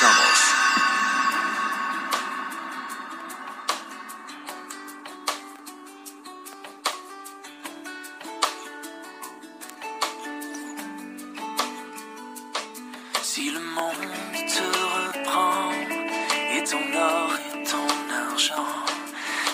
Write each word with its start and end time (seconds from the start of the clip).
Si 0.00 0.06
le 13.50 13.60
monde 13.60 13.94
te 14.48 14.62
reprend 14.96 15.70
et 16.54 16.64
ton 16.64 16.78
or 16.78 17.30
et 17.34 17.62
ton 17.64 17.88
argent, 18.30 18.54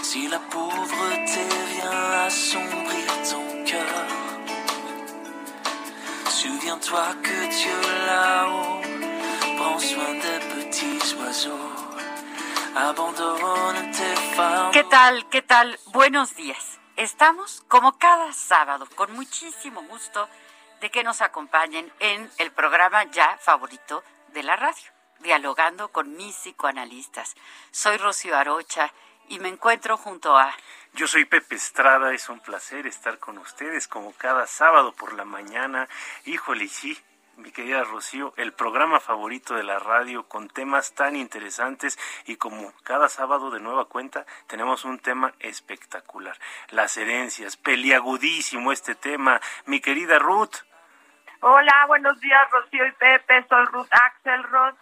si 0.02 0.28
la 0.28 0.38
pauvreté 0.38 1.44
vient 1.74 2.24
assombrir 2.24 3.06
ton 3.30 3.64
cœur, 3.64 4.06
souviens-toi 6.28 7.06
que 7.24 7.48
Dieu 7.50 7.80
là-haut 8.06 8.75
¿Qué 14.72 14.84
tal? 14.84 15.28
¿Qué 15.28 15.42
tal? 15.42 15.78
Buenos 15.88 16.34
días. 16.34 16.78
Estamos 16.96 17.62
como 17.68 17.98
cada 17.98 18.32
sábado 18.32 18.88
con 18.94 19.12
muchísimo 19.12 19.82
gusto 19.82 20.30
de 20.80 20.90
que 20.90 21.04
nos 21.04 21.20
acompañen 21.20 21.92
en 22.00 22.30
el 22.38 22.52
programa 22.52 23.04
ya 23.04 23.36
favorito 23.38 24.02
de 24.32 24.42
la 24.44 24.56
radio, 24.56 24.90
dialogando 25.20 25.88
con 25.88 26.16
mis 26.16 26.34
psicoanalistas. 26.34 27.34
Soy 27.70 27.98
Rocío 27.98 28.34
Arocha 28.34 28.90
y 29.28 29.40
me 29.40 29.48
encuentro 29.48 29.98
junto 29.98 30.38
a 30.38 30.54
Yo 30.94 31.06
soy 31.06 31.26
Pepe 31.26 31.56
Estrada, 31.56 32.14
es 32.14 32.30
un 32.30 32.40
placer 32.40 32.86
estar 32.86 33.18
con 33.18 33.36
ustedes 33.36 33.88
como 33.88 34.12
cada 34.12 34.46
sábado 34.46 34.92
por 34.92 35.12
la 35.12 35.26
mañana. 35.26 35.86
Híjole, 36.24 36.66
sí, 36.68 36.98
mi 37.36 37.52
querida 37.52 37.84
Rocío, 37.84 38.32
el 38.36 38.52
programa 38.52 38.98
favorito 38.98 39.54
de 39.54 39.62
la 39.62 39.78
radio 39.78 40.26
con 40.26 40.48
temas 40.48 40.94
tan 40.94 41.16
interesantes 41.16 41.98
y 42.24 42.36
como 42.36 42.72
cada 42.82 43.08
sábado 43.08 43.50
de 43.50 43.60
nueva 43.60 43.84
cuenta 43.86 44.24
tenemos 44.46 44.84
un 44.84 44.98
tema 44.98 45.34
espectacular. 45.40 46.36
Las 46.70 46.96
herencias, 46.96 47.56
peliagudísimo 47.56 48.72
este 48.72 48.94
tema. 48.94 49.40
Mi 49.66 49.80
querida 49.80 50.18
Ruth. 50.18 50.56
Hola, 51.40 51.84
buenos 51.86 52.18
días 52.20 52.50
Rocío 52.50 52.86
y 52.86 52.92
Pepe, 52.92 53.44
soy 53.48 53.66
Ruth 53.66 53.88
Axelrod, 53.90 54.74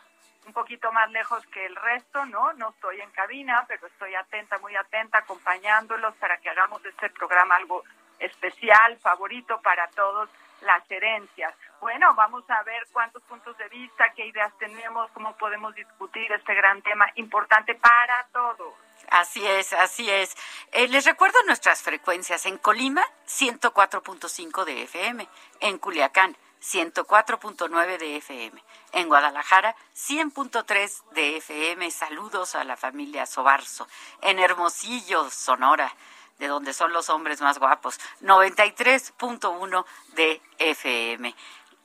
un 0.47 0.53
poquito 0.53 0.93
más 0.93 1.11
lejos 1.11 1.45
que 1.49 1.67
el 1.67 1.75
resto, 1.75 2.25
¿no? 2.27 2.53
No 2.53 2.71
estoy 2.71 3.01
en 3.01 3.11
cabina, 3.11 3.65
pero 3.67 3.87
estoy 3.89 4.15
atenta, 4.15 4.59
muy 4.59 4.77
atenta, 4.77 5.19
acompañándolos 5.19 6.15
para 6.17 6.37
que 6.39 6.51
hagamos 6.51 6.85
este 6.85 7.11
programa 7.11 7.57
algo 7.57 7.83
especial, 8.21 8.97
favorito 8.99 9.61
para 9.61 9.89
todos, 9.89 10.31
las 10.61 10.89
herencias. 10.91 11.55
Bueno, 11.85 12.15
vamos 12.15 12.45
a 12.49 12.63
ver 12.63 12.87
cuántos 12.95 13.23
puntos 13.25 13.59
de 13.59 13.69
vista, 13.69 14.11
qué 14.17 14.25
ideas 14.25 14.51
tenemos, 14.59 15.11
cómo 15.11 15.37
podemos 15.37 15.75
discutir 15.75 16.33
este 16.33 16.55
gran 16.55 16.81
tema 16.81 17.05
importante 17.17 17.75
para 17.75 18.27
todos. 18.33 18.73
Así 19.11 19.47
es, 19.47 19.75
así 19.75 20.11
es. 20.11 20.35
Eh, 20.73 20.89
les 20.89 21.05
recuerdo 21.05 21.37
nuestras 21.47 21.83
frecuencias. 21.83 22.47
En 22.47 22.57
Colima, 22.57 23.05
104.5 23.27 24.65
de 24.65 24.85
FM. 24.85 25.29
En 25.61 25.77
Culiacán, 25.77 26.35
104.9 26.63 27.99
de 27.99 28.17
FM. 28.17 28.65
En 28.93 29.09
Guadalajara, 29.09 29.77
100.3 29.95 31.11
de 31.11 31.37
FM. 31.37 31.91
Saludos 31.91 32.55
a 32.55 32.65
la 32.65 32.79
familia 32.79 33.27
Sobarzo. 33.27 33.87
En 34.23 34.39
Hermosillo, 34.39 35.29
Sonora, 35.29 35.95
de 36.39 36.49
donde 36.49 36.73
son 36.73 36.95
los 36.95 37.11
hombres 37.11 37.43
más 37.43 37.59
guapos, 37.59 38.01
93.1 38.23 39.85
de 40.15 40.41
FM. 40.59 41.35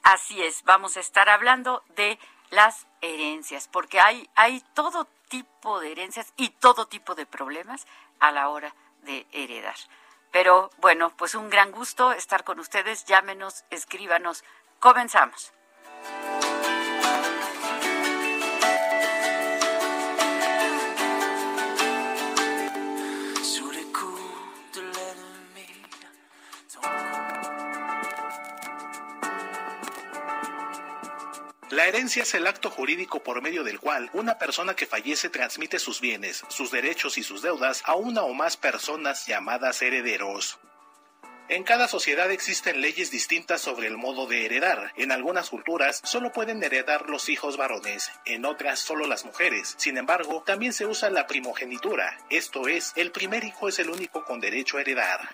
Así 0.10 0.42
es, 0.42 0.64
vamos 0.64 0.98
a 0.98 1.02
estar 1.02 1.30
hablando 1.30 1.84
de 1.90 2.18
las 2.50 2.88
herencias, 3.00 3.68
porque 3.68 4.00
hay, 4.00 4.28
hay 4.34 4.62
todo 4.74 5.06
tipo 5.28 5.80
de 5.80 5.92
herencias 5.92 6.34
y 6.36 6.50
todo 6.50 6.88
tipo 6.88 7.14
de 7.14 7.28
problemas 7.28 7.86
a 8.20 8.32
la 8.32 8.50
hora 8.50 8.74
de 9.04 9.28
heredar. 9.32 9.76
Pero 10.32 10.72
bueno, 10.78 11.16
pues 11.16 11.36
un 11.36 11.52
gran 11.52 11.72
gusto 11.72 12.12
estar 12.12 12.44
con 12.44 12.60
ustedes. 12.60 13.06
Llámenos, 13.06 13.66
escríbanos. 13.70 14.44
Comenzamos. 14.80 15.54
La 31.80 31.88
herencia 31.88 32.24
es 32.24 32.34
el 32.34 32.46
acto 32.46 32.70
jurídico 32.70 33.24
por 33.24 33.42
medio 33.42 33.64
del 33.64 33.80
cual 33.80 34.10
una 34.12 34.38
persona 34.38 34.76
que 34.76 34.86
fallece 34.86 35.30
transmite 35.30 35.80
sus 35.80 36.02
bienes, 36.02 36.44
sus 36.50 36.72
derechos 36.72 37.18
y 37.18 37.24
sus 37.24 37.42
deudas 37.42 37.84
a 37.86 37.96
una 37.96 38.24
o 38.24 38.34
más 38.34 38.58
personas 38.58 39.26
llamadas 39.28 39.82
herederos. 39.82 40.60
En 41.48 41.64
cada 41.64 41.88
sociedad 41.88 42.30
existen 42.32 42.82
leyes 42.82 43.12
distintas 43.12 43.62
sobre 43.62 43.88
el 43.88 43.96
modo 43.96 44.28
de 44.28 44.44
heredar. 44.44 44.92
En 44.98 45.14
algunas 45.14 45.50
culturas 45.50 46.02
solo 46.04 46.34
pueden 46.34 46.62
heredar 46.62 47.10
los 47.10 47.30
hijos 47.30 47.56
varones, 47.56 48.12
en 48.26 48.44
otras 48.44 48.80
solo 48.80 49.08
las 49.08 49.24
mujeres. 49.24 49.76
Sin 49.78 49.98
embargo, 49.98 50.44
también 50.46 50.74
se 50.74 50.86
usa 50.86 51.10
la 51.10 51.28
primogenitura, 51.28 52.18
esto 52.30 52.68
es, 52.68 52.92
el 52.98 53.14
primer 53.14 53.46
hijo 53.46 53.70
es 53.70 53.80
el 53.80 53.90
único 53.90 54.26
con 54.26 54.42
derecho 54.42 54.80
a 54.80 54.82
heredar. 54.82 55.30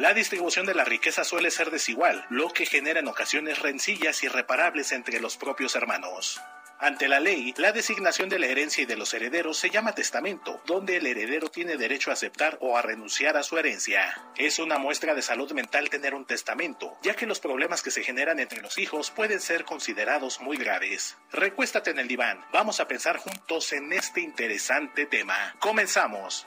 La 0.00 0.14
distribución 0.14 0.64
de 0.64 0.72
la 0.72 0.84
riqueza 0.84 1.24
suele 1.24 1.50
ser 1.50 1.70
desigual, 1.70 2.24
lo 2.30 2.48
que 2.48 2.64
genera 2.64 3.00
en 3.00 3.08
ocasiones 3.08 3.58
rencillas 3.58 4.24
irreparables 4.24 4.92
entre 4.92 5.20
los 5.20 5.36
propios 5.36 5.76
hermanos. 5.76 6.40
Ante 6.78 7.06
la 7.06 7.20
ley, 7.20 7.52
la 7.58 7.72
designación 7.72 8.30
de 8.30 8.38
la 8.38 8.46
herencia 8.46 8.82
y 8.82 8.86
de 8.86 8.96
los 8.96 9.12
herederos 9.12 9.58
se 9.58 9.68
llama 9.68 9.94
testamento, 9.94 10.62
donde 10.64 10.96
el 10.96 11.06
heredero 11.06 11.50
tiene 11.50 11.76
derecho 11.76 12.08
a 12.08 12.14
aceptar 12.14 12.56
o 12.62 12.78
a 12.78 12.80
renunciar 12.80 13.36
a 13.36 13.42
su 13.42 13.58
herencia. 13.58 14.18
Es 14.38 14.58
una 14.58 14.78
muestra 14.78 15.14
de 15.14 15.20
salud 15.20 15.52
mental 15.52 15.90
tener 15.90 16.14
un 16.14 16.24
testamento, 16.24 16.96
ya 17.02 17.14
que 17.14 17.26
los 17.26 17.38
problemas 17.38 17.82
que 17.82 17.90
se 17.90 18.02
generan 18.02 18.40
entre 18.40 18.62
los 18.62 18.78
hijos 18.78 19.10
pueden 19.10 19.42
ser 19.42 19.66
considerados 19.66 20.40
muy 20.40 20.56
graves. 20.56 21.18
Recuéstate 21.30 21.90
en 21.90 21.98
el 21.98 22.08
diván, 22.08 22.42
vamos 22.54 22.80
a 22.80 22.88
pensar 22.88 23.18
juntos 23.18 23.74
en 23.74 23.92
este 23.92 24.22
interesante 24.22 25.04
tema. 25.04 25.56
Comenzamos. 25.58 26.46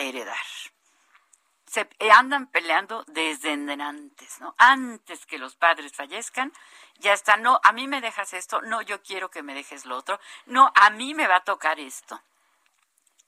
Heredar. 0.00 0.36
Se 1.66 1.88
andan 2.12 2.48
peleando 2.48 3.04
desde 3.06 3.52
antes, 3.52 4.40
¿no? 4.40 4.54
Antes 4.58 5.24
que 5.24 5.38
los 5.38 5.54
padres 5.54 5.92
fallezcan, 5.92 6.52
ya 6.98 7.12
está, 7.12 7.36
no, 7.36 7.60
a 7.62 7.72
mí 7.72 7.86
me 7.86 8.00
dejas 8.00 8.32
esto, 8.32 8.60
no, 8.62 8.82
yo 8.82 9.02
quiero 9.02 9.30
que 9.30 9.42
me 9.42 9.54
dejes 9.54 9.86
lo 9.86 9.96
otro, 9.96 10.18
no, 10.46 10.72
a 10.74 10.90
mí 10.90 11.14
me 11.14 11.28
va 11.28 11.36
a 11.36 11.44
tocar 11.44 11.78
esto. 11.78 12.20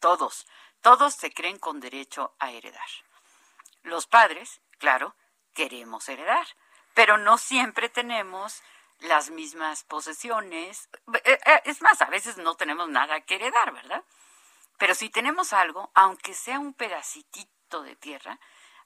Todos, 0.01 0.49
todos 0.81 1.15
se 1.15 1.33
creen 1.33 1.59
con 1.59 1.79
derecho 1.79 2.35
a 2.41 2.51
heredar. 2.51 2.89
Los 3.85 4.07
padres, 4.09 4.61
claro, 4.79 5.15
queremos 5.55 6.09
heredar, 6.09 6.47
pero 6.95 7.19
no 7.19 7.39
siempre 7.39 7.89
tenemos 7.89 8.63
las 9.01 9.31
mismas 9.31 9.85
posesiones. 9.85 10.89
Eh, 11.25 11.39
eh, 11.47 11.63
es 11.65 11.83
más, 11.83 12.01
a 12.03 12.07
veces 12.07 12.37
no 12.39 12.57
tenemos 12.57 12.89
nada 12.89 13.21
que 13.23 13.37
heredar, 13.37 13.73
¿verdad? 13.73 14.03
Pero 14.83 14.97
si 14.97 15.11
tenemos 15.11 15.53
algo, 15.53 15.93
aunque 15.95 16.35
sea 16.35 16.59
un 16.59 16.75
pedacitito 16.75 17.85
de 17.85 17.95
tierra, 17.95 18.41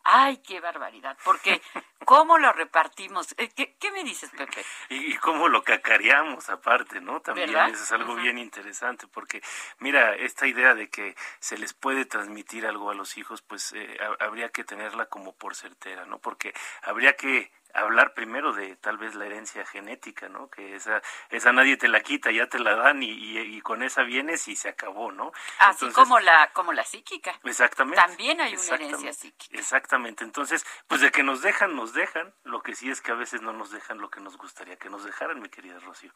¡ay, 0.04 0.42
qué 0.42 0.60
barbaridad! 0.60 1.16
Porque 1.24 1.62
¿cómo 2.04 2.36
lo 2.36 2.52
repartimos? 2.52 3.34
Eh, 3.38 3.48
¿Qué, 3.48 3.90
me 3.92 4.04
dices, 4.04 4.28
Pepe? 4.36 4.62
Y, 4.90 5.16
cómo 5.16 5.48
lo 5.48 5.64
cacareamos 5.64 6.50
aparte, 6.50 7.00
¿no? 7.00 7.22
También 7.22 7.48
eso 7.48 7.82
es 7.82 7.92
algo 7.92 8.14
bien 8.14 8.36
interesante, 8.36 9.06
porque 9.08 9.40
mira, 9.78 10.14
esta 10.16 10.46
idea 10.46 10.74
de 10.74 10.90
que 10.90 11.16
se 11.38 11.56
les 11.56 11.72
puede 11.72 12.04
transmitir 12.04 12.66
algo 12.66 12.90
a 12.90 12.94
los 12.94 13.16
hijos, 13.16 13.40
pues 13.40 13.72
habría 14.20 14.50
que 14.50 14.64
tenerla 14.64 15.06
como 15.06 15.34
por 15.34 15.54
certera, 15.54 16.04
¿no? 16.04 16.18
Porque 16.18 16.52
habría 16.82 17.16
que 17.16 17.50
hablar 17.80 18.14
primero 18.14 18.52
de 18.52 18.76
tal 18.76 18.98
vez 18.98 19.14
la 19.14 19.26
herencia 19.26 19.64
genética, 19.66 20.28
¿no? 20.28 20.48
Que 20.48 20.76
esa, 20.76 21.02
esa 21.30 21.52
nadie 21.52 21.76
te 21.76 21.88
la 21.88 22.00
quita, 22.00 22.30
ya 22.30 22.48
te 22.48 22.58
la 22.58 22.74
dan 22.74 23.02
y, 23.02 23.10
y, 23.10 23.60
con 23.60 23.82
esa 23.82 24.02
vienes 24.02 24.48
y 24.48 24.56
se 24.56 24.68
acabó, 24.68 25.12
¿no? 25.12 25.32
Así 25.58 25.90
como 25.90 26.18
la, 26.20 26.50
como 26.52 26.72
la 26.72 26.84
psíquica. 26.84 27.38
Exactamente. 27.44 28.00
También 28.00 28.40
hay 28.40 28.54
una 28.54 28.74
herencia 28.74 29.12
psíquica. 29.12 29.58
Exactamente. 29.58 30.24
Entonces, 30.24 30.64
pues 30.86 31.00
de 31.00 31.10
que 31.10 31.22
nos 31.22 31.42
dejan, 31.42 31.76
nos 31.76 31.92
dejan. 31.92 32.34
Lo 32.44 32.62
que 32.62 32.74
sí 32.74 32.90
es 32.90 33.00
que 33.00 33.12
a 33.12 33.16
veces 33.16 33.42
no 33.42 33.52
nos 33.52 33.70
dejan 33.70 33.98
lo 33.98 34.10
que 34.10 34.20
nos 34.20 34.36
gustaría 34.36 34.76
que 34.76 34.90
nos 34.90 35.04
dejaran, 35.04 35.40
mi 35.40 35.48
querida 35.48 35.78
Rocío 35.80 36.12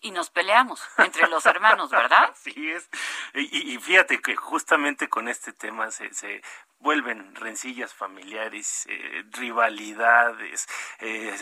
y 0.00 0.10
nos 0.10 0.30
peleamos 0.30 0.80
entre 0.98 1.28
los 1.28 1.44
hermanos, 1.46 1.90
¿verdad? 1.90 2.30
Así 2.32 2.70
es. 2.70 2.88
Y, 3.34 3.74
y, 3.74 3.78
fíjate 3.78 4.20
que 4.20 4.36
justamente 4.36 5.08
con 5.08 5.28
este 5.28 5.52
tema 5.52 5.90
se, 5.90 6.12
se 6.14 6.42
vuelven 6.80 7.34
rencillas 7.34 7.92
familiares, 7.92 8.86
eh, 8.88 9.24
rivalidades, 9.32 10.68
eh, 11.00 11.36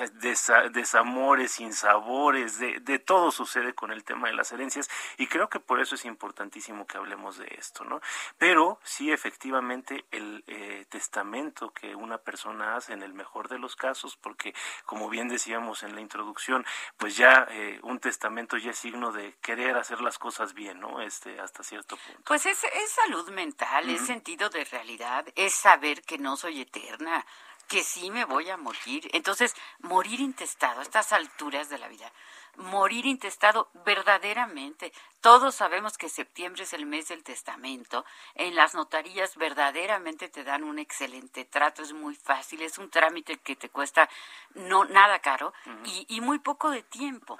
desamores, 0.72 1.52
sinsabores, 1.52 2.58
de, 2.58 2.80
de 2.80 2.98
todo 2.98 3.30
sucede 3.30 3.74
con 3.74 3.92
el 3.92 4.02
tema 4.02 4.28
de 4.28 4.34
las 4.34 4.52
herencias 4.52 4.88
y 5.18 5.26
creo 5.26 5.48
que 5.48 5.60
por 5.60 5.80
eso 5.80 5.94
es 5.94 6.04
importantísimo 6.04 6.86
que 6.86 6.96
hablemos 6.96 7.36
de 7.36 7.46
esto, 7.58 7.84
¿no? 7.84 8.00
Pero 8.38 8.80
sí, 8.82 9.12
efectivamente, 9.12 10.06
el 10.10 10.42
eh, 10.46 10.86
testamento 10.88 11.72
que 11.72 11.94
una 11.94 12.18
persona 12.18 12.76
hace 12.76 12.94
en 12.94 13.02
el 13.02 13.12
mejor 13.12 13.48
de 13.48 13.58
los 13.58 13.76
casos, 13.76 14.16
porque 14.16 14.54
como 14.84 15.08
bien 15.10 15.28
decíamos 15.28 15.82
en 15.82 15.94
la 15.94 16.00
introducción, 16.00 16.64
pues 16.96 17.16
ya 17.16 17.48
un 17.82 17.98
testamento 17.98 18.56
ya 18.56 18.70
es 18.70 18.78
signo 18.78 19.12
de 19.12 19.34
querer 19.40 19.76
hacer 19.76 20.00
las 20.00 20.18
cosas 20.18 20.54
bien, 20.54 20.80
¿no? 20.80 21.00
Este, 21.00 21.40
hasta 21.40 21.62
cierto 21.62 21.96
punto. 21.96 22.22
Pues 22.24 22.46
es, 22.46 22.62
es 22.64 22.90
salud 22.90 23.28
mental, 23.30 23.88
es 23.90 24.06
sentido 24.06 24.48
de 24.48 24.64
realidad 24.64 25.25
es 25.34 25.54
saber 25.54 26.02
que 26.02 26.18
no 26.18 26.36
soy 26.36 26.60
eterna, 26.62 27.24
que 27.68 27.82
sí 27.82 28.10
me 28.10 28.24
voy 28.24 28.48
a 28.50 28.56
morir. 28.56 29.08
Entonces, 29.12 29.54
morir 29.80 30.20
intestado 30.20 30.80
a 30.80 30.82
estas 30.82 31.12
alturas 31.12 31.68
de 31.68 31.78
la 31.78 31.88
vida, 31.88 32.12
morir 32.56 33.06
intestado 33.06 33.68
verdaderamente. 33.84 34.92
Todos 35.20 35.56
sabemos 35.56 35.98
que 35.98 36.08
septiembre 36.08 36.62
es 36.62 36.72
el 36.72 36.86
mes 36.86 37.08
del 37.08 37.24
testamento. 37.24 38.04
En 38.34 38.54
las 38.54 38.74
notarías 38.74 39.36
verdaderamente 39.36 40.28
te 40.28 40.44
dan 40.44 40.64
un 40.64 40.78
excelente 40.78 41.44
trato, 41.44 41.82
es 41.82 41.92
muy 41.92 42.14
fácil, 42.14 42.62
es 42.62 42.78
un 42.78 42.90
trámite 42.90 43.38
que 43.38 43.56
te 43.56 43.68
cuesta 43.68 44.08
no 44.54 44.84
nada 44.84 45.18
caro 45.18 45.52
y, 45.84 46.06
y 46.08 46.20
muy 46.20 46.38
poco 46.38 46.70
de 46.70 46.82
tiempo. 46.82 47.36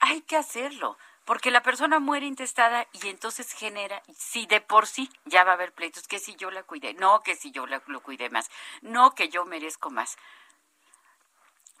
Hay 0.00 0.22
que 0.22 0.36
hacerlo 0.36 0.96
porque 1.28 1.50
la 1.50 1.62
persona 1.62 1.98
muere 1.98 2.24
intestada 2.24 2.86
y 2.90 3.08
entonces 3.08 3.52
genera, 3.52 4.00
si 4.14 4.46
de 4.46 4.62
por 4.62 4.86
sí 4.86 5.10
ya 5.26 5.44
va 5.44 5.50
a 5.50 5.54
haber 5.56 5.74
pleitos, 5.74 6.08
que 6.08 6.18
si 6.18 6.34
yo 6.36 6.50
la 6.50 6.62
cuidé, 6.62 6.94
no 6.94 7.20
que 7.20 7.36
si 7.36 7.50
yo 7.50 7.66
la, 7.66 7.82
lo 7.86 8.00
cuidé 8.00 8.30
más, 8.30 8.50
no 8.80 9.14
que 9.14 9.28
yo 9.28 9.44
merezco 9.44 9.90
más. 9.90 10.16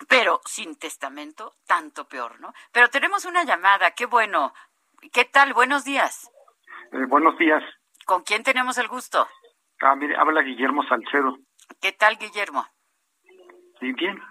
Pero 0.06 0.42
sin 0.44 0.76
testamento, 0.76 1.54
tanto 1.66 2.06
peor, 2.06 2.38
¿no? 2.40 2.52
Pero 2.72 2.90
tenemos 2.90 3.24
una 3.24 3.42
llamada, 3.44 3.92
qué 3.92 4.04
bueno. 4.04 4.52
¿Qué 5.14 5.24
tal? 5.24 5.54
Buenos 5.54 5.82
días. 5.82 6.30
Eh, 6.92 7.06
buenos 7.08 7.38
días. 7.38 7.62
¿Con 8.04 8.24
quién 8.24 8.42
tenemos 8.42 8.76
el 8.76 8.88
gusto? 8.88 9.26
Ah, 9.80 9.94
mire, 9.94 10.14
habla 10.14 10.42
Guillermo 10.42 10.82
Salcedo. 10.82 11.38
¿Qué 11.80 11.92
tal, 11.92 12.18
Guillermo? 12.18 12.66
Sí, 13.80 13.92
bien. 13.94 14.22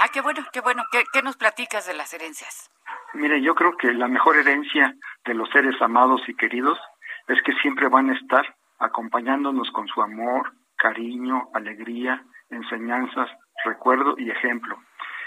Ah, 0.00 0.08
qué 0.12 0.20
bueno, 0.20 0.44
qué 0.52 0.60
bueno. 0.60 0.82
qué 0.90 1.22
nos 1.22 1.36
platicas 1.36 1.86
de 1.86 1.94
las 1.94 2.12
herencias? 2.12 2.69
Mire, 3.14 3.42
yo 3.42 3.54
creo 3.54 3.76
que 3.76 3.92
la 3.92 4.08
mejor 4.08 4.36
herencia 4.36 4.94
de 5.24 5.34
los 5.34 5.48
seres 5.50 5.80
amados 5.82 6.22
y 6.28 6.34
queridos 6.34 6.78
es 7.28 7.42
que 7.42 7.52
siempre 7.54 7.88
van 7.88 8.10
a 8.10 8.14
estar 8.14 8.56
acompañándonos 8.78 9.70
con 9.72 9.86
su 9.88 10.00
amor, 10.00 10.52
cariño, 10.76 11.48
alegría, 11.54 12.24
enseñanzas, 12.50 13.28
recuerdo 13.64 14.14
y 14.16 14.30
ejemplo. 14.30 14.78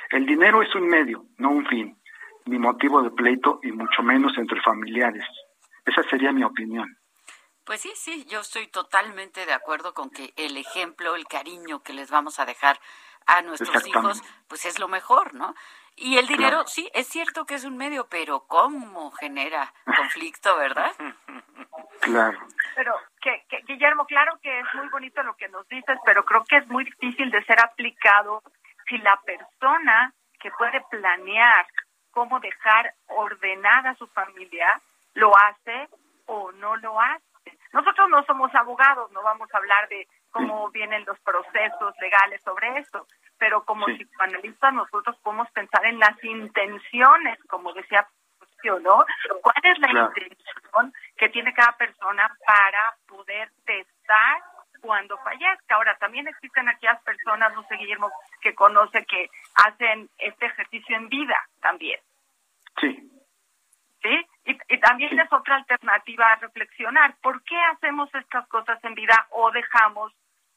El 0.10 0.26
dinero 0.26 0.62
es 0.62 0.74
un 0.76 0.88
medio, 0.88 1.26
no 1.38 1.50
un 1.50 1.66
fin, 1.68 1.98
ni 2.46 2.60
motivo 2.60 3.02
de 3.02 3.12
pleito 3.12 3.60
y 3.64 3.72
mucho 3.72 4.02
menos 4.04 4.38
entre 4.38 4.62
familiares. 4.62 5.26
Esa 5.86 6.04
sería 6.04 6.32
mi 6.32 6.44
opinión. 6.44 6.98
Pues 7.66 7.82
sí, 7.82 7.92
sí, 7.96 8.26
yo 8.26 8.42
estoy 8.42 8.68
totalmente 8.68 9.46
de 9.46 9.54
acuerdo 9.54 9.94
con 9.94 10.10
que 10.10 10.34
el 10.36 10.58
ejemplo, 10.58 11.16
el 11.16 11.26
cariño 11.26 11.82
que 11.82 11.94
les 11.94 12.12
vamos 12.12 12.40
a 12.40 12.46
dejar 12.46 12.78
a 13.26 13.42
nuestros 13.42 13.88
hijos, 13.88 14.22
pues 14.48 14.66
es 14.66 14.80
lo 14.80 14.90
mejor, 14.90 15.34
¿no? 15.34 15.56
Y 15.96 16.18
el 16.18 16.28
dinero, 16.28 16.66
sí, 16.66 16.90
es 16.94 17.08
cierto 17.08 17.46
que 17.46 17.56
es 17.56 17.66
un 17.66 17.78
medio, 17.78 18.08
pero 18.10 18.46
¿cómo 18.48 19.12
genera 19.12 19.74
conflicto, 19.96 20.58
verdad? 20.58 20.92
Claro. 22.02 22.38
Pero, 22.76 22.94
que, 23.22 23.46
Guillermo, 23.66 24.06
claro 24.06 24.38
que 24.42 24.60
es 24.60 24.66
muy 24.74 24.90
bonito 24.90 25.24
lo 25.24 25.38
que 25.38 25.48
nos 25.48 25.66
dices, 25.70 25.98
pero 26.04 26.26
creo 26.26 26.44
que 26.44 26.58
es 26.58 26.68
muy 26.68 26.84
difícil 26.84 27.32
de 27.32 27.42
ser 27.46 27.62
aplicado 27.62 28.44
si 28.90 28.98
la 28.98 29.18
persona 29.22 30.14
que 30.42 30.52
puede 30.52 30.82
planear 30.90 31.66
cómo 32.12 32.42
dejar 32.42 32.94
ordenada 33.08 33.92
a 33.92 33.96
su 33.96 34.08
familia 34.08 34.82
lo 35.14 35.32
hace 35.38 35.88
o 36.26 36.52
no 36.54 36.76
lo 36.78 37.00
hace. 37.00 37.24
Nosotros 37.72 38.10
no 38.10 38.24
somos 38.26 38.54
abogados, 38.54 39.10
no 39.12 39.24
vamos 39.24 39.48
a 39.54 39.58
hablar 39.58 39.88
de 39.88 40.06
cómo 40.32 40.70
vienen 40.72 41.06
los 41.06 41.20
procesos 41.22 41.96
legales 42.02 42.42
sobre 42.44 42.80
eso, 42.80 43.08
pero 43.44 43.66
como 43.66 43.86
psicoanalistas 43.88 44.74
nosotros 44.74 45.18
podemos 45.22 45.52
pensar 45.52 45.86
en 45.86 46.00
las 46.00 46.16
intenciones, 46.24 47.38
como 47.50 47.74
decía 47.74 48.08
¿no? 48.82 49.06
¿Cuál 49.42 49.62
es 49.64 49.80
la 49.80 49.90
intención 49.92 50.94
que 51.18 51.28
tiene 51.28 51.54
cada 51.54 51.76
persona 51.76 52.34
para 52.48 52.96
poder 53.06 53.52
testar 53.66 54.42
cuando 54.80 55.18
fallezca? 55.18 55.76
Ahora, 55.76 55.98
también 55.98 56.26
existen 56.30 56.70
aquellas 56.70 57.04
personas, 57.04 57.54
no 57.54 57.64
sé, 57.64 57.76
Guillermo, 57.76 58.10
que 58.40 58.56
conoce 58.56 59.06
que 59.06 59.30
hacen 59.56 60.10
este 60.18 60.46
ejercicio 60.46 60.96
en 60.96 61.10
vida 61.10 61.38
también. 61.60 62.00
Sí. 62.80 63.12
¿Sí? 64.02 64.26
Y, 64.46 64.58
y 64.70 64.80
también 64.80 65.20
es 65.20 65.34
otra 65.34 65.56
alternativa 65.56 66.28
a 66.28 66.38
reflexionar. 66.38 67.18
¿Por 67.22 67.44
qué 67.44 67.60
hacemos 67.74 68.08
estas 68.16 68.48
cosas 68.48 68.82
en 68.86 68.96
vida 68.96 69.28
o 69.32 69.52
dejamos 69.52 70.14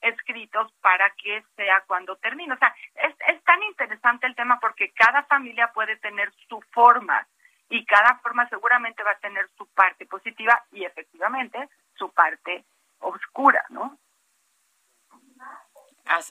escritos 0.09 0.73
para 0.81 1.11
que 1.11 1.45
sea 1.57 1.83
cuando 1.87 2.17
termine. 2.17 2.55
O 2.55 2.59
sea, 2.59 2.75
es, 2.95 3.15
es 3.29 3.43
tan 3.45 3.63
interesante 3.65 4.27
el 4.27 4.35
tema 4.35 4.59
porque 4.61 4.93
cada 4.93 5.23
familia 5.25 5.73
puede 5.73 5.97
tener 5.97 6.33
su 6.49 6.61
forma 6.73 7.27
y 7.69 7.85
cada 7.85 8.19
forma 8.19 8.49
seguramente 8.49 9.03
va 9.03 9.13
a 9.13 9.19
tener 9.19 9.49
su 9.57 9.67
parte 9.69 10.07
positiva 10.07 10.65
y 10.73 10.85
efectivamente 10.85 11.69
su 11.97 12.11
parte 12.13 12.65
oscura, 13.01 13.65
¿no? 13.71 13.99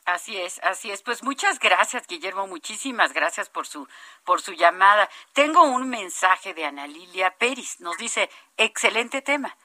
Así 0.05 0.39
es, 0.39 0.63
así 0.63 0.89
es. 0.89 1.03
Pues 1.03 1.22
muchas 1.22 1.60
gracias, 1.60 2.08
Guillermo, 2.08 2.48
muchísimas 2.48 3.12
gracias 3.12 3.50
por 3.50 3.67
su 3.67 3.88
por 4.24 4.41
su 4.41 4.53
llamada. 4.53 5.10
Tengo 5.34 5.63
un 5.63 5.89
mensaje 5.89 6.53
de 6.53 6.65
Ana 6.65 6.88
Lilia 6.88 7.32
Pérez. 7.32 7.82
Nos 7.82 7.98
dice, 7.98 8.29
"Excelente 8.55 9.22
tema. 9.22 9.58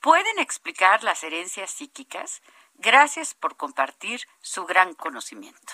¿Pueden 0.00 0.38
explicar 0.38 1.02
las 1.02 1.24
herencias 1.24 1.72
psíquicas? 1.72 2.42
Gracias 2.78 3.34
por 3.34 3.56
compartir 3.56 4.20
su 4.40 4.66
gran 4.66 4.94
conocimiento. 4.94 5.72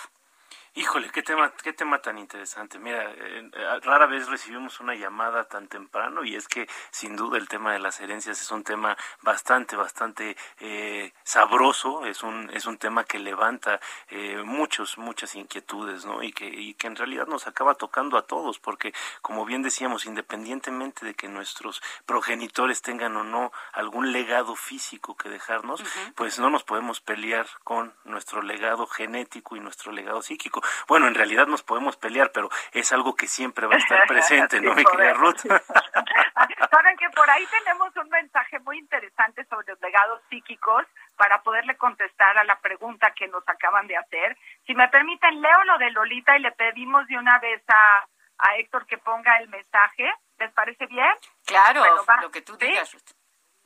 Híjole, 0.75 1.11
qué 1.11 1.21
tema, 1.21 1.53
qué 1.61 1.71
tema 1.71 1.99
tan 1.99 2.17
interesante. 2.17 2.79
Mira, 2.79 3.11
eh, 3.15 3.51
rara 3.83 4.07
vez 4.07 4.27
recibimos 4.27 4.79
una 4.79 4.95
llamada 4.95 5.43
tan 5.43 5.67
temprano 5.67 6.23
y 6.23 6.35
es 6.35 6.47
que 6.47 6.67
sin 6.89 7.15
duda 7.15 7.37
el 7.37 7.47
tema 7.47 7.73
de 7.73 7.77
las 7.77 7.99
herencias 7.99 8.41
es 8.41 8.49
un 8.49 8.63
tema 8.63 8.97
bastante, 9.21 9.75
bastante 9.75 10.35
eh, 10.59 11.13
sabroso, 11.23 12.07
es 12.07 12.23
un, 12.23 12.49
es 12.51 12.65
un 12.65 12.79
tema 12.79 13.03
que 13.03 13.19
levanta 13.19 13.79
eh, 14.09 14.41
muchos, 14.43 14.97
muchas 14.97 15.35
inquietudes, 15.35 16.05
¿no? 16.05 16.23
Y 16.23 16.33
que, 16.33 16.47
y 16.47 16.73
que 16.73 16.87
en 16.87 16.95
realidad 16.95 17.27
nos 17.27 17.45
acaba 17.45 17.75
tocando 17.75 18.17
a 18.17 18.25
todos, 18.25 18.57
porque 18.57 18.95
como 19.21 19.45
bien 19.45 19.61
decíamos, 19.61 20.07
independientemente 20.07 21.05
de 21.05 21.13
que 21.13 21.27
nuestros 21.27 21.83
progenitores 22.07 22.81
tengan 22.81 23.15
o 23.15 23.23
no 23.23 23.51
algún 23.73 24.11
legado 24.11 24.55
físico 24.55 25.15
que 25.17 25.29
dejarnos, 25.29 25.83
pues 26.15 26.39
no 26.39 26.49
nos 26.49 26.63
podemos 26.63 26.99
pelear 26.99 27.45
con 27.63 27.93
nuestro 28.05 28.41
legado 28.41 28.87
genético 28.87 29.55
y 29.55 29.59
nuestro 29.59 29.91
legado 29.91 30.23
psíquico. 30.23 30.62
Bueno, 30.87 31.07
en 31.07 31.15
realidad 31.15 31.47
nos 31.47 31.63
podemos 31.63 31.97
pelear, 31.97 32.31
pero 32.31 32.49
es 32.71 32.91
algo 32.91 33.15
que 33.15 33.27
siempre 33.27 33.67
va 33.67 33.75
a 33.75 33.77
estar 33.77 34.07
presente, 34.07 34.61
¿no, 34.61 34.73
mi 34.73 34.83
querida 34.83 35.13
Ruth? 35.13 35.41
Saben 36.71 36.97
que 36.97 37.09
por 37.09 37.29
ahí 37.29 37.45
tenemos 37.47 37.95
un 37.95 38.09
mensaje 38.09 38.59
muy 38.59 38.77
interesante 38.79 39.45
sobre 39.45 39.67
los 39.67 39.81
legados 39.81 40.21
psíquicos 40.29 40.85
para 41.15 41.41
poderle 41.43 41.75
contestar 41.77 42.37
a 42.37 42.43
la 42.43 42.59
pregunta 42.59 43.11
que 43.11 43.27
nos 43.27 43.47
acaban 43.47 43.87
de 43.87 43.97
hacer. 43.97 44.37
Si 44.65 44.73
me 44.73 44.87
permiten, 44.89 45.41
leo 45.41 45.63
lo 45.65 45.77
de 45.77 45.91
Lolita 45.91 46.37
y 46.37 46.41
le 46.41 46.51
pedimos 46.51 47.07
de 47.07 47.17
una 47.17 47.37
vez 47.39 47.61
a, 47.67 48.05
a 48.39 48.57
Héctor 48.57 48.85
que 48.85 48.97
ponga 48.97 49.37
el 49.37 49.49
mensaje. 49.49 50.11
¿Les 50.39 50.51
parece 50.51 50.87
bien? 50.87 51.13
Claro, 51.45 51.83
lo 52.21 52.31
que 52.31 52.41
tú 52.41 52.57
digas, 52.57 52.91
Ruth. 52.93 53.22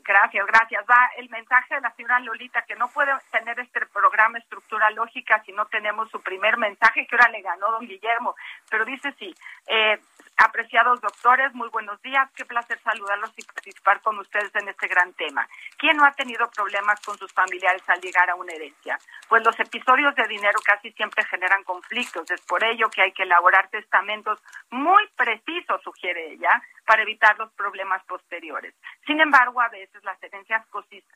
Gracias, 0.07 0.47
gracias. 0.47 0.85
Va 0.89 1.11
el 1.17 1.29
mensaje 1.29 1.75
de 1.75 1.81
la 1.81 1.93
señora 1.93 2.19
Lolita 2.21 2.61
que 2.61 2.77
no 2.77 2.87
puede 2.87 3.11
tener 3.29 3.59
este 3.59 3.85
programa 3.87 4.37
Estructura 4.37 4.89
Lógica 4.91 5.43
si 5.45 5.51
no 5.51 5.65
tenemos 5.65 6.09
su 6.09 6.21
primer 6.21 6.55
mensaje 6.55 7.05
que 7.05 7.15
ahora 7.17 7.29
le 7.29 7.41
ganó 7.41 7.71
don 7.71 7.85
Guillermo. 7.85 8.33
Pero 8.69 8.85
dice 8.85 9.13
sí, 9.19 9.35
eh, 9.67 9.99
apreciados 10.37 11.01
doctores, 11.01 11.53
muy 11.53 11.67
buenos 11.69 12.01
días. 12.01 12.29
Qué 12.35 12.45
placer 12.45 12.79
saludarlos 12.83 13.33
y 13.35 13.43
participar 13.43 13.99
con 14.01 14.17
ustedes 14.19 14.55
en 14.55 14.69
este 14.69 14.87
gran 14.87 15.11
tema. 15.13 15.45
¿Quién 15.77 15.97
no 15.97 16.05
ha 16.05 16.11
tenido 16.13 16.49
problemas 16.51 17.01
con 17.01 17.17
sus 17.17 17.33
familiares 17.33 17.83
al 17.89 17.99
llegar 17.99 18.29
a 18.29 18.35
una 18.35 18.53
herencia? 18.53 18.97
Pues 19.27 19.43
los 19.43 19.59
episodios 19.59 20.15
de 20.15 20.25
dinero 20.27 20.57
casi 20.63 20.89
siempre 20.93 21.25
generan 21.25 21.65
conflictos. 21.65 22.31
Es 22.31 22.41
por 22.41 22.63
ello 22.63 22.89
que 22.89 23.01
hay 23.01 23.11
que 23.11 23.23
elaborar 23.23 23.67
testamentos 23.69 24.41
muy 24.69 25.05
precisos, 25.17 25.81
sugiere 25.83 26.31
ella, 26.31 26.61
para 26.87 27.01
evitar 27.01 27.37
los 27.37 27.51
problemas 27.51 28.01
posteriores. 28.05 28.73
Sin 29.05 29.19
embargo, 29.19 29.59
a 29.59 29.67
veces 29.67 30.01
las 30.05 30.21
herencias 30.23 30.65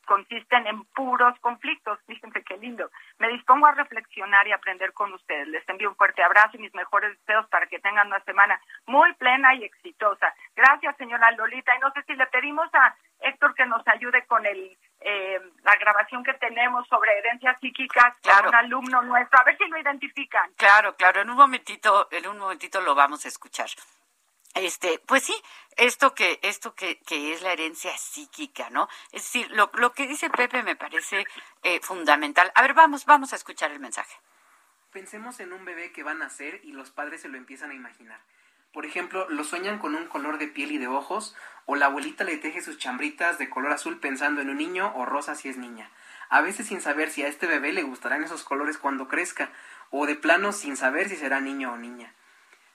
consisten 0.06 0.68
en 0.68 0.84
puros 0.94 1.40
conflictos. 1.40 1.98
Fíjense 2.08 2.44
qué 2.44 2.58
lindo. 2.58 2.92
Me 3.20 3.30
dispongo 3.30 3.68
a 3.68 3.72
reflexionar 3.72 4.46
y 4.48 4.52
aprender 4.52 4.92
con 4.92 5.14
ustedes. 5.14 5.48
Les 5.48 5.68
envío 5.70 5.90
un 5.90 5.96
fuerte 5.96 6.22
abrazo 6.22 6.58
y 6.58 6.60
mis 6.62 6.76
mejores 6.76 7.18
deseos 7.20 7.48
para 7.48 7.68
que 7.68 7.80
tengan 7.80 8.08
una 8.08 8.20
semana 8.26 8.60
muy 8.86 9.14
plena 9.14 9.56
y 9.56 9.64
exitosa. 9.64 10.34
Gracias, 10.58 10.98
señora 10.98 11.32
Lolita. 11.32 11.74
Y 11.74 11.80
no 11.80 11.92
sé 11.92 12.04
si 12.04 12.16
le 12.16 12.28
pedimos 12.28 12.68
a 12.74 12.94
Héctor 13.22 13.56
que 13.56 13.66
nos 13.66 13.88
ayude 13.88 14.26
con 14.26 14.46
el 14.46 14.78
eh, 15.00 15.40
la 15.64 15.76
grabación 15.78 16.24
que 16.24 16.34
tenemos 16.34 16.88
sobre 16.88 17.18
herencias 17.18 17.58
psíquicas 17.60 18.14
claro. 18.22 18.50
un 18.50 18.56
alumno 18.56 19.02
nuestro, 19.02 19.40
a 19.40 19.44
ver 19.46 19.58
si 19.58 19.68
lo 19.68 19.80
identifican. 19.80 20.52
Claro, 20.58 20.96
claro, 20.96 21.22
en 21.22 21.30
un 21.30 21.38
momentito, 21.38 22.08
en 22.12 22.28
un 22.28 22.38
momentito 22.38 22.82
lo 22.82 22.94
vamos 22.94 23.26
a 23.26 23.28
escuchar. 23.28 23.70
Este, 24.56 25.00
pues 25.06 25.24
sí, 25.24 25.36
esto 25.78 26.14
que, 26.14 26.40
esto 26.42 26.76
que, 26.76 27.00
que 27.00 27.34
es 27.34 27.42
la 27.42 27.54
herencia 27.54 27.98
psíquica, 27.98 28.70
¿no? 28.70 28.90
Es 29.12 29.24
decir, 29.24 29.50
lo, 29.52 29.72
lo 29.76 29.94
que 29.94 30.08
dice 30.08 30.30
Pepe 30.30 30.62
me 30.64 30.76
parece 30.76 31.26
eh, 31.64 31.80
fundamental. 31.82 32.52
A 32.56 32.62
ver, 32.62 32.74
vamos, 32.74 33.06
vamos 33.06 33.32
a 33.34 33.38
escuchar 33.38 33.72
el 33.72 33.80
mensaje. 33.80 34.16
Pensemos 34.92 35.40
en 35.40 35.54
un 35.54 35.64
bebé 35.64 35.94
que 35.94 36.04
va 36.04 36.12
a 36.12 36.16
nacer 36.16 36.60
y 36.66 36.74
los 36.74 36.92
padres 36.92 37.22
se 37.22 37.30
lo 37.30 37.38
empiezan 37.38 37.72
a 37.72 37.76
imaginar. 37.76 38.20
Por 38.74 38.86
ejemplo, 38.86 39.30
lo 39.30 39.44
sueñan 39.44 39.80
con 39.80 39.96
un 39.96 40.08
color 40.08 40.38
de 40.38 40.48
piel 40.48 40.72
y 40.72 40.78
de 40.78 40.88
ojos, 40.88 41.36
o 41.66 41.76
la 41.76 41.88
abuelita 41.88 42.24
le 42.24 42.38
teje 42.38 42.62
sus 42.62 42.78
chambritas 42.78 43.38
de 43.38 43.50
color 43.50 43.72
azul 43.72 44.00
pensando 44.00 44.42
en 44.42 44.50
un 44.50 44.58
niño 44.58 44.94
o 44.96 45.06
rosa 45.06 45.36
si 45.36 45.50
es 45.50 45.58
niña. 45.58 45.90
A 46.30 46.42
veces 46.42 46.68
sin 46.68 46.80
saber 46.80 47.10
si 47.10 47.24
a 47.24 47.28
este 47.28 47.48
bebé 47.48 47.74
le 47.74 47.84
gustarán 47.84 48.24
esos 48.24 48.44
colores 48.44 48.78
cuando 48.78 49.10
crezca, 49.10 49.52
o 49.90 50.06
de 50.06 50.16
plano 50.16 50.54
sin 50.54 50.78
saber 50.78 51.10
si 51.10 51.18
será 51.18 51.42
niño 51.42 51.74
o 51.74 51.78
niña. 51.78 52.14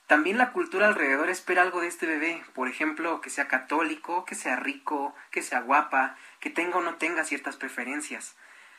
También 0.07 0.39
la 0.39 0.53
cultura 0.53 0.87
alrededor 0.87 1.29
espera 1.31 1.63
algo 1.63 1.81
de 1.81 1.89
este 1.89 2.07
bebé, 2.07 2.45
por 2.55 2.69
ejemplo, 2.69 3.21
que 3.21 3.29
sea 3.29 3.49
católico, 3.49 4.25
que 4.25 4.37
sea 4.37 4.55
rico, 4.55 5.17
que 5.33 5.43
sea 5.43 5.61
guapa, 5.61 6.17
que 6.39 6.49
tenga 6.49 6.77
o 6.77 6.83
no 6.83 6.95
tenga 6.95 7.25
ciertas 7.25 7.57
preferencias, 7.57 8.37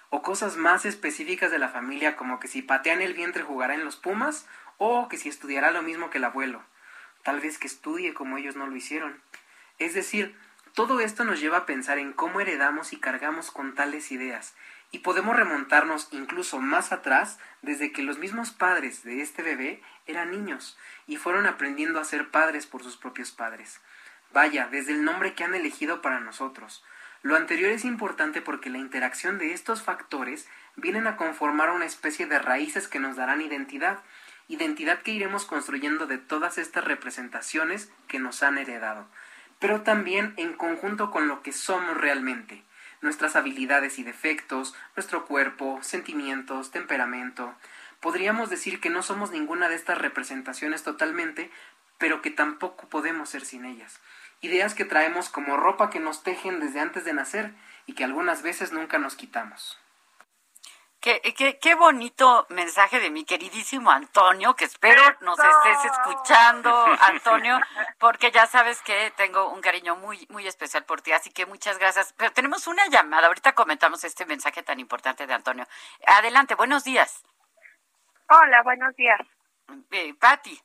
o 0.10 0.22
cosas 0.22 0.56
más 0.56 0.86
específicas 0.86 1.52
de 1.52 1.60
la 1.60 1.68
familia 1.68 2.16
como 2.16 2.40
que 2.40 2.48
si 2.48 2.62
patea 2.62 2.94
en 2.94 3.02
el 3.02 3.14
vientre 3.14 3.44
jugará 3.44 3.74
en 3.74 3.84
los 3.84 3.98
Pumas, 3.98 4.48
o 4.78 5.10
que 5.10 5.18
si 5.18 5.28
estudiará 5.28 5.72
lo 5.72 5.82
mismo 5.82 6.10
que 6.10 6.20
el 6.20 6.24
abuelo, 6.24 6.64
tal 7.24 7.42
vez 7.42 7.58
que 7.58 7.68
estudie 7.68 8.14
como 8.14 8.38
ellos 8.38 8.56
no 8.56 8.68
lo 8.68 8.76
hicieron. 8.78 9.20
Es 9.80 9.94
decir, 9.94 10.34
todo 10.74 11.02
esto 11.02 11.26
nos 11.26 11.42
lleva 11.42 11.58
a 11.58 11.66
pensar 11.66 11.98
en 11.98 12.14
cómo 12.14 12.40
heredamos 12.40 12.94
y 12.94 13.02
cargamos 13.02 13.52
con 13.52 13.76
tales 13.76 14.14
ideas, 14.14 14.56
y 14.92 15.00
podemos 15.00 15.36
remontarnos 15.36 16.08
incluso 16.12 16.60
más 16.60 16.92
atrás 16.92 17.40
desde 17.62 17.92
que 17.92 18.04
los 18.04 18.18
mismos 18.18 18.52
padres 18.52 19.04
de 19.04 19.22
este 19.22 19.44
bebé 19.44 19.82
eran 20.06 20.32
niños 20.32 20.78
y 21.08 21.18
fueron 21.18 21.46
aprendiendo 21.46 22.00
a 22.00 22.06
ser 22.06 22.30
padres 22.30 22.66
por 22.66 22.84
sus 22.84 22.98
propios 22.98 23.32
padres. 23.32 23.82
Vaya, 24.34 24.68
desde 24.72 24.94
el 24.94 25.04
nombre 25.04 25.34
que 25.34 25.44
han 25.44 25.54
elegido 25.54 26.02
para 26.02 26.20
nosotros. 26.20 26.84
Lo 27.22 27.36
anterior 27.36 27.72
es 27.72 27.84
importante 27.84 28.42
porque 28.42 28.70
la 28.70 28.78
interacción 28.78 29.38
de 29.38 29.54
estos 29.54 29.82
factores 29.82 30.48
vienen 30.76 31.08
a 31.08 31.18
conformar 31.18 31.72
una 31.72 31.86
especie 31.86 32.28
de 32.28 32.40
raíces 32.40 32.88
que 32.88 33.00
nos 33.00 33.16
darán 33.16 33.42
identidad, 33.42 34.00
identidad 34.48 35.02
que 35.02 35.12
iremos 35.12 35.46
construyendo 35.46 36.06
de 36.06 36.20
todas 36.20 36.58
estas 36.58 36.86
representaciones 36.86 37.92
que 38.08 38.20
nos 38.20 38.44
han 38.44 38.58
heredado, 38.58 39.08
pero 39.60 39.82
también 39.82 40.34
en 40.38 40.54
conjunto 40.54 41.12
con 41.12 41.28
lo 41.28 41.42
que 41.42 41.52
somos 41.52 41.98
realmente 41.98 42.64
nuestras 43.02 43.36
habilidades 43.36 44.00
y 44.00 44.04
defectos, 44.04 44.76
nuestro 44.96 45.26
cuerpo, 45.26 45.80
sentimientos, 45.82 46.72
temperamento. 46.72 47.54
Podríamos 48.00 48.50
decir 48.50 48.80
que 48.80 48.90
no 48.90 49.04
somos 49.04 49.32
ninguna 49.32 49.70
de 49.70 49.76
estas 49.76 49.98
representaciones 49.98 50.84
totalmente, 50.84 51.52
pero 51.98 52.22
que 52.22 52.32
tampoco 52.32 52.88
podemos 52.90 53.30
ser 53.30 53.44
sin 53.44 53.66
ellas. 53.66 54.00
Ideas 54.42 54.76
que 54.76 54.86
traemos 54.86 55.30
como 55.30 55.58
ropa 55.58 55.90
que 55.90 56.00
nos 56.00 56.24
tejen 56.24 56.60
desde 56.60 56.80
antes 56.80 57.06
de 57.06 57.14
nacer 57.14 57.54
y 57.86 57.94
que 57.94 58.04
algunas 58.04 58.44
veces 58.44 58.72
nunca 58.72 59.00
nos 59.00 59.16
quitamos. 59.16 59.80
Qué, 61.00 61.22
qué, 61.22 61.60
qué, 61.60 61.76
bonito 61.76 62.48
mensaje 62.50 63.00
de 63.00 63.12
mi 63.12 63.24
queridísimo 63.24 63.92
Antonio, 63.92 64.56
que 64.56 64.66
espero 64.66 65.02
nos 65.22 65.38
estés 65.38 65.86
escuchando, 65.92 66.86
Antonio, 67.02 67.60
porque 68.00 68.32
ya 68.32 68.48
sabes 68.48 68.82
que 68.82 69.12
tengo 69.16 69.50
un 69.50 69.62
cariño 69.62 69.96
muy, 69.96 70.26
muy 70.30 70.48
especial 70.48 70.86
por 70.86 71.02
ti, 71.02 71.12
así 71.12 71.30
que 71.32 71.46
muchas 71.46 71.78
gracias. 71.78 72.14
Pero 72.18 72.32
tenemos 72.34 72.66
una 72.66 72.88
llamada, 72.88 73.28
ahorita 73.28 73.54
comentamos 73.54 74.04
este 74.04 74.26
mensaje 74.26 74.64
tan 74.64 74.80
importante 74.80 75.28
de 75.28 75.34
Antonio. 75.34 75.68
Adelante, 76.08 76.56
buenos 76.56 76.84
días. 76.84 77.24
Hola, 78.30 78.64
buenos 78.64 78.96
días. 78.96 79.20
Eh, 79.92 80.14
Patti. 80.16 80.60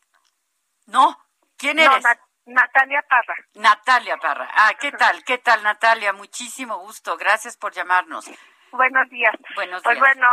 No, 0.86 1.16
¿quién 1.56 1.78
eres? 1.78 2.04
Natalia 2.44 3.02
Parra. 3.08 3.36
Natalia 3.54 4.16
Parra. 4.16 4.50
Ah, 4.52 4.72
¿qué 4.80 4.90
tal? 4.92 5.22
¿Qué 5.24 5.38
tal, 5.38 5.62
Natalia? 5.62 6.12
Muchísimo 6.12 6.78
gusto. 6.78 7.16
Gracias 7.16 7.56
por 7.56 7.72
llamarnos. 7.72 8.28
Buenos 8.72 9.08
días. 9.10 9.34
Buenos 9.54 9.82
pues 9.82 9.98
bueno, 9.98 10.26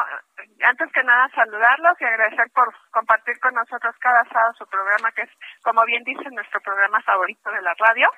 antes 0.63 0.91
que 0.93 1.03
nada 1.03 1.29
saludarlos 1.35 1.99
y 1.99 2.05
agradecer 2.05 2.49
por 2.53 2.73
compartir 2.91 3.37
con 3.39 3.53
nosotros 3.53 3.93
cada 3.99 4.23
sábado 4.25 4.53
su 4.57 4.65
programa, 4.67 5.11
que 5.11 5.23
es, 5.23 5.29
como 5.61 5.83
bien 5.85 6.03
dice, 6.05 6.23
nuestro 6.31 6.61
programa 6.61 7.01
favorito 7.01 7.51
de 7.51 7.61
la 7.61 7.73
radio. 7.77 8.09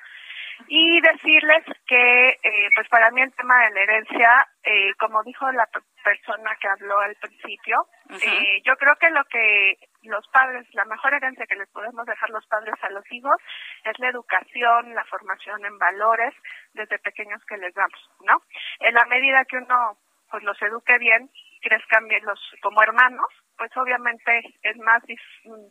Y 0.68 1.00
decirles 1.00 1.64
que, 1.86 2.28
eh, 2.28 2.70
pues 2.76 2.88
para 2.88 3.10
mí 3.10 3.20
el 3.20 3.34
tema 3.34 3.64
de 3.64 3.70
la 3.70 3.80
herencia, 3.80 4.46
eh, 4.62 4.94
como 4.98 5.22
dijo 5.24 5.50
la 5.50 5.68
persona 6.04 6.54
que 6.60 6.68
habló 6.68 7.00
al 7.00 7.16
principio, 7.16 7.86
eh, 8.10 8.60
yo 8.64 8.76
creo 8.76 8.94
que 8.96 9.10
lo 9.10 9.24
que 9.24 9.76
los 10.02 10.26
padres, 10.28 10.66
la 10.74 10.84
mejor 10.84 11.14
herencia 11.14 11.46
que 11.46 11.56
les 11.56 11.68
podemos 11.70 12.06
dejar 12.06 12.30
los 12.30 12.46
padres 12.46 12.74
a 12.82 12.90
los 12.90 13.04
hijos 13.10 13.36
es 13.84 13.98
la 13.98 14.10
educación, 14.10 14.94
la 14.94 15.04
formación 15.06 15.64
en 15.64 15.78
valores 15.78 16.34
desde 16.74 16.98
pequeños 16.98 17.42
que 17.46 17.56
les 17.56 17.74
damos, 17.74 18.10
¿no? 18.20 18.42
En 18.80 18.94
la 18.94 19.04
medida 19.06 19.44
que 19.46 19.56
uno 19.56 19.96
pues 20.32 20.42
los 20.44 20.60
eduque 20.62 20.98
bien, 20.98 21.30
crezcan 21.60 22.08
bien 22.08 22.24
los 22.24 22.40
como 22.62 22.82
hermanos, 22.82 23.28
pues 23.56 23.70
obviamente 23.76 24.42
es 24.62 24.76
más 24.78 25.02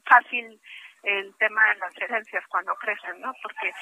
fácil 0.07 0.61
el 1.03 1.35
tema 1.37 1.67
de 1.69 1.79
las 1.79 1.97
herencias 1.97 2.45
cuando 2.47 2.75
crecen, 2.75 3.19
¿no? 3.19 3.33
Porque 3.41 3.73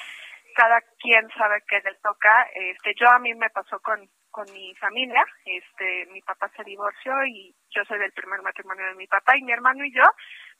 cada 0.56 0.80
quien 0.98 1.28
sabe 1.36 1.62
que 1.68 1.80
le 1.80 1.94
toca. 1.96 2.48
Este, 2.54 2.94
yo 2.98 3.08
a 3.10 3.18
mí 3.18 3.34
me 3.34 3.50
pasó 3.50 3.78
con 3.80 4.08
con 4.30 4.50
mi 4.52 4.74
familia, 4.76 5.24
este, 5.44 6.06
mi 6.12 6.20
papá 6.22 6.50
se 6.56 6.64
divorció 6.64 7.12
y 7.26 7.54
yo 7.70 7.84
soy 7.84 7.98
del 7.98 8.12
primer 8.12 8.40
matrimonio 8.42 8.86
de 8.86 8.94
mi 8.94 9.06
papá 9.06 9.36
y 9.36 9.42
mi 9.42 9.52
hermano 9.52 9.84
y 9.84 9.92
yo, 9.92 10.04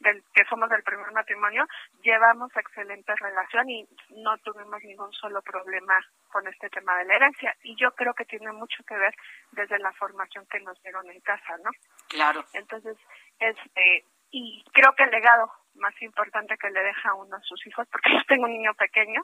del, 0.00 0.22
que 0.34 0.44
somos 0.46 0.68
del 0.70 0.82
primer 0.82 1.10
matrimonio, 1.12 1.66
llevamos 2.02 2.50
excelente 2.56 3.14
relación 3.16 3.68
y 3.70 3.88
no 4.10 4.36
tuvimos 4.38 4.82
ningún 4.82 5.12
solo 5.12 5.42
problema 5.42 5.94
con 6.28 6.46
este 6.46 6.68
tema 6.70 6.96
de 6.98 7.04
la 7.06 7.16
herencia 7.16 7.54
y 7.62 7.76
yo 7.76 7.92
creo 7.94 8.14
que 8.14 8.24
tiene 8.24 8.52
mucho 8.52 8.82
que 8.84 8.96
ver 8.96 9.14
desde 9.52 9.78
la 9.78 9.92
formación 9.92 10.46
que 10.46 10.60
nos 10.60 10.80
dieron 10.82 11.08
en 11.10 11.20
casa, 11.20 11.56
¿no? 11.64 11.70
Claro. 12.08 12.44
Entonces, 12.52 12.96
este, 13.38 14.04
y 14.30 14.64
creo 14.72 14.94
que 14.94 15.04
el 15.04 15.10
legado 15.10 15.50
más 15.74 15.94
importante 16.02 16.56
que 16.56 16.70
le 16.70 16.82
deja 16.82 17.14
uno 17.14 17.36
a 17.36 17.40
sus 17.42 17.66
hijos, 17.66 17.86
porque 17.90 18.10
yo 18.14 18.24
tengo 18.28 18.44
un 18.44 18.52
niño 18.52 18.74
pequeño, 18.74 19.22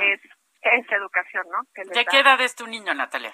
es, 0.00 0.20
es 0.62 0.92
educación, 0.92 1.44
¿no? 1.50 1.62
Que 1.74 1.82
¿De 1.84 2.04
qué 2.04 2.20
edad 2.20 2.40
es 2.40 2.54
tu 2.54 2.66
niño, 2.66 2.94
Natalia? 2.94 3.32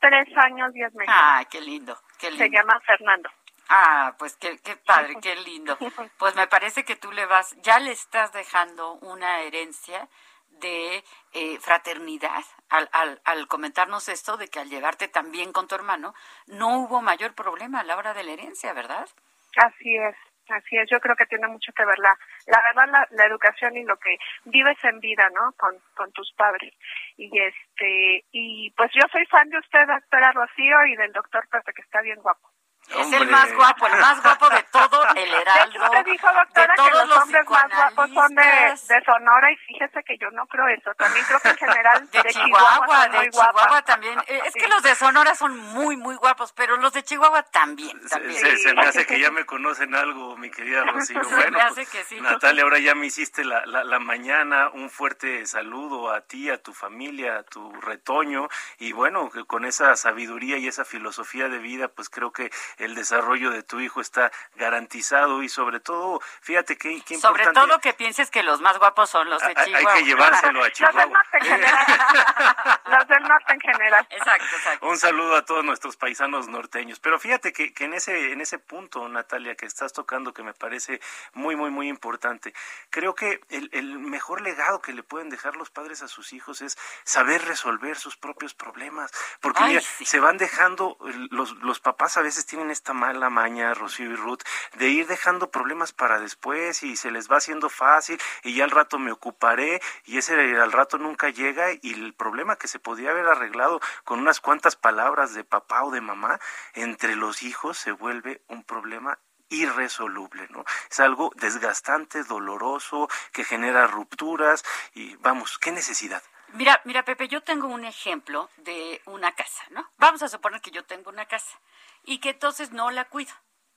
Tres 0.00 0.28
años, 0.36 0.72
diez 0.72 0.92
meses. 0.94 1.14
Ah, 1.16 1.44
qué 1.50 1.60
lindo, 1.60 1.98
qué 2.18 2.30
lindo. 2.30 2.44
Se 2.44 2.50
llama 2.50 2.80
Fernando. 2.80 3.28
Ah, 3.68 4.14
pues 4.18 4.36
qué, 4.36 4.58
qué 4.58 4.76
padre, 4.76 5.16
qué 5.20 5.36
lindo. 5.46 5.76
Pues 6.18 6.34
me 6.36 6.46
parece 6.46 6.84
que 6.84 6.96
tú 6.96 7.12
le 7.12 7.26
vas, 7.26 7.54
ya 7.62 7.78
le 7.80 7.92
estás 7.92 8.32
dejando 8.32 8.92
una 8.94 9.40
herencia 9.40 10.08
de 10.50 11.04
eh, 11.34 11.58
fraternidad 11.60 12.42
al, 12.68 12.88
al, 12.92 13.20
al 13.24 13.46
comentarnos 13.46 14.08
esto 14.08 14.36
de 14.36 14.48
que 14.48 14.58
al 14.58 14.68
llevarte 14.70 15.06
tan 15.08 15.30
bien 15.30 15.52
con 15.52 15.68
tu 15.68 15.74
hermano 15.74 16.14
no 16.46 16.78
hubo 16.78 17.00
mayor 17.00 17.34
problema 17.34 17.80
a 17.80 17.84
la 17.84 17.96
hora 17.96 18.14
de 18.14 18.24
la 18.24 18.32
herencia, 18.32 18.72
¿verdad? 18.72 19.08
Así 19.56 19.96
es, 19.96 20.16
así 20.50 20.76
es. 20.76 20.88
Yo 20.90 21.00
creo 21.00 21.16
que 21.16 21.26
tiene 21.26 21.48
mucho 21.48 21.72
que 21.72 21.84
ver 21.84 21.98
la, 21.98 22.16
la 22.46 22.62
verdad, 22.62 22.88
la, 22.92 23.08
la 23.10 23.26
educación 23.26 23.76
y 23.76 23.84
lo 23.84 23.96
que 23.98 24.16
vives 24.44 24.78
en 24.84 25.00
vida, 25.00 25.28
¿no? 25.30 25.52
Con, 25.52 25.74
con 25.94 26.10
tus 26.12 26.32
padres. 26.32 26.74
Y 27.16 27.30
este, 27.38 28.24
y 28.32 28.70
pues 28.72 28.90
yo 28.94 29.02
soy 29.10 29.24
fan 29.26 29.48
de 29.50 29.58
usted, 29.58 29.86
doctora 29.86 30.32
Rocío, 30.32 30.86
y 30.86 30.96
del 30.96 31.12
doctor 31.12 31.46
Pepe, 31.48 31.72
que 31.72 31.82
está 31.82 32.00
bien 32.02 32.20
guapo. 32.20 32.50
Es 32.88 33.12
el 33.12 33.28
más 33.30 33.52
guapo, 33.54 33.86
el 33.86 33.96
más 34.00 34.22
guapo 34.22 34.48
de 34.50 34.62
todo 34.72 35.04
el 35.14 35.34
heraldo. 35.34 35.84
Usted 35.84 36.04
dijo, 36.06 36.26
doctora, 36.32 36.74
que 36.74 36.90
los, 36.90 37.16
hombres 37.18 37.50
más 37.50 37.68
guapos 37.68 38.10
son 38.14 38.34
de, 38.34 38.42
de, 38.42 39.04
Sonora 39.04 39.52
y 39.52 39.56
fíjese 39.56 40.02
que 40.04 40.16
yo 40.18 40.30
no 40.30 40.46
creo 40.46 40.66
eso. 40.68 40.94
También 40.94 41.24
creo 41.26 41.40
que 41.40 41.48
en 41.50 41.56
general 41.56 42.08
de, 42.10 42.22
de 42.22 42.30
Chihuahua, 42.30 42.72
Chihuahua, 42.86 43.08
de 43.08 43.30
Chihuahua 43.30 43.82
también. 43.82 44.18
Eh, 44.26 44.40
Es 44.46 44.52
Sí. 44.52 44.60
que 44.60 44.68
los 44.68 44.82
de 44.82 44.94
Sonora 44.94 45.34
son 45.34 45.56
muy, 45.58 45.96
muy 45.96 46.16
guapos, 46.16 46.52
pero 46.52 46.76
los 46.78 46.92
de 46.92 47.02
Chihuahua 47.02 47.42
también. 47.44 48.00
también. 48.08 48.40
Se, 48.40 48.56
se 48.56 48.74
me 48.74 48.82
hace 48.82 49.06
que 49.06 49.20
ya 49.20 49.30
me 49.30 49.44
conocen 49.44 49.94
algo, 49.94 50.36
mi 50.36 50.50
querida 50.50 50.84
Rocío. 50.92 51.22
Se 51.22 51.34
Bueno, 51.34 51.58
me 51.58 51.62
hace 51.62 51.74
pues, 51.74 51.90
que 51.90 52.04
sí. 52.04 52.20
Natalia, 52.20 52.62
ahora 52.64 52.78
ya 52.78 52.94
me 52.94 53.06
hiciste 53.06 53.44
la, 53.44 53.64
la, 53.66 53.84
la 53.84 53.98
mañana. 53.98 54.70
Un 54.72 54.90
fuerte 54.90 55.46
saludo 55.46 56.10
a 56.12 56.22
ti, 56.22 56.50
a 56.50 56.60
tu 56.62 56.72
familia, 56.72 57.38
a 57.38 57.42
tu 57.42 57.70
retoño. 57.80 58.48
Y 58.78 58.92
bueno, 58.92 59.30
que 59.30 59.44
con 59.44 59.64
esa 59.64 59.94
sabiduría 59.96 60.56
y 60.56 60.68
esa 60.68 60.84
filosofía 60.84 61.48
de 61.48 61.58
vida, 61.58 61.88
pues 61.88 62.08
creo 62.08 62.32
que 62.32 62.50
el 62.78 62.94
desarrollo 62.94 63.50
de 63.50 63.62
tu 63.62 63.80
hijo 63.80 64.00
está 64.00 64.30
garantizado. 64.56 65.42
Y 65.42 65.48
sobre 65.48 65.80
todo, 65.80 66.20
fíjate 66.40 66.76
qué, 66.76 67.00
qué 67.06 67.18
Sobre 67.18 67.42
importante. 67.44 67.68
todo 67.70 67.80
que 67.80 67.92
pienses 67.94 68.30
que 68.30 68.42
los 68.42 68.60
más 68.60 68.78
guapos 68.78 69.10
son 69.10 69.28
los 69.30 69.40
de 69.40 69.48
Hay- 69.48 69.54
hay 69.56 69.64
Chihuahua. 69.66 69.94
que 69.94 70.04
llevárselo 70.04 70.60
a 70.60 70.62
Los 70.62 70.64
del 70.64 70.72
Chihuahua. 70.72 71.06
norte 71.06 71.38
en 71.38 71.44
general. 71.44 71.86
los 72.86 73.08
del 73.08 73.22
norte 73.22 73.52
en 73.52 73.60
general. 73.60 74.06
Exacto, 74.10 74.44
exacto. 74.56 74.86
Un 74.88 74.98
saludo 74.98 75.36
a 75.36 75.44
todos 75.44 75.64
nuestros 75.64 75.96
paisanos 75.96 76.48
norteños. 76.48 77.00
Pero 77.00 77.18
fíjate 77.18 77.52
que, 77.52 77.72
que 77.72 77.84
en 77.84 77.94
ese 77.94 78.32
en 78.32 78.40
ese 78.40 78.58
punto, 78.58 79.08
Natalia, 79.08 79.54
que 79.54 79.66
estás 79.66 79.92
tocando, 79.92 80.32
que 80.32 80.42
me 80.42 80.54
parece 80.54 81.00
muy, 81.32 81.56
muy, 81.56 81.70
muy 81.70 81.88
importante, 81.88 82.54
creo 82.90 83.14
que 83.14 83.40
el, 83.50 83.68
el 83.72 83.98
mejor 83.98 84.40
legado 84.40 84.80
que 84.80 84.92
le 84.92 85.02
pueden 85.02 85.30
dejar 85.30 85.56
los 85.56 85.70
padres 85.70 86.02
a 86.02 86.08
sus 86.08 86.32
hijos 86.32 86.60
es 86.62 86.76
saber 87.04 87.44
resolver 87.44 87.96
sus 87.96 88.16
propios 88.16 88.54
problemas. 88.54 89.10
Porque 89.40 89.62
Ay, 89.62 89.68
mira, 89.70 89.80
sí. 89.80 90.04
se 90.04 90.20
van 90.20 90.36
dejando, 90.38 90.96
los, 91.30 91.52
los 91.62 91.80
papás 91.80 92.16
a 92.16 92.22
veces 92.22 92.46
tienen 92.46 92.67
esta 92.70 92.92
mala 92.92 93.30
maña, 93.30 93.74
Rocío 93.74 94.10
y 94.10 94.16
Ruth, 94.16 94.42
de 94.74 94.88
ir 94.88 95.06
dejando 95.06 95.50
problemas 95.50 95.92
para 95.92 96.20
después 96.20 96.82
y 96.82 96.96
se 96.96 97.10
les 97.10 97.30
va 97.30 97.38
haciendo 97.38 97.68
fácil 97.68 98.20
y 98.42 98.54
ya 98.54 98.64
al 98.64 98.70
rato 98.70 98.98
me 98.98 99.12
ocuparé 99.12 99.80
y 100.04 100.18
ese 100.18 100.34
al 100.58 100.72
rato 100.72 100.98
nunca 100.98 101.30
llega 101.30 101.72
y 101.80 101.92
el 101.92 102.14
problema 102.14 102.56
que 102.56 102.68
se 102.68 102.78
podía 102.78 103.10
haber 103.10 103.26
arreglado 103.26 103.80
con 104.04 104.18
unas 104.20 104.40
cuantas 104.40 104.76
palabras 104.76 105.34
de 105.34 105.44
papá 105.44 105.84
o 105.84 105.90
de 105.90 106.00
mamá 106.00 106.40
entre 106.74 107.16
los 107.16 107.42
hijos 107.42 107.78
se 107.78 107.92
vuelve 107.92 108.42
un 108.48 108.64
problema 108.64 109.18
irresoluble, 109.50 110.46
¿no? 110.50 110.64
Es 110.90 111.00
algo 111.00 111.32
desgastante, 111.36 112.22
doloroso, 112.24 113.08
que 113.32 113.44
genera 113.44 113.86
rupturas 113.86 114.64
y 114.94 115.16
vamos, 115.16 115.58
qué 115.58 115.72
necesidad. 115.72 116.22
Mira, 116.54 116.80
mira, 116.84 117.04
Pepe, 117.04 117.28
yo 117.28 117.42
tengo 117.42 117.68
un 117.68 117.84
ejemplo 117.84 118.48
de 118.56 119.02
una 119.06 119.32
casa, 119.32 119.62
¿no? 119.70 119.86
Vamos 119.98 120.22
a 120.22 120.28
suponer 120.28 120.60
que 120.60 120.70
yo 120.70 120.84
tengo 120.84 121.10
una 121.10 121.26
casa 121.26 121.58
y 122.04 122.18
que 122.20 122.30
entonces 122.30 122.72
no 122.72 122.90
la 122.90 123.04
cuido. 123.06 123.32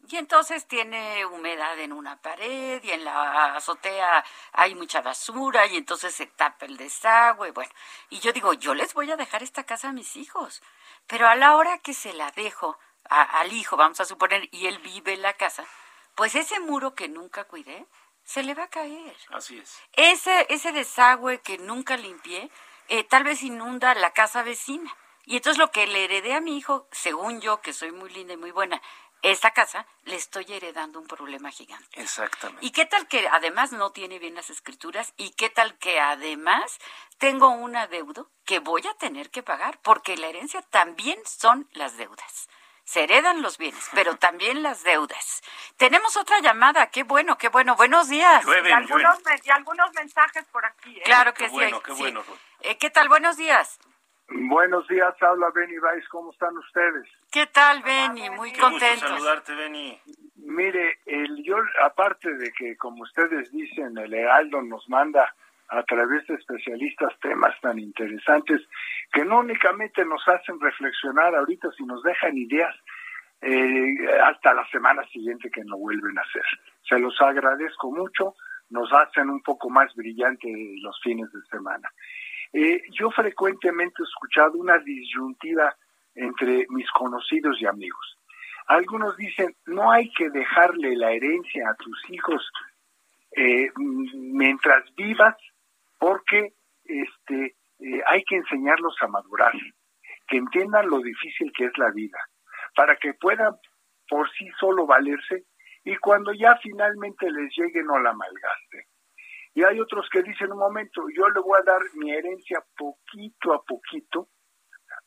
Y 0.07 0.15
entonces 0.17 0.67
tiene 0.67 1.25
humedad 1.27 1.77
en 1.77 1.93
una 1.93 2.19
pared 2.21 2.81
y 2.83 2.89
en 2.91 3.05
la 3.05 3.55
azotea 3.55 4.23
hay 4.53 4.73
mucha 4.73 5.01
basura 5.01 5.67
y 5.67 5.77
entonces 5.77 6.15
se 6.15 6.25
tapa 6.25 6.65
el 6.65 6.77
desagüe. 6.77 7.51
Bueno, 7.51 7.71
y 8.09 8.19
yo 8.19 8.33
digo, 8.33 8.53
yo 8.53 8.73
les 8.73 8.93
voy 8.95 9.11
a 9.11 9.15
dejar 9.17 9.43
esta 9.43 9.63
casa 9.63 9.89
a 9.89 9.93
mis 9.93 10.15
hijos. 10.15 10.63
Pero 11.07 11.27
a 11.27 11.35
la 11.35 11.55
hora 11.55 11.77
que 11.79 11.93
se 11.93 12.13
la 12.13 12.31
dejo 12.31 12.79
a- 13.09 13.39
al 13.41 13.53
hijo, 13.53 13.77
vamos 13.77 13.99
a 13.99 14.05
suponer, 14.05 14.47
y 14.51 14.65
él 14.67 14.79
vive 14.79 15.13
en 15.13 15.21
la 15.21 15.33
casa, 15.33 15.65
pues 16.15 16.33
ese 16.35 16.59
muro 16.59 16.95
que 16.95 17.07
nunca 17.09 17.43
cuidé 17.45 17.85
se 18.31 18.43
le 18.43 18.53
va 18.53 18.63
a 18.63 18.69
caer. 18.69 19.15
Así 19.29 19.57
es. 19.57 19.77
Ese, 19.93 20.45
ese 20.49 20.71
desagüe 20.71 21.41
que 21.41 21.57
nunca 21.57 21.97
limpié, 21.97 22.49
eh, 22.87 23.03
tal 23.03 23.25
vez 23.25 23.43
inunda 23.43 23.93
la 23.95 24.11
casa 24.11 24.41
vecina. 24.41 24.95
Y 25.25 25.35
entonces 25.35 25.57
lo 25.57 25.71
que 25.71 25.85
le 25.85 26.05
heredé 26.05 26.33
a 26.33 26.41
mi 26.41 26.57
hijo, 26.57 26.87
según 26.91 27.41
yo, 27.41 27.61
que 27.61 27.73
soy 27.73 27.91
muy 27.91 28.09
linda 28.09 28.33
y 28.33 28.37
muy 28.37 28.51
buena, 28.51 28.81
esta 29.21 29.51
casa, 29.51 29.85
le 30.05 30.15
estoy 30.15 30.45
heredando 30.47 30.99
un 30.99 31.07
problema 31.07 31.51
gigante. 31.51 32.01
Exactamente. 32.01 32.65
¿Y 32.65 32.71
qué 32.71 32.85
tal 32.85 33.07
que 33.07 33.27
además 33.27 33.71
no 33.73 33.91
tiene 33.91 34.17
bien 34.17 34.33
las 34.33 34.49
escrituras? 34.49 35.13
¿Y 35.17 35.31
qué 35.31 35.49
tal 35.49 35.77
que 35.77 35.99
además 35.99 36.79
tengo 37.19 37.49
un 37.49 37.75
adeudo 37.75 38.29
que 38.45 38.59
voy 38.59 38.87
a 38.87 38.93
tener 38.95 39.29
que 39.29 39.43
pagar? 39.43 39.79
Porque 39.83 40.17
la 40.17 40.27
herencia 40.27 40.61
también 40.63 41.19
son 41.25 41.69
las 41.73 41.97
deudas. 41.97 42.49
Se 42.91 43.05
heredan 43.05 43.41
los 43.41 43.57
bienes, 43.57 43.89
pero 43.93 44.17
también 44.17 44.63
las 44.63 44.83
deudas. 44.83 45.41
Tenemos 45.77 46.17
otra 46.17 46.41
llamada. 46.41 46.87
Qué 46.87 47.03
bueno, 47.03 47.37
qué 47.37 47.47
bueno. 47.47 47.77
Buenos 47.77 48.09
días. 48.09 48.43
Y 48.45 48.69
algunos, 48.69 49.17
y 49.45 49.49
algunos 49.49 49.93
mensajes 49.93 50.43
por 50.51 50.65
aquí. 50.65 50.97
¿eh? 50.97 51.03
Claro 51.05 51.33
que 51.33 51.45
Qué 51.45 51.51
bueno, 51.51 51.77
sí. 51.77 51.83
qué 51.85 51.93
sí. 51.93 52.01
bueno. 52.01 52.21
Eh, 52.59 52.77
¿Qué 52.77 52.89
tal? 52.89 53.07
Buenos 53.07 53.37
días. 53.37 53.79
Buenos 54.27 54.85
días, 54.89 55.13
habla 55.21 55.47
Benny 55.55 55.79
Weiss, 55.79 56.05
¿cómo 56.09 56.33
están 56.33 56.57
ustedes? 56.57 57.07
¿Qué 57.31 57.47
tal, 57.47 57.81
Benny? 57.81 58.29
Muy 58.31 58.51
Qué 58.51 58.59
contentos. 58.59 59.09
saludarte, 59.09 59.55
Benny. 59.55 59.97
Mire, 60.35 60.99
el, 61.05 61.43
yo, 61.45 61.55
aparte 61.85 62.29
de 62.35 62.51
que, 62.51 62.75
como 62.75 63.03
ustedes 63.03 63.49
dicen, 63.53 63.97
el 63.97 64.13
Heraldo 64.13 64.61
nos 64.63 64.87
manda 64.89 65.33
a 65.71 65.83
través 65.83 66.27
de 66.27 66.35
especialistas 66.35 67.17
temas 67.21 67.59
tan 67.61 67.79
interesantes 67.79 68.61
que 69.11 69.23
no 69.23 69.39
únicamente 69.39 70.03
nos 70.05 70.21
hacen 70.27 70.59
reflexionar 70.59 71.33
ahorita, 71.33 71.69
sino 71.77 71.95
nos 71.95 72.03
dejan 72.03 72.37
ideas 72.37 72.75
eh, 73.41 73.95
hasta 74.23 74.53
la 74.53 74.67
semana 74.67 75.03
siguiente 75.07 75.49
que 75.49 75.63
lo 75.63 75.77
vuelven 75.77 76.17
a 76.17 76.21
hacer. 76.21 76.43
Se 76.87 76.99
los 76.99 77.19
agradezco 77.21 77.89
mucho, 77.91 78.35
nos 78.69 78.91
hacen 78.91 79.29
un 79.29 79.41
poco 79.41 79.69
más 79.69 79.93
brillante 79.95 80.47
los 80.81 80.99
fines 81.01 81.31
de 81.31 81.41
semana. 81.49 81.89
Eh, 82.53 82.81
yo 82.91 83.09
frecuentemente 83.11 83.95
he 84.01 84.03
escuchado 84.03 84.57
una 84.57 84.77
disyuntiva 84.79 85.73
entre 86.15 86.65
mis 86.69 86.89
conocidos 86.91 87.61
y 87.61 87.65
amigos. 87.65 88.17
Algunos 88.67 89.15
dicen, 89.15 89.55
no 89.67 89.89
hay 89.89 90.11
que 90.11 90.29
dejarle 90.29 90.97
la 90.97 91.11
herencia 91.11 91.69
a 91.69 91.75
tus 91.75 92.09
hijos 92.09 92.51
eh, 93.35 93.71
mientras 93.75 94.83
vivas, 94.95 95.35
porque 96.01 96.55
este, 96.83 97.55
eh, 97.77 98.01
hay 98.07 98.23
que 98.23 98.35
enseñarlos 98.35 98.95
a 99.01 99.07
madurar, 99.07 99.53
que 100.27 100.37
entiendan 100.37 100.89
lo 100.89 100.97
difícil 100.97 101.53
que 101.55 101.65
es 101.65 101.77
la 101.77 101.91
vida, 101.91 102.17
para 102.75 102.95
que 102.95 103.13
puedan 103.13 103.53
por 104.09 104.27
sí 104.31 104.49
solo 104.59 104.87
valerse 104.87 105.45
y 105.83 105.95
cuando 105.97 106.33
ya 106.33 106.57
finalmente 106.57 107.29
les 107.29 107.55
llegue 107.55 107.83
no 107.83 107.99
la 107.99 108.13
malgasten. 108.13 108.83
Y 109.53 109.63
hay 109.63 109.79
otros 109.79 110.09
que 110.11 110.23
dicen, 110.23 110.51
un 110.51 110.57
momento, 110.57 111.03
yo 111.15 111.29
le 111.29 111.39
voy 111.39 111.59
a 111.59 111.63
dar 111.63 111.81
mi 111.93 112.11
herencia 112.11 112.63
poquito 112.75 113.53
a 113.53 113.63
poquito 113.63 114.29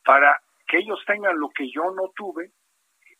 para 0.04 0.40
que 0.68 0.78
ellos 0.78 1.02
tengan 1.08 1.40
lo 1.40 1.50
que 1.50 1.68
yo 1.72 1.90
no 1.90 2.12
tuve 2.14 2.52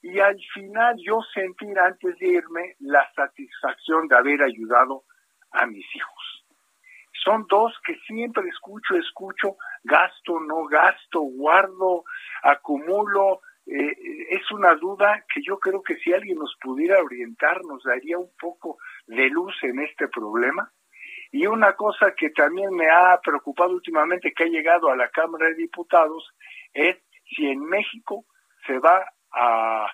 y 0.01 0.21
al 0.21 0.39
final 0.53 0.95
yo 1.05 1.21
sentir 1.35 1.77
antes 1.77 2.17
de 2.19 2.29
irme 2.29 2.77
la 2.79 3.11
satisfacción 3.17 4.07
de 4.07 4.17
haber 4.17 4.43
ayudado 4.43 5.03
a 5.51 5.67
mis 5.67 5.87
hijos. 5.97 6.44
Son 7.23 7.47
dos 7.49 7.73
que 7.87 7.95
siempre 8.07 8.49
escucho, 8.49 8.97
escucho, 8.97 9.57
gasto, 9.85 10.41
no 10.41 10.65
gasto, 10.67 11.21
guardo, 11.21 12.05
acumulo. 12.43 13.41
Eh, 13.67 13.97
es 14.31 14.51
una 14.51 14.75
duda 14.75 15.25
que 15.33 15.41
yo 15.43 15.59
creo 15.59 15.83
que 15.83 15.97
si 15.97 16.13
alguien 16.13 16.39
nos 16.39 16.55
pudiera 16.61 17.03
orientar 17.03 17.65
nos 17.65 17.83
daría 17.83 18.19
un 18.19 18.31
poco 18.39 18.79
de 19.07 19.29
luz 19.29 19.55
en 19.63 19.81
este 19.81 20.09
problema. 20.09 20.71
Y 21.31 21.47
una 21.47 21.75
cosa 21.75 22.15
que 22.15 22.31
también 22.31 22.71
me 22.75 22.89
ha 22.91 23.19
preocupado 23.21 23.73
últimamente 23.73 24.33
que 24.33 24.45
ha 24.45 24.49
llegado 24.49 24.91
a 24.91 24.97
la 24.97 25.09
Cámara 25.09 25.47
de 25.49 25.55
Diputados 25.55 26.31
es 26.73 26.97
si 27.25 27.47
en 27.47 27.61
México 27.65 28.25
se 28.67 28.79
va 28.79 29.05
a 29.33 29.91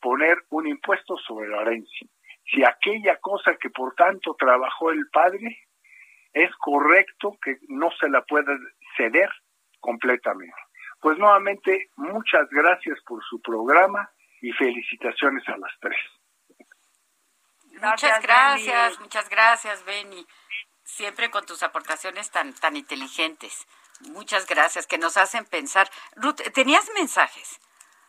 poner 0.00 0.38
un 0.50 0.68
impuesto 0.68 1.16
sobre 1.16 1.48
la 1.48 1.62
herencia. 1.62 2.06
Si 2.44 2.64
aquella 2.64 3.16
cosa 3.18 3.56
que 3.56 3.70
por 3.70 3.94
tanto 3.94 4.36
trabajó 4.38 4.90
el 4.90 5.08
padre 5.10 5.67
es 6.32 6.50
correcto 6.56 7.36
que 7.42 7.56
no 7.68 7.90
se 8.00 8.08
la 8.08 8.22
pueda 8.22 8.52
ceder 8.96 9.30
completamente. 9.80 10.56
Pues 11.00 11.16
nuevamente, 11.18 11.90
muchas 11.96 12.48
gracias 12.50 12.98
por 13.06 13.22
su 13.24 13.40
programa 13.40 14.10
y 14.40 14.52
felicitaciones 14.52 15.46
a 15.48 15.56
las 15.56 15.72
tres. 15.80 16.00
muchas 17.80 18.22
gracias, 18.22 19.00
muchas 19.00 19.28
gracias, 19.28 19.84
Benny. 19.84 20.26
Siempre 20.82 21.30
con 21.30 21.44
tus 21.46 21.62
aportaciones 21.62 22.30
tan, 22.30 22.52
tan 22.54 22.76
inteligentes. 22.76 23.66
Muchas 24.00 24.46
gracias, 24.46 24.86
que 24.86 24.98
nos 24.98 25.16
hacen 25.16 25.44
pensar. 25.44 25.88
Ruth, 26.16 26.40
¿tenías 26.54 26.88
mensajes? 26.94 27.60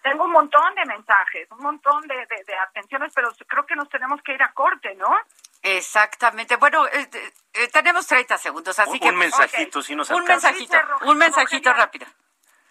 Tengo 0.01 0.23
un 0.23 0.31
montón 0.31 0.75
de 0.75 0.85
mensajes, 0.85 1.49
un 1.51 1.59
montón 1.59 2.07
de, 2.07 2.15
de, 2.15 2.55
atenciones, 2.55 3.11
pero 3.13 3.29
creo 3.47 3.65
que 3.65 3.75
nos 3.75 3.89
tenemos 3.89 4.21
que 4.21 4.33
ir 4.33 4.41
a 4.41 4.51
corte, 4.53 4.95
¿no? 4.95 5.17
Exactamente. 5.61 6.55
Bueno, 6.55 6.87
eh, 6.87 7.09
eh, 7.53 7.67
tenemos 7.67 8.07
30 8.07 8.37
segundos, 8.37 8.79
así 8.79 8.99
que... 8.99 9.09
Un 9.09 9.17
mensajito, 9.17 9.81
si 9.81 9.95
nos 9.95 10.09
Un 10.11 10.23
mensajito, 10.23 10.77
un 11.01 11.17
mensajito 11.17 11.73
rápido. 11.73 12.07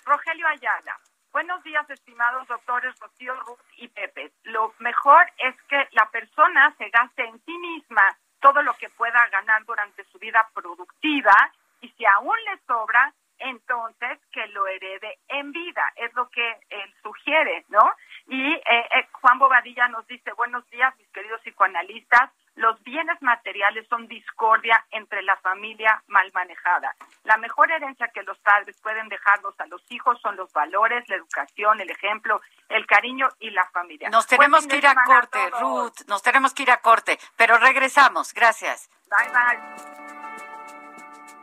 Rogelio 0.05 0.47
Ayala. 0.49 0.99
Buenos 1.33 1.63
días, 1.63 1.89
estimados 1.91 2.49
doctores 2.49 2.99
Rocío, 2.99 3.35
Ruth 3.41 3.61
y 3.77 3.89
Pepe. 3.89 4.33
Lo 4.45 4.75
mejor 4.79 5.31
es 5.37 5.55
que 5.69 5.87
la 5.93 6.09
persona 6.11 6.75
se 6.79 6.89
gaste 6.89 7.25
en 7.25 7.39
sí 7.45 7.53
misma 7.59 8.03
todo 8.41 8.63
lo 8.63 8.73
que 8.75 8.89
pueda 8.89 9.29
ganar 9.31 9.65
durante 9.67 10.05
su 10.05 10.19
vida 10.19 10.49
productiva 10.55 11.33
y 11.81 11.91
si 11.91 12.07
aún 12.07 12.37
le 12.47 12.59
sobra, 12.67 13.13
entonces 13.39 14.19
que 14.33 14.47
lo 14.49 14.67
herede 14.67 15.19
en 15.29 15.53
vida, 15.53 15.83
es 15.97 16.13
lo 16.15 16.29
que 16.31 16.51
él 16.71 16.95
sugiere, 17.03 17.65
¿no? 17.69 17.93
Y 18.27 18.53
eh, 18.55 18.63
eh, 18.67 19.09
Juan 19.13 19.39
Bobadilla 19.39 19.89
nos 19.89 20.07
dice, 20.07 20.33
buenos 20.33 20.69
días, 20.71 20.95
mis 20.99 21.09
queridos 21.09 21.41
psicoanalistas, 21.43 22.31
los 22.59 22.83
bienes 22.83 23.21
materiales 23.23 23.87
son 23.89 24.09
discordia 24.09 24.85
entre 24.91 25.23
la 25.23 25.37
familia 25.37 26.03
mal 26.09 26.29
manejada. 26.35 26.95
La 27.23 27.37
mejor 27.37 27.71
herencia 27.71 28.09
que 28.09 28.25
los 28.25 28.37
padres 28.39 28.77
pueden 28.83 29.09
dejarnos 29.09 29.55
a 29.61 29.67
los 29.67 29.81
hijos 29.91 30.21
son 30.21 30.37
los 30.37 30.53
valores, 30.53 31.09
la 31.09 31.17
educación, 31.17 31.81
el 31.81 31.89
ejemplo, 31.89 32.41
el 32.69 32.85
cariño 32.87 33.29
y 33.39 33.51
la 33.51 33.65
familia. 33.71 34.11
Nos 34.11 34.27
tenemos 34.27 34.67
que 34.67 34.77
ir 34.77 34.87
a 34.89 34.97
corte, 35.05 35.39
Ruth, 35.61 36.07
nos 36.09 36.23
tenemos 36.23 36.53
que 36.53 36.65
ir 36.65 36.71
a 36.73 36.81
corte, 36.81 37.19
pero 37.37 37.59
regresamos. 37.59 38.35
Gracias. 38.35 38.91
Bye, 39.09 39.29
bye. 39.31 40.08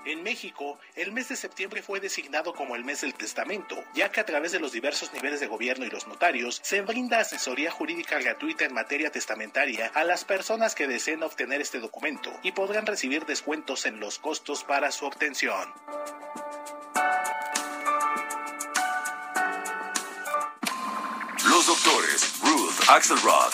En 0.05 0.21
México, 0.21 0.77
el 0.95 1.11
mes 1.11 1.29
de 1.29 1.35
septiembre 1.35 1.81
fue 1.81 1.99
designado 1.99 2.53
como 2.53 2.75
el 2.75 2.85
mes 2.85 3.01
del 3.01 3.15
testamento, 3.15 3.75
ya 3.95 4.11
que 4.11 4.19
a 4.19 4.25
través 4.25 4.51
de 4.51 4.59
los 4.59 4.71
diversos 4.71 5.11
niveles 5.13 5.39
de 5.39 5.47
gobierno 5.47 5.83
y 5.83 5.89
los 5.89 6.05
notarios 6.05 6.59
se 6.63 6.81
brinda 6.81 7.19
asesoría 7.19 7.71
jurídica 7.71 8.19
gratuita 8.19 8.65
en 8.65 8.73
materia 8.75 9.11
testamentaria 9.11 9.91
a 9.95 10.03
las 10.03 10.23
personas 10.23 10.75
que 10.75 10.87
deseen 10.87 11.23
obtener 11.23 11.59
este 11.59 11.79
documento 11.79 12.31
y 12.43 12.51
podrán 12.51 12.85
recibir 12.85 13.25
descuentos 13.25 13.87
en 13.87 13.99
los 13.99 14.19
costos 14.19 14.63
para 14.63 14.91
su 14.91 15.07
obtención. 15.07 15.73
Los 21.49 21.65
doctores 21.65 22.39
Ruth 22.41 22.89
Axelrod, 22.89 23.53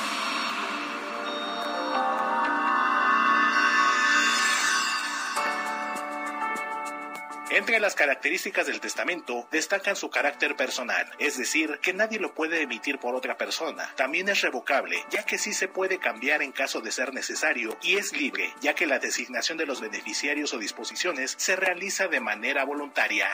Entre 7.61 7.79
las 7.79 7.93
características 7.93 8.65
del 8.65 8.79
testamento 8.79 9.47
destacan 9.51 9.95
su 9.95 10.09
carácter 10.09 10.55
personal, 10.55 11.05
es 11.19 11.37
decir, 11.37 11.77
que 11.79 11.93
nadie 11.93 12.17
lo 12.17 12.33
puede 12.33 12.63
emitir 12.63 12.97
por 12.97 13.13
otra 13.13 13.37
persona. 13.37 13.93
También 13.95 14.29
es 14.29 14.41
revocable, 14.41 15.05
ya 15.11 15.27
que 15.27 15.37
sí 15.37 15.53
se 15.53 15.67
puede 15.67 15.99
cambiar 15.99 16.41
en 16.41 16.53
caso 16.53 16.81
de 16.81 16.91
ser 16.91 17.13
necesario, 17.13 17.77
y 17.83 17.97
es 17.97 18.13
libre, 18.13 18.51
ya 18.61 18.73
que 18.73 18.87
la 18.87 18.97
designación 18.97 19.59
de 19.59 19.67
los 19.67 19.79
beneficiarios 19.79 20.55
o 20.55 20.57
disposiciones 20.57 21.35
se 21.37 21.55
realiza 21.55 22.07
de 22.07 22.19
manera 22.19 22.65
voluntaria. 22.65 23.27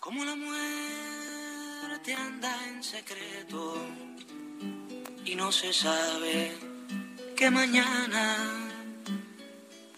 Como 0.00 0.24
la 0.24 0.34
muerte 0.34 2.14
anda 2.14 2.56
en 2.68 2.82
secreto 2.82 3.86
y 5.26 5.34
no 5.34 5.52
se 5.52 5.74
sabe 5.74 6.56
que 7.36 7.50
mañana 7.50 8.69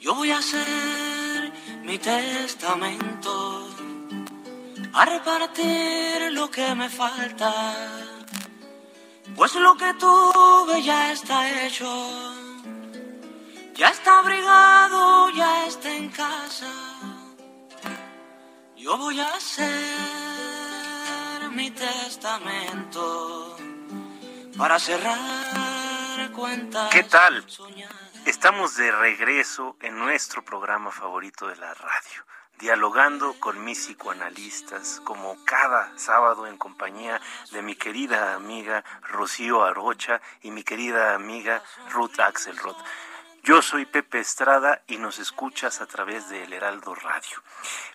yo 0.03 0.17
voy 0.17 0.33
a 0.33 0.39
hacer 0.39 1.53
mi 1.85 1.97
testamento, 1.97 3.69
a 4.93 5.05
repartir 5.05 6.33
lo 6.33 6.51
que 6.51 6.75
me 6.75 6.89
falta, 6.89 7.53
pues 9.37 9.55
lo 9.55 9.77
que 9.77 9.95
tuve 9.95 10.83
ya 10.83 11.13
está 11.13 11.65
hecho, 11.65 11.87
ya 13.77 13.91
está 13.91 14.19
abrigado, 14.19 15.31
ya 15.31 15.67
está 15.67 15.95
en 15.95 16.09
casa. 16.11 16.73
Yo 18.77 18.99
voy 18.99 19.21
a 19.21 19.29
hacer 19.37 19.71
mi 21.53 21.71
testamento 21.71 23.57
para 24.59 24.81
cerrar 24.81 26.33
cuentas. 26.33 26.91
¿Qué 26.91 27.05
tal? 27.05 27.45
Estamos 28.25 28.77
de 28.77 28.93
regreso 28.93 29.77
en 29.81 29.99
nuestro 29.99 30.45
programa 30.45 30.93
favorito 30.93 31.49
de 31.49 31.57
la 31.57 31.75
radio, 31.75 32.25
dialogando 32.57 33.35
con 33.41 33.65
mis 33.65 33.79
psicoanalistas, 33.79 35.01
como 35.05 35.37
cada 35.45 35.93
sábado 35.99 36.47
en 36.47 36.57
compañía 36.57 37.21
de 37.51 37.63
mi 37.63 37.75
querida 37.75 38.35
amiga 38.35 38.85
Rocío 39.03 39.65
Arocha 39.65 40.21
y 40.41 40.53
mi 40.53 40.63
querida 40.63 41.15
amiga 41.15 41.65
Ruth 41.91 42.21
Axelrod. 42.21 42.77
Yo 43.43 43.61
soy 43.61 43.87
Pepe 43.87 44.21
Estrada 44.21 44.83
y 44.87 44.99
nos 44.99 45.19
escuchas 45.19 45.81
a 45.81 45.87
través 45.87 46.29
de 46.29 46.45
El 46.45 46.53
Heraldo 46.53 46.95
Radio. 46.95 47.43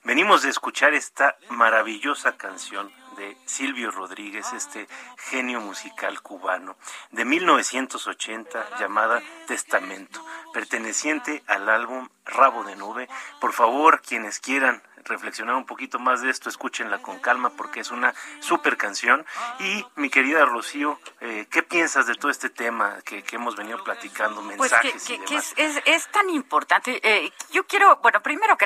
Venimos 0.04 0.42
de 0.42 0.50
escuchar 0.50 0.94
esta 0.94 1.38
maravillosa 1.50 2.36
canción 2.36 2.92
de 3.18 3.38
Silvio 3.46 3.92
Rodríguez, 3.92 4.54
este 4.54 4.88
genio 5.18 5.60
musical 5.60 6.22
cubano, 6.22 6.78
de 7.12 7.26
1980 7.26 8.78
llamada 8.80 9.22
Testamento, 9.48 10.24
perteneciente 10.54 11.44
al 11.48 11.68
álbum 11.68 12.08
Rabo 12.26 12.64
de 12.64 12.76
Nube. 12.76 13.10
Por 13.42 13.54
favor, 13.54 14.02
quienes 14.02 14.40
quieran 14.40 14.82
reflexionar 15.08 15.56
un 15.56 15.66
poquito 15.66 16.00
más 16.00 16.22
de 16.22 16.30
esto, 16.30 16.50
escúchenla 16.50 17.02
con 17.02 17.20
calma 17.20 17.50
porque 17.52 17.80
es 17.80 17.92
una 17.92 18.14
super 18.40 18.78
canción. 18.78 19.26
Y 19.60 19.86
mi 19.96 20.10
querida 20.10 20.46
Rocío, 20.46 21.00
eh, 21.22 21.48
¿qué 21.50 21.64
piensas 21.64 22.08
de 22.08 22.16
todo 22.16 22.30
este 22.30 22.50
tema 22.50 22.98
que, 23.04 23.24
hemos 23.32 23.56
venido 23.56 23.84
platicando, 23.84 24.42
pues 24.42 24.72
mensajes 24.72 25.04
que, 25.06 25.20
que, 25.26 25.36
es, 25.36 25.54
es, 25.58 25.82
es, 25.86 26.08
tan 26.12 26.30
importante. 26.30 27.00
Eh, 27.04 27.32
yo 27.52 27.66
quiero, 27.68 27.98
bueno, 27.98 28.22
primero 28.22 28.58
que 28.58 28.66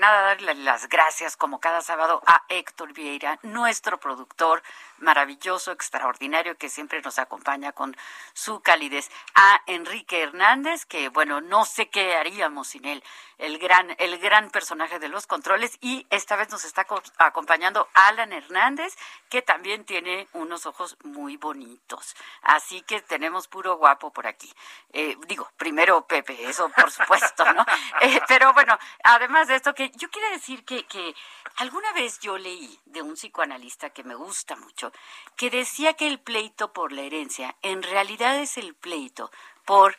Nada, 0.00 0.22
darle 0.22 0.54
las 0.54 0.88
gracias 0.88 1.36
como 1.36 1.60
cada 1.60 1.82
sábado 1.82 2.22
a 2.24 2.42
Héctor 2.48 2.94
Vieira, 2.94 3.38
nuestro 3.42 4.00
productor, 4.00 4.62
maravilloso, 5.00 5.72
extraordinario, 5.72 6.56
que 6.56 6.68
siempre 6.68 7.00
nos 7.02 7.18
acompaña 7.18 7.72
con 7.72 7.96
su 8.32 8.60
calidez. 8.60 9.10
A 9.34 9.62
Enrique 9.66 10.22
Hernández, 10.22 10.86
que 10.86 11.08
bueno, 11.08 11.40
no 11.40 11.64
sé 11.64 11.88
qué 11.88 12.16
haríamos 12.16 12.68
sin 12.68 12.84
él, 12.84 13.02
el 13.38 13.58
gran, 13.58 13.94
el 13.98 14.18
gran 14.18 14.50
personaje 14.50 14.98
de 14.98 15.08
los 15.08 15.26
controles. 15.26 15.78
Y 15.80 16.06
esta 16.10 16.36
vez 16.36 16.50
nos 16.50 16.64
está 16.64 16.86
acompañando 17.18 17.88
Alan 17.94 18.32
Hernández, 18.32 18.96
que 19.28 19.42
también 19.42 19.84
tiene 19.84 20.28
unos 20.32 20.66
ojos 20.66 20.96
muy 21.02 21.36
bonitos. 21.36 22.14
Así 22.42 22.82
que 22.82 23.00
tenemos 23.00 23.48
puro 23.48 23.76
guapo 23.76 24.12
por 24.12 24.26
aquí. 24.26 24.52
Eh, 24.92 25.16
digo, 25.26 25.50
primero 25.56 26.06
Pepe, 26.06 26.48
eso 26.48 26.68
por 26.70 26.90
supuesto, 26.90 27.50
¿no? 27.52 27.64
Eh, 28.02 28.20
pero 28.28 28.52
bueno, 28.54 28.78
además 29.04 29.48
de 29.48 29.56
esto, 29.56 29.74
que 29.74 29.90
yo 29.90 30.10
quiero 30.10 30.30
decir 30.30 30.64
que, 30.64 30.84
que 30.86 31.14
alguna 31.56 31.92
vez 31.92 32.18
yo 32.20 32.38
leí 32.38 32.78
de 32.86 33.02
un 33.02 33.14
psicoanalista 33.14 33.90
que 33.90 34.04
me 34.04 34.14
gusta 34.14 34.56
mucho, 34.56 34.89
que 35.36 35.50
decía 35.50 35.94
que 35.94 36.06
el 36.06 36.20
pleito 36.20 36.72
por 36.72 36.92
la 36.92 37.02
herencia 37.02 37.56
en 37.62 37.82
realidad 37.82 38.38
es 38.38 38.56
el 38.58 38.74
pleito 38.74 39.30
por 39.64 39.96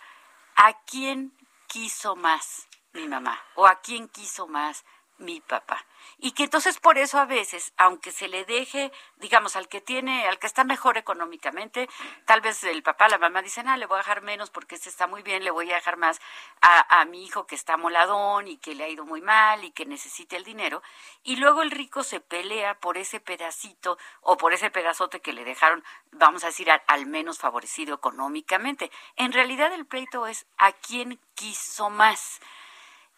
a 0.55 0.73
quién 0.83 1.33
quiso 1.67 2.15
más 2.15 2.67
mi 2.93 3.07
mamá 3.07 3.39
o 3.55 3.65
a 3.65 3.81
quién 3.81 4.07
quiso 4.09 4.47
más 4.47 4.85
mi 5.21 5.41
papá. 5.41 5.85
Y 6.17 6.31
que 6.31 6.43
entonces 6.43 6.79
por 6.79 6.97
eso 6.97 7.19
a 7.19 7.25
veces, 7.25 7.73
aunque 7.77 8.11
se 8.11 8.27
le 8.27 8.45
deje, 8.45 8.91
digamos, 9.17 9.55
al 9.55 9.67
que 9.67 9.81
tiene, 9.81 10.27
al 10.27 10.39
que 10.39 10.47
está 10.47 10.63
mejor 10.63 10.97
económicamente, 10.97 11.89
tal 12.25 12.41
vez 12.41 12.63
el 12.63 12.83
papá, 12.83 13.07
la 13.07 13.17
mamá 13.17 13.41
dicen, 13.41 13.67
ah, 13.67 13.77
le 13.77 13.85
voy 13.85 13.95
a 13.95 13.99
dejar 13.99 14.21
menos 14.21 14.49
porque 14.49 14.75
este 14.75 14.89
está 14.89 15.07
muy 15.07 15.21
bien, 15.21 15.43
le 15.43 15.51
voy 15.51 15.71
a 15.71 15.75
dejar 15.75 15.97
más 15.97 16.19
a, 16.61 17.01
a 17.01 17.05
mi 17.05 17.23
hijo 17.23 17.45
que 17.47 17.55
está 17.55 17.77
moladón 17.77 18.47
y 18.47 18.57
que 18.57 18.75
le 18.75 18.83
ha 18.83 18.89
ido 18.89 19.05
muy 19.05 19.21
mal 19.21 19.63
y 19.63 19.71
que 19.71 19.85
necesite 19.85 20.35
el 20.35 20.43
dinero. 20.43 20.81
Y 21.23 21.37
luego 21.37 21.61
el 21.61 21.71
rico 21.71 22.03
se 22.03 22.19
pelea 22.19 22.79
por 22.79 22.97
ese 22.97 23.19
pedacito 23.19 23.97
o 24.21 24.37
por 24.37 24.53
ese 24.53 24.69
pedazote 24.71 25.21
que 25.21 25.33
le 25.33 25.43
dejaron, 25.43 25.83
vamos 26.11 26.43
a 26.43 26.47
decir, 26.47 26.69
al 26.71 27.05
menos 27.05 27.39
favorecido 27.39 27.95
económicamente. 27.95 28.91
En 29.15 29.31
realidad 29.31 29.73
el 29.73 29.85
pleito 29.85 30.27
es 30.27 30.45
a 30.57 30.71
quién 30.71 31.19
quiso 31.35 31.89
más. 31.89 32.39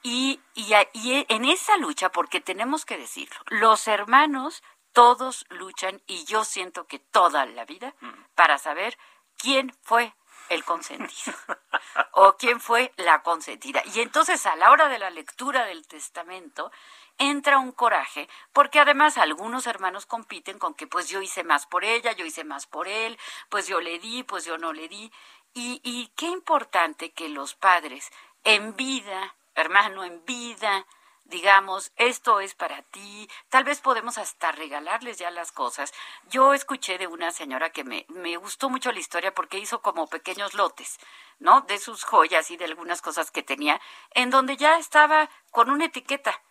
Y, 0.03 0.41
y, 0.53 0.73
y 0.93 1.25
en 1.29 1.45
esa 1.45 1.77
lucha, 1.77 2.11
porque 2.11 2.41
tenemos 2.41 2.85
que 2.85 2.97
decirlo, 2.97 3.37
los 3.47 3.87
hermanos 3.87 4.61
todos 4.91 5.45
luchan 5.49 6.01
y 6.07 6.23
yo 6.25 6.45
siento 6.45 6.87
que 6.87 6.99
toda 6.99 7.45
la 7.45 7.65
vida 7.65 7.95
mm. 7.99 8.11
para 8.35 8.57
saber 8.57 8.97
quién 9.37 9.75
fue 9.81 10.13
el 10.49 10.63
consentido 10.63 11.33
o 12.11 12.35
quién 12.37 12.59
fue 12.59 12.93
la 12.97 13.23
consentida. 13.23 13.81
Y 13.93 14.01
entonces 14.01 14.45
a 14.45 14.55
la 14.55 14.71
hora 14.71 14.87
de 14.87 14.99
la 14.99 15.09
lectura 15.09 15.65
del 15.65 15.87
testamento 15.87 16.71
entra 17.17 17.59
un 17.59 17.71
coraje, 17.71 18.29
porque 18.53 18.79
además 18.79 19.17
algunos 19.17 19.67
hermanos 19.67 20.05
compiten 20.05 20.59
con 20.59 20.73
que 20.73 20.87
pues 20.87 21.09
yo 21.09 21.21
hice 21.21 21.43
más 21.43 21.65
por 21.65 21.83
ella, 21.83 22.11
yo 22.13 22.25
hice 22.25 22.43
más 22.43 22.67
por 22.67 22.87
él, 22.87 23.17
pues 23.49 23.67
yo 23.67 23.81
le 23.81 23.99
di, 23.99 24.23
pues 24.23 24.45
yo 24.45 24.57
no 24.57 24.73
le 24.73 24.87
di. 24.87 25.11
Y, 25.53 25.81
y 25.83 26.07
qué 26.15 26.27
importante 26.27 27.11
que 27.11 27.29
los 27.29 27.55
padres 27.55 28.11
en 28.43 28.75
vida 28.75 29.35
hermano 29.55 30.03
en 30.03 30.23
vida, 30.25 30.85
digamos, 31.25 31.91
esto 31.95 32.39
es 32.39 32.53
para 32.53 32.81
ti, 32.83 33.29
tal 33.49 33.63
vez 33.63 33.79
podemos 33.79 34.17
hasta 34.17 34.51
regalarles 34.51 35.17
ya 35.17 35.31
las 35.31 35.51
cosas. 35.51 35.93
Yo 36.29 36.53
escuché 36.53 36.97
de 36.97 37.07
una 37.07 37.31
señora 37.31 37.71
que 37.71 37.83
me, 37.83 38.05
me 38.09 38.37
gustó 38.37 38.69
mucho 38.69 38.91
la 38.91 38.99
historia 38.99 39.33
porque 39.33 39.57
hizo 39.57 39.81
como 39.81 40.07
pequeños 40.07 40.53
lotes, 40.53 40.99
¿no? 41.39 41.61
De 41.61 41.79
sus 41.79 42.03
joyas 42.03 42.51
y 42.51 42.57
de 42.57 42.65
algunas 42.65 43.01
cosas 43.01 43.31
que 43.31 43.43
tenía, 43.43 43.81
en 44.11 44.29
donde 44.29 44.57
ya 44.57 44.77
estaba 44.77 45.29
con 45.51 45.69
una 45.69 45.85
etiqueta. 45.85 46.41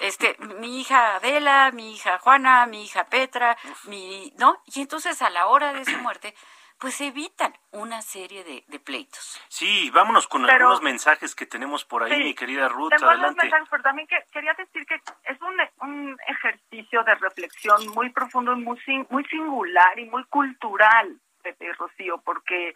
Este, 0.00 0.36
mi 0.38 0.80
hija 0.80 1.16
Adela, 1.16 1.70
mi 1.72 1.94
hija 1.94 2.18
Juana, 2.18 2.66
mi 2.66 2.84
hija 2.84 3.04
Petra, 3.04 3.56
mi, 3.84 4.32
¿no? 4.36 4.62
Y 4.66 4.80
entonces 4.82 5.22
a 5.22 5.30
la 5.30 5.46
hora 5.46 5.72
de 5.72 5.84
su 5.84 5.96
muerte, 5.98 6.34
pues 6.82 7.00
evitan 7.00 7.54
una 7.70 8.02
serie 8.02 8.42
de, 8.42 8.80
pleitos. 8.80 9.40
Sí, 9.46 9.88
vámonos 9.90 10.26
con 10.26 10.44
algunos 10.50 10.82
mensajes 10.82 11.32
que 11.32 11.46
tenemos 11.46 11.84
por 11.84 12.02
ahí, 12.02 12.18
mi 12.18 12.34
querida 12.34 12.68
Ruth. 12.68 12.90
Tengo 12.90 13.08
adelante. 13.08 13.40
mensajes, 13.40 13.68
pero 13.70 13.82
también 13.84 14.08
que, 14.08 14.16
quería 14.32 14.52
decir 14.54 14.84
que 14.84 14.96
es 14.96 15.40
un, 15.40 15.54
un 15.88 16.18
ejercicio 16.26 17.04
de 17.04 17.14
reflexión 17.14 17.86
muy 17.94 18.10
profundo, 18.10 18.56
muy, 18.56 18.80
muy 19.10 19.24
singular 19.26 19.96
y 19.96 20.06
muy 20.06 20.24
cultural, 20.24 21.20
Pepe 21.40 21.72
Rocío, 21.74 22.18
porque 22.18 22.74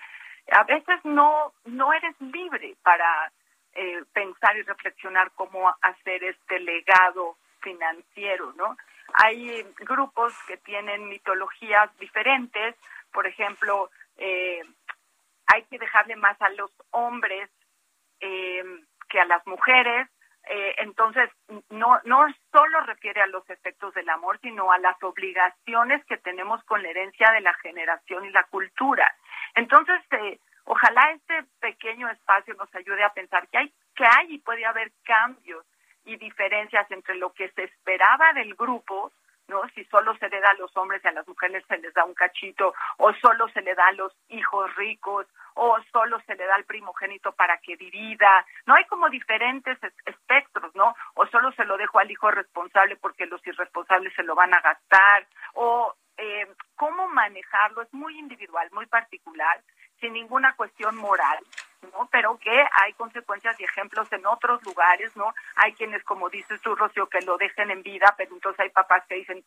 a 0.53 0.63
veces 0.63 1.01
no, 1.03 1.53
no 1.65 1.93
eres 1.93 2.15
libre 2.21 2.77
para 2.85 3.33
eh, 3.73 4.05
pensar 4.13 4.57
y 4.57 4.63
reflexionar 4.63 5.33
cómo 5.35 5.69
hacer 5.83 6.23
este 6.23 6.61
legado 6.61 7.39
financiero, 7.59 8.53
¿no? 8.57 8.77
Hay 9.15 9.65
grupos 9.79 10.33
que 10.47 10.59
tienen 10.59 11.09
mitologías 11.09 11.91
diferentes, 11.99 12.77
por 13.17 13.27
ejemplo, 13.27 13.89
eh, 14.19 14.61
hay 15.47 15.63
que 15.71 15.79
dejarle 15.79 16.17
más 16.17 16.37
a 16.43 16.51
los 16.51 16.71
hombres 16.91 17.49
eh, 18.21 18.63
que 19.09 19.19
a 19.19 19.25
las 19.25 19.45
mujeres. 19.47 20.07
Eh, 20.51 20.75
entonces, 20.81 21.31
no, 21.71 21.99
no 22.05 22.27
solo 22.53 22.81
refiere 22.81 23.23
a 23.23 23.27
los 23.27 23.49
efectos 23.49 23.95
del 23.95 24.11
amor, 24.11 24.39
sino 24.43 24.71
a 24.71 24.77
las 24.79 25.03
obligaciones 25.03 26.05
que 26.05 26.19
tenemos 26.19 26.63
con 26.65 26.83
la 26.83 26.91
herencia 26.91 27.33
de 27.33 27.41
la 27.41 27.55
generación 27.55 28.27
y 28.27 28.31
la 28.33 28.45
cultura. 28.45 29.11
Entonces, 29.55 29.99
ojalá 30.65 31.13
este 31.13 31.43
pequeño 31.59 32.11
espacio 32.11 32.53
nos 32.53 32.73
ayude 32.75 33.03
a 33.03 33.15
pensar 33.15 33.49
que 33.49 33.57
hay, 33.57 33.73
que 33.95 34.05
hay 34.05 34.35
y 34.35 34.39
puede 34.41 34.67
haber 34.67 34.93
cambios 35.05 35.65
y 36.05 36.17
diferencias 36.19 36.89
entre 36.91 37.15
lo 37.15 37.33
que 37.33 37.49
se 37.53 37.65
esperaba 37.65 38.35
del 38.35 38.55
grupo 38.57 39.11
¿no? 39.49 39.63
Si 39.75 39.85
solo 39.85 40.17
se 40.19 40.29
le 40.29 40.41
da 40.41 40.51
a 40.51 40.55
los 40.55 40.77
hombres 40.77 41.03
y 41.05 41.09
a 41.09 41.13
las 41.13 41.27
mujeres 41.27 41.65
se 41.69 41.79
les 41.79 41.93
da 41.95 42.05
un 42.05 42.15
cachito, 42.15 42.75
o 42.99 43.13
solo 43.15 43.49
se 43.49 43.63
le 43.63 43.75
da 43.75 43.87
a 43.89 43.93
los 43.93 44.13
hijos 44.29 44.75
ricos, 44.77 45.27
o 45.55 45.77
solo 45.93 46.21
se 46.27 46.35
le 46.35 46.47
da 46.47 46.55
al 46.55 46.65
primogénito 46.65 47.33
para 47.33 47.59
que 47.59 47.77
divida, 47.77 48.45
no 48.67 48.75
hay 48.75 48.85
como 48.85 49.09
diferentes 49.09 49.79
espectros, 50.05 50.75
¿no? 50.75 50.95
O 51.15 51.27
solo 51.27 51.51
se 51.53 51.65
lo 51.65 51.77
dejo 51.77 51.99
al 51.99 52.11
hijo 52.11 52.31
responsable 52.31 52.97
porque 52.97 53.27
los 53.27 53.45
irresponsables 53.47 54.13
se 54.15 54.23
lo 54.23 54.35
van 54.35 54.55
a 54.55 54.61
gastar, 54.61 55.27
o 55.55 55.95
eh, 56.19 56.47
cómo 56.77 57.09
manejarlo 57.09 57.83
es 57.83 57.93
muy 57.93 58.19
individual, 58.19 58.69
muy 58.73 58.87
particular, 58.87 59.61
sin 60.01 60.13
ninguna 60.13 60.55
cuestión 60.57 60.97
moral, 60.97 61.39
¿no? 61.83 62.09
Pero 62.11 62.39
que 62.39 62.51
hay 62.51 62.93
consecuencias 62.95 63.59
y 63.61 63.65
ejemplos 63.65 64.11
en 64.13 64.27
otros 64.27 64.63
lugares, 64.65 65.15
¿no? 65.17 65.35
Hay 65.57 65.73
quienes, 65.75 66.03
como 66.05 66.29
dices 66.29 66.61
tú, 66.61 66.75
Rocío, 66.75 67.07
que 67.09 67.21
lo 67.21 67.37
dejen 67.37 67.71
en 67.71 67.83
vida, 67.83 68.15
pero 68.17 68.35
entonces 68.35 68.61
hay 68.61 68.71
papás 68.71 69.05
que 69.09 69.17
dicen, 69.17 69.45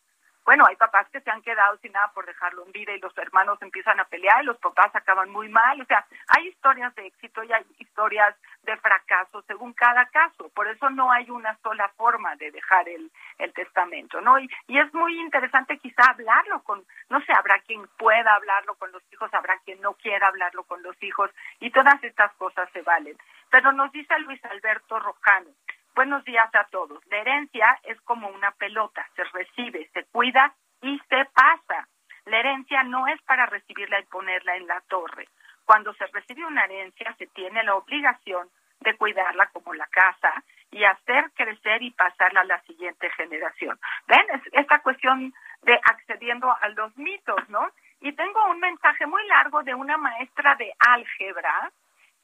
bueno, 0.49 0.63
hay 0.67 0.77
papás 0.77 1.07
que 1.11 1.21
se 1.21 1.29
han 1.29 1.43
quedado 1.43 1.77
sin 1.77 1.91
nada 1.91 2.11
por 2.11 2.25
dejarlo 2.25 2.65
en 2.65 2.71
vida 2.71 2.91
y 2.91 2.99
los 2.99 3.15
hermanos 3.19 3.61
empiezan 3.61 3.99
a 3.99 4.05
pelear 4.05 4.41
y 4.41 4.47
los 4.47 4.57
papás 4.57 4.89
acaban 4.95 5.29
muy 5.29 5.47
mal. 5.47 5.79
O 5.79 5.85
sea, 5.85 6.03
hay 6.27 6.47
historias 6.47 6.95
de 6.95 7.05
éxito 7.05 7.43
y 7.43 7.53
hay 7.53 7.63
historias 7.77 8.35
de 8.63 8.75
fracaso 8.77 9.43
según 9.43 9.73
cada 9.73 10.07
caso. 10.07 10.49
Por 10.55 10.67
eso 10.67 10.89
no 10.89 11.11
hay 11.11 11.29
una 11.29 11.55
sola 11.57 11.87
forma 11.89 12.35
de 12.37 12.49
dejar 12.49 12.89
el, 12.89 13.11
el 13.37 13.53
testamento, 13.53 14.21
¿no? 14.21 14.39
Y, 14.39 14.49
y 14.65 14.79
es 14.79 14.91
muy 14.91 15.19
interesante 15.19 15.77
quizá 15.77 16.01
hablarlo 16.09 16.63
con, 16.63 16.83
no 17.09 17.21
sé, 17.21 17.31
habrá 17.37 17.59
quien 17.59 17.87
pueda 17.99 18.33
hablarlo 18.33 18.73
con 18.73 18.91
los 18.91 19.03
hijos, 19.13 19.31
habrá 19.35 19.55
quien 19.59 19.79
no 19.81 19.93
quiera 19.93 20.29
hablarlo 20.29 20.63
con 20.63 20.81
los 20.81 20.95
hijos 21.03 21.29
y 21.59 21.69
todas 21.69 22.03
estas 22.03 22.33
cosas 22.37 22.67
se 22.73 22.81
valen. 22.81 23.15
Pero 23.51 23.71
nos 23.71 23.91
dice 23.91 24.17
Luis 24.17 24.43
Alberto 24.45 24.97
Rojano, 24.97 25.51
Buenos 25.99 26.23
días 26.23 26.49
a 26.55 26.63
todos. 26.71 27.05
La 27.07 27.17
herencia 27.17 27.77
es 27.83 27.99
como 28.03 28.29
una 28.29 28.51
pelota, 28.51 29.05
se 29.17 29.23
recibe, 29.25 29.89
se 29.93 30.05
cuida 30.05 30.55
y 30.81 30.97
se 31.09 31.25
pasa. 31.25 31.89
La 32.23 32.39
herencia 32.39 32.83
no 32.83 33.05
es 33.07 33.21
para 33.23 33.45
recibirla 33.47 33.99
y 33.99 34.05
ponerla 34.05 34.55
en 34.55 34.65
la 34.65 34.79
torre. 34.87 35.27
Cuando 35.65 35.93
se 35.95 36.05
recibe 36.05 36.45
una 36.45 36.63
herencia 36.63 37.13
se 37.17 37.27
tiene 37.27 37.65
la 37.65 37.75
obligación 37.75 38.47
de 38.79 38.95
cuidarla 38.95 39.47
como 39.47 39.73
la 39.73 39.87
casa 39.87 40.41
y 40.71 40.85
hacer 40.85 41.31
crecer 41.35 41.83
y 41.83 41.91
pasarla 41.91 42.39
a 42.39 42.45
la 42.45 42.61
siguiente 42.61 43.09
generación. 43.09 43.77
¿Ven? 44.07 44.25
esta 44.53 44.79
cuestión 44.79 45.33
de 45.63 45.73
accediendo 45.83 46.49
a 46.49 46.69
los 46.69 46.95
mitos, 46.97 47.49
¿no? 47.49 47.69
Y 47.99 48.13
tengo 48.13 48.39
un 48.49 48.61
mensaje 48.61 49.05
muy 49.05 49.27
largo 49.27 49.63
de 49.63 49.75
una 49.75 49.97
maestra 49.97 50.55
de 50.55 50.73
álgebra 50.79 51.73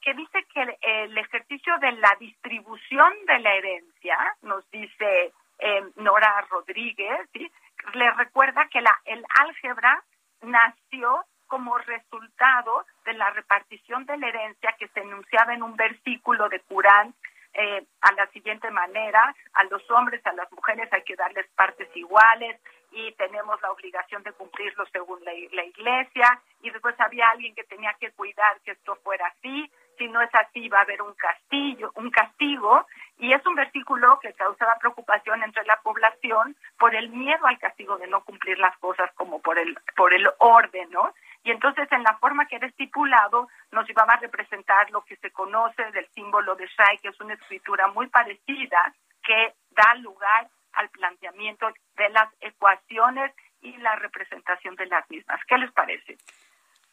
que 0.06 0.14
dice 0.14 0.46
que 0.54 0.78
el, 0.82 1.18
ejercicio 1.18 1.76
de 1.78 1.90
la 1.90 2.16
distribución 2.20 3.12
de 3.26 3.40
la 3.40 3.54
herencia, 3.54 4.16
nos 4.42 4.70
dice 4.70 5.32
eh, 5.58 5.82
Nora 5.96 6.46
Rodríguez, 6.48 7.28
le 7.92 8.10
recuerda 8.12 8.68
que 8.68 8.80
la, 8.80 8.96
el 9.04 9.24
álgebra 9.40 10.00
nació 10.42 11.24
como 11.48 11.76
resultado 11.78 12.86
de 13.04 13.14
la 13.14 13.30
repartición 13.30 14.06
de 14.06 14.16
la 14.16 14.28
herencia 14.28 14.76
que 14.78 14.86
se 14.88 15.00
enunciaba 15.00 15.54
en 15.54 15.64
un 15.64 15.74
versículo 15.74 16.48
de 16.50 16.60
Curán 16.60 17.12
eh, 17.54 17.84
a 18.02 18.12
la 18.12 18.28
siguiente 18.28 18.70
manera, 18.70 19.34
a 19.54 19.64
los 19.64 19.90
hombres, 19.90 20.24
a 20.24 20.32
las 20.34 20.50
mujeres 20.52 20.88
hay 20.92 21.02
que 21.02 21.16
darles 21.16 21.48
partes 21.56 21.88
iguales 21.96 22.60
y 22.92 23.10
tenemos 23.14 23.60
la 23.60 23.72
obligación 23.72 24.22
de 24.22 24.32
cumplirlo 24.34 24.86
según 24.92 25.18
la, 25.24 25.32
la 25.50 25.64
iglesia 25.64 26.40
y 26.62 26.70
después 26.70 26.94
había 27.00 27.28
alguien 27.30 27.56
que 27.56 27.64
tenía 27.64 27.92
que 27.94 28.12
cuidar 28.12 28.60
que 28.60 28.70
esto 28.70 28.94
fuera 29.02 29.26
así 29.26 29.68
si 29.98 30.08
no 30.08 30.20
es 30.20 30.30
así 30.34 30.68
va 30.68 30.78
a 30.78 30.82
haber 30.82 31.02
un 31.02 31.14
castigo, 31.14 31.90
un 31.94 32.10
castigo 32.10 32.86
y 33.18 33.32
es 33.32 33.44
un 33.46 33.54
versículo 33.54 34.18
que 34.20 34.32
causaba 34.34 34.76
preocupación 34.78 35.42
entre 35.42 35.64
la 35.64 35.80
población 35.82 36.56
por 36.78 36.94
el 36.94 37.08
miedo 37.10 37.46
al 37.46 37.58
castigo 37.58 37.96
de 37.98 38.06
no 38.06 38.22
cumplir 38.24 38.58
las 38.58 38.76
cosas 38.78 39.10
como 39.14 39.40
por 39.40 39.58
el 39.58 39.76
por 39.96 40.12
el 40.12 40.28
orden, 40.38 40.90
¿no? 40.90 41.12
Y 41.44 41.50
entonces 41.50 41.90
en 41.92 42.02
la 42.02 42.16
forma 42.18 42.46
que 42.46 42.56
era 42.56 42.66
estipulado 42.66 43.48
nos 43.70 43.88
iba 43.88 44.02
a 44.02 44.16
representar 44.16 44.90
lo 44.90 45.02
que 45.02 45.16
se 45.16 45.30
conoce 45.30 45.90
del 45.92 46.08
símbolo 46.08 46.56
de 46.56 46.66
Shai, 46.66 46.98
que 46.98 47.08
es 47.08 47.20
una 47.20 47.34
escritura 47.34 47.88
muy 47.88 48.08
parecida 48.08 48.94
que 49.22 49.54
da 49.70 49.94
lugar 49.94 50.48
al 50.72 50.88
planteamiento 50.90 51.68
de 51.96 52.08
las 52.10 52.28
ecuaciones 52.40 53.32
y 53.62 53.76
la 53.78 53.96
representación 53.96 54.76
de 54.76 54.86
las 54.86 55.08
mismas. 55.10 55.40
¿Qué 55.46 55.58
les 55.58 55.72
parece? 55.72 56.16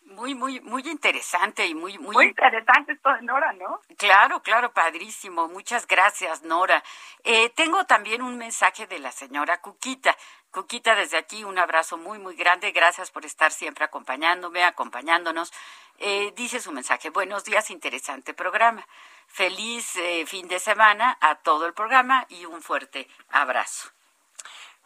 Muy, 0.05 0.35
muy, 0.35 0.59
muy 0.61 0.83
interesante 0.89 1.65
y 1.65 1.73
muy, 1.73 1.97
muy, 1.97 2.15
muy 2.15 2.25
interesante 2.27 2.93
esto 2.93 3.11
de 3.13 3.21
Nora, 3.23 3.51
¿no? 3.53 3.81
Claro, 3.97 4.41
claro, 4.43 4.71
padrísimo. 4.71 5.47
Muchas 5.47 5.87
gracias, 5.87 6.43
Nora. 6.43 6.83
Eh, 7.23 7.49
tengo 7.55 7.85
también 7.85 8.21
un 8.21 8.37
mensaje 8.37 8.85
de 8.85 8.99
la 8.99 9.11
señora 9.11 9.61
Cuquita. 9.61 10.15
Cuquita, 10.51 10.93
desde 10.95 11.17
aquí 11.17 11.43
un 11.43 11.57
abrazo 11.57 11.97
muy, 11.97 12.19
muy 12.19 12.35
grande. 12.35 12.71
Gracias 12.71 13.09
por 13.09 13.25
estar 13.25 13.51
siempre 13.51 13.85
acompañándome, 13.85 14.63
acompañándonos. 14.63 15.51
Eh, 15.97 16.31
dice 16.35 16.59
su 16.59 16.71
mensaje, 16.71 17.09
buenos 17.09 17.43
días, 17.43 17.71
interesante 17.71 18.33
programa. 18.33 18.85
Feliz 19.27 19.95
eh, 19.95 20.25
fin 20.27 20.47
de 20.47 20.59
semana 20.59 21.17
a 21.21 21.35
todo 21.35 21.65
el 21.65 21.73
programa 21.73 22.25
y 22.29 22.45
un 22.45 22.61
fuerte 22.61 23.07
abrazo. 23.29 23.89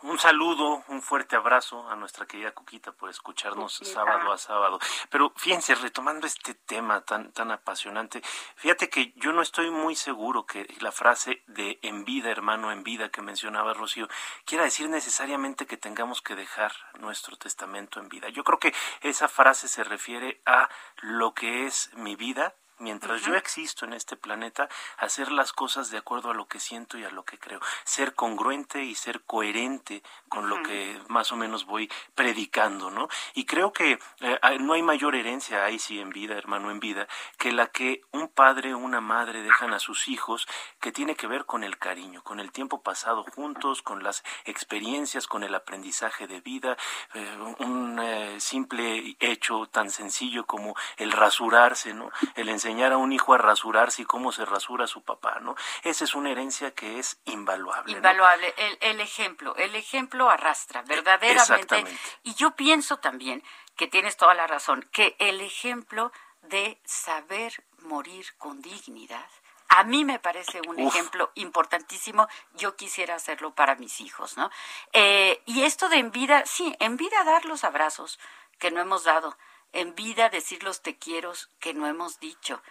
Un 0.04 0.20
saludo, 0.20 0.84
un 0.90 1.02
fuerte 1.02 1.36
abrazo 1.36 1.90
a 1.90 1.96
nuestra 1.96 2.28
querida 2.28 2.52
Cuquita 2.52 2.92
por 2.92 3.10
escucharnos 3.10 3.74
sábado 3.84 4.32
a 4.32 4.38
sábado. 4.38 4.80
Pero 5.10 5.34
fíjense, 5.36 5.74
retomando 5.74 6.28
este 6.28 6.54
tema 6.54 7.02
tan, 7.02 7.32
tan 7.32 7.50
apasionante, 7.50 8.22
fíjate 8.56 8.90
que 8.90 9.14
yo 9.16 9.34
no 9.34 9.42
estoy 9.42 9.72
muy 9.72 9.96
seguro 9.96 10.46
que 10.46 10.68
la 10.82 10.92
frase 10.92 11.42
de 11.48 11.80
en 11.82 12.06
vida, 12.06 12.30
hermano, 12.30 12.72
en 12.72 12.84
vida 12.84 13.10
que 13.10 13.24
mencionaba 13.24 13.74
Rocío, 13.74 14.08
quiera 14.46 14.66
decir 14.66 14.88
necesariamente 14.88 15.66
que 15.66 15.78
tengamos 15.78 16.22
que 16.22 16.36
dejar 16.36 16.74
nuestro 17.00 17.36
testamento 17.36 18.00
en 18.00 18.08
vida. 18.08 18.30
Yo 18.30 18.44
creo 18.44 18.60
que 18.60 18.76
esa 19.02 19.28
frase 19.28 19.68
se 19.68 19.84
refiere 19.84 20.42
a 20.46 20.70
lo 21.02 21.34
que 21.34 21.66
es 21.66 21.90
mi 21.96 22.16
vida, 22.16 22.54
mientras 22.80 23.22
yo 23.24 23.36
existo 23.36 23.86
en 23.86 23.94
este 23.94 24.16
planeta, 24.16 24.70
hacer 24.98 25.32
las 25.32 25.54
cosas 25.54 25.90
de 25.90 25.98
acuerdo 25.98 26.32
a 26.32 26.34
lo 26.34 26.48
que 26.48 26.60
siento 26.60 26.98
y 26.98 27.04
a 27.04 27.10
lo 27.10 27.24
que 27.24 27.38
creo, 27.38 27.60
ser 27.84 28.14
congruente 28.14 28.84
y 28.84 28.96
ser 28.96 29.24
coherente 29.24 30.04
con 30.30 30.50
lo 30.50 30.62
que 30.64 31.00
más 31.08 31.32
o 31.32 31.36
menos 31.36 31.66
voy 31.66 31.90
predicando, 32.16 32.92
¿no? 32.92 33.08
Y 33.34 33.46
creo 33.46 33.74
que 33.74 34.00
eh, 34.20 34.40
no 34.60 34.74
hay 34.74 34.82
mayor 34.82 35.16
herencia, 35.16 35.66
ahí 35.66 35.80
sí 35.80 36.00
en 36.00 36.10
vida, 36.10 36.38
hermano, 36.38 36.72
en 36.72 36.80
vida, 36.80 37.08
que 37.38 37.52
la 37.52 37.68
que 37.68 38.02
un 38.12 38.28
padre 38.28 38.74
o 38.74 38.78
una 38.78 39.02
madre 39.02 39.42
dejan 39.42 39.74
a 39.74 39.80
sus 39.80 40.08
hijos, 40.08 40.48
que 40.80 40.92
tiene 40.92 41.16
que 41.16 41.28
ver 41.28 41.46
con 41.46 41.64
el 41.64 41.78
cariño, 41.78 42.24
con 42.24 42.40
el 42.40 42.52
tiempo 42.52 42.82
pasado 42.82 43.24
juntos, 43.24 43.82
con 43.82 44.04
las 44.04 44.24
experiencias, 44.46 45.28
con 45.28 45.44
el 45.44 45.56
aprendizaje 45.56 46.28
de 46.28 46.42
vida, 46.42 46.78
eh, 47.14 47.38
un 47.60 48.00
eh, 48.00 48.40
simple 48.40 49.16
hecho 49.20 49.68
tan 49.68 49.90
sencillo 49.90 50.46
como 50.46 50.76
el 50.98 51.12
rasurarse, 51.12 51.94
¿no? 51.94 52.12
El 52.36 52.50
enseñar 52.50 52.67
a 52.68 52.98
un 52.98 53.12
hijo 53.12 53.34
a 53.34 53.38
rasurarse 53.38 54.02
y 54.02 54.06
cómo 54.06 54.32
se 54.32 54.46
rasura 54.46 54.88
su 54.88 55.02
papá, 55.04 55.40
¿no? 55.42 55.56
Esa 55.84 56.04
es 56.04 56.16
una 56.16 56.32
herencia 56.32 56.72
que 56.72 57.00
es 57.00 57.20
invaluable. 57.26 57.94
Invaluable. 57.94 58.54
El, 58.58 58.78
el 58.82 59.00
ejemplo, 59.00 59.56
el 59.56 59.76
ejemplo 59.76 60.30
arrastra, 60.30 60.82
verdaderamente. 60.84 61.84
Y 62.24 62.36
yo 62.36 62.52
pienso 62.52 62.98
también 62.98 63.44
que 63.76 63.88
tienes 63.88 64.18
toda 64.18 64.34
la 64.34 64.48
razón, 64.48 64.88
que 64.92 65.16
el 65.20 65.42
ejemplo 65.42 66.12
de 66.42 66.80
saber 66.86 67.54
morir 67.80 68.26
con 68.38 68.62
dignidad, 68.62 69.30
a 69.70 69.84
mí 69.84 70.06
me 70.06 70.20
parece 70.20 70.62
un 70.68 70.80
ejemplo 70.80 71.32
importantísimo. 71.36 72.28
Yo 72.54 72.76
quisiera 72.76 73.16
hacerlo 73.16 73.54
para 73.54 73.76
mis 73.76 74.00
hijos, 74.02 74.38
¿no? 74.38 74.50
Eh, 74.94 75.42
y 75.46 75.64
esto 75.64 75.90
de 75.90 75.98
en 75.98 76.12
vida, 76.12 76.46
sí, 76.46 76.76
en 76.80 76.98
vida 76.98 77.24
dar 77.24 77.46
los 77.46 77.64
abrazos 77.64 78.20
que 78.60 78.72
no 78.72 78.82
hemos 78.82 79.04
dado, 79.04 79.38
en 79.74 79.96
vida 79.96 80.30
decir 80.30 80.64
los 80.64 80.82
te 80.82 80.98
quiero 80.98 81.34
que 81.60 81.74
no 81.74 81.88
hemos 81.88 82.20
dicho, 82.20 82.62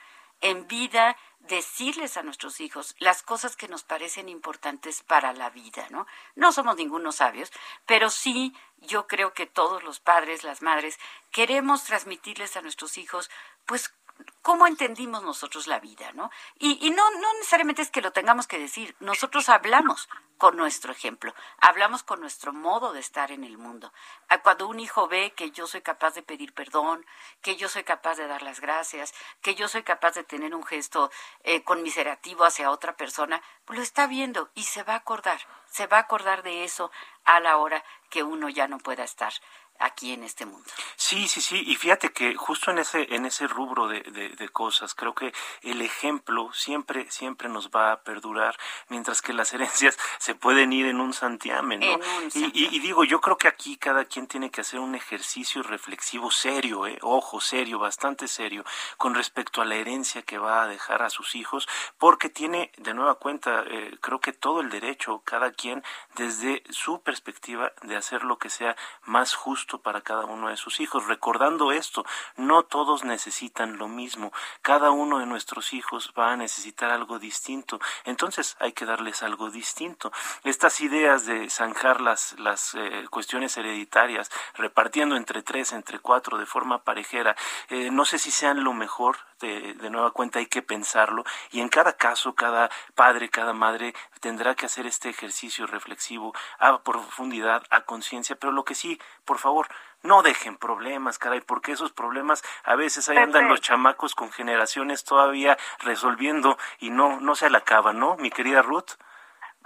en 0.40 0.66
vida 0.66 1.16
decirles 1.40 2.16
a 2.16 2.22
nuestros 2.22 2.60
hijos 2.60 2.94
las 2.98 3.22
cosas 3.22 3.56
que 3.56 3.68
nos 3.68 3.84
parecen 3.84 4.28
importantes 4.28 5.02
para 5.02 5.32
la 5.32 5.50
vida, 5.50 5.86
¿no? 5.90 6.06
No 6.34 6.52
somos 6.52 6.76
ningunos 6.76 7.16
sabios, 7.16 7.52
pero 7.86 8.10
sí 8.10 8.54
yo 8.78 9.06
creo 9.06 9.32
que 9.32 9.46
todos 9.46 9.82
los 9.82 10.00
padres, 10.00 10.44
las 10.44 10.62
madres, 10.62 10.98
queremos 11.30 11.84
transmitirles 11.84 12.56
a 12.56 12.62
nuestros 12.62 12.98
hijos, 12.98 13.30
pues, 13.64 13.94
cómo 14.42 14.66
entendimos 14.66 15.22
nosotros 15.22 15.66
la 15.66 15.80
vida, 15.80 16.12
¿no? 16.12 16.30
Y, 16.58 16.78
y 16.86 16.90
no, 16.90 17.10
no 17.10 17.32
necesariamente 17.34 17.82
es 17.82 17.90
que 17.90 18.00
lo 18.00 18.12
tengamos 18.12 18.46
que 18.46 18.58
decir, 18.58 18.94
nosotros 19.00 19.48
hablamos 19.48 20.08
con 20.38 20.56
nuestro 20.56 20.92
ejemplo, 20.92 21.34
hablamos 21.58 22.02
con 22.02 22.20
nuestro 22.20 22.52
modo 22.52 22.92
de 22.92 23.00
estar 23.00 23.32
en 23.32 23.44
el 23.44 23.58
mundo. 23.58 23.92
Ah, 24.28 24.42
cuando 24.42 24.68
un 24.68 24.80
hijo 24.80 25.08
ve 25.08 25.32
que 25.34 25.50
yo 25.50 25.66
soy 25.66 25.80
capaz 25.80 26.14
de 26.14 26.22
pedir 26.22 26.52
perdón, 26.52 27.06
que 27.42 27.56
yo 27.56 27.68
soy 27.68 27.84
capaz 27.84 28.16
de 28.16 28.26
dar 28.26 28.42
las 28.42 28.60
gracias, 28.60 29.14
que 29.40 29.54
yo 29.54 29.68
soy 29.68 29.82
capaz 29.82 30.14
de 30.14 30.24
tener 30.24 30.54
un 30.54 30.64
gesto 30.64 31.10
eh, 31.42 31.64
conmiserativo 31.64 32.44
hacia 32.44 32.70
otra 32.70 32.96
persona, 32.96 33.42
lo 33.68 33.80
está 33.80 34.06
viendo 34.06 34.50
y 34.54 34.64
se 34.64 34.82
va 34.82 34.94
a 34.94 34.98
acordar, 34.98 35.40
se 35.68 35.86
va 35.86 35.96
a 35.98 36.00
acordar 36.00 36.42
de 36.42 36.64
eso 36.64 36.90
a 37.24 37.40
la 37.40 37.56
hora 37.56 37.82
que 38.10 38.22
uno 38.22 38.48
ya 38.48 38.68
no 38.68 38.78
pueda 38.78 39.04
estar 39.04 39.32
aquí 39.78 40.12
en 40.12 40.24
este 40.24 40.46
mundo. 40.46 40.68
Sí, 40.96 41.28
sí, 41.28 41.40
sí, 41.40 41.62
y 41.66 41.76
fíjate 41.76 42.12
que 42.12 42.34
justo 42.34 42.70
en 42.70 42.78
ese, 42.78 43.14
en 43.14 43.26
ese 43.26 43.46
rubro 43.46 43.88
de, 43.88 44.00
de, 44.00 44.48
cosas, 44.48 44.94
creo 44.94 45.14
que 45.14 45.32
el 45.62 45.82
ejemplo 45.82 46.50
siempre, 46.52 47.10
siempre 47.10 47.48
nos 47.48 47.70
va 47.70 47.92
a 47.92 48.00
perdurar, 48.02 48.56
mientras 48.88 49.20
que 49.22 49.32
las 49.32 49.52
herencias 49.54 49.98
se 50.18 50.34
pueden 50.34 50.72
ir 50.72 50.86
en 50.86 51.00
un 51.00 51.12
santiamen, 51.12 51.80
¿no? 51.80 51.98
Y, 52.34 52.78
digo, 52.78 53.04
yo 53.04 53.20
creo 53.20 53.36
que 53.36 53.48
aquí 53.48 53.76
cada 53.76 54.04
quien 54.04 54.26
tiene 54.26 54.50
que 54.50 54.60
hacer 54.60 54.80
un 54.80 54.94
ejercicio 54.94 55.62
reflexivo 55.62 56.30
serio, 56.30 56.86
¿eh? 56.86 56.98
ojo, 57.02 57.40
serio, 57.40 57.78
bastante 57.78 58.28
serio, 58.28 58.64
con 58.96 59.14
respecto 59.14 59.60
a 59.60 59.64
la 59.64 59.76
herencia 59.76 60.22
que 60.22 60.38
va 60.38 60.62
a 60.62 60.68
dejar 60.68 61.02
a 61.02 61.10
sus 61.10 61.34
hijos, 61.34 61.68
porque 61.98 62.28
tiene, 62.28 62.72
de 62.78 62.94
nueva 62.94 63.16
cuenta, 63.16 63.64
eh, 63.68 63.96
creo 64.00 64.20
que 64.20 64.32
todo 64.32 64.60
el 64.60 64.70
derecho, 64.70 65.22
cada 65.24 65.52
quien, 65.52 65.82
desde 66.14 66.62
su 66.70 67.00
perspectiva, 67.02 67.72
de 67.82 67.96
hacer 67.96 68.24
lo 68.24 68.38
que 68.38 68.50
sea 68.50 68.76
más 69.04 69.34
justo 69.34 69.65
para 69.66 70.00
cada 70.00 70.24
uno 70.24 70.48
de 70.48 70.56
sus 70.56 70.80
hijos. 70.80 71.06
Recordando 71.06 71.72
esto, 71.72 72.04
no 72.36 72.62
todos 72.62 73.04
necesitan 73.04 73.76
lo 73.76 73.88
mismo. 73.88 74.32
Cada 74.62 74.90
uno 74.90 75.18
de 75.18 75.26
nuestros 75.26 75.72
hijos 75.72 76.12
va 76.16 76.32
a 76.32 76.36
necesitar 76.36 76.90
algo 76.90 77.18
distinto. 77.18 77.80
Entonces 78.04 78.56
hay 78.60 78.72
que 78.72 78.86
darles 78.86 79.22
algo 79.22 79.50
distinto. 79.50 80.12
Estas 80.44 80.80
ideas 80.80 81.26
de 81.26 81.50
zanjar 81.50 82.00
las, 82.00 82.38
las 82.38 82.74
eh, 82.74 83.06
cuestiones 83.10 83.56
hereditarias, 83.56 84.30
repartiendo 84.54 85.16
entre 85.16 85.42
tres, 85.42 85.72
entre 85.72 85.98
cuatro, 85.98 86.38
de 86.38 86.46
forma 86.46 86.84
parejera, 86.84 87.36
eh, 87.68 87.90
no 87.90 88.04
sé 88.04 88.18
si 88.18 88.30
sean 88.30 88.62
lo 88.62 88.72
mejor 88.72 89.18
de, 89.40 89.74
de, 89.74 89.90
nueva 89.90 90.10
cuenta 90.12 90.38
hay 90.38 90.46
que 90.46 90.62
pensarlo 90.62 91.24
y 91.50 91.60
en 91.60 91.68
cada 91.68 91.94
caso, 91.94 92.34
cada 92.34 92.70
padre, 92.94 93.28
cada 93.28 93.52
madre 93.52 93.94
tendrá 94.20 94.54
que 94.54 94.66
hacer 94.66 94.86
este 94.86 95.08
ejercicio 95.08 95.66
reflexivo 95.66 96.34
a 96.58 96.82
profundidad, 96.82 97.62
a 97.70 97.82
conciencia, 97.82 98.36
pero 98.36 98.52
lo 98.52 98.64
que 98.64 98.74
sí, 98.74 99.00
por 99.24 99.38
favor, 99.38 99.68
no 100.02 100.22
dejen 100.22 100.56
problemas, 100.56 101.18
caray, 101.18 101.40
porque 101.40 101.72
esos 101.72 101.92
problemas 101.92 102.42
a 102.64 102.76
veces 102.76 103.08
ahí 103.08 103.16
andan 103.16 103.48
los 103.48 103.60
chamacos 103.60 104.14
con 104.14 104.30
generaciones 104.30 105.04
todavía 105.04 105.58
resolviendo 105.80 106.58
y 106.78 106.90
no, 106.90 107.20
no 107.20 107.34
se 107.34 107.50
la 107.50 107.58
acaban, 107.58 107.98
¿no, 107.98 108.16
mi 108.16 108.30
querida 108.30 108.62
Ruth? 108.62 108.92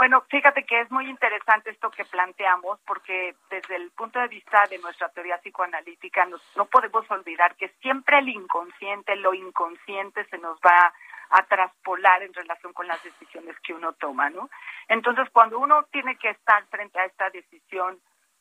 Bueno, 0.01 0.25
fíjate 0.31 0.65
que 0.65 0.81
es 0.81 0.91
muy 0.91 1.11
interesante 1.11 1.69
esto 1.69 1.91
que 1.91 2.07
planteamos 2.07 2.81
porque 2.87 3.35
desde 3.51 3.77
el 3.77 3.91
punto 3.91 4.19
de 4.19 4.29
vista 4.29 4.65
de 4.71 4.79
nuestra 4.79 5.11
teoría 5.11 5.37
psicoanalítica 5.37 6.27
no 6.57 6.65
podemos 6.65 7.05
olvidar 7.11 7.55
que 7.57 7.69
siempre 7.83 8.19
el 8.21 8.31
inconsciente, 8.31 9.15
lo 9.17 9.35
inconsciente 9.35 10.25
se 10.31 10.39
nos 10.39 10.59
va 10.61 10.91
a 11.29 11.43
traspolar 11.43 12.23
en 12.23 12.33
relación 12.33 12.73
con 12.73 12.89
las 12.89 13.05
decisiones 13.05 13.61
que 13.61 13.75
uno 13.75 13.93
toma, 13.93 14.31
¿no? 14.31 14.49
Entonces, 14.89 15.29
cuando 15.35 15.59
uno 15.59 15.85
tiene 15.93 16.17
que 16.17 16.31
estar 16.31 16.65
frente 16.69 16.99
a 16.99 17.05
esta 17.05 17.29
decisión 17.29 18.01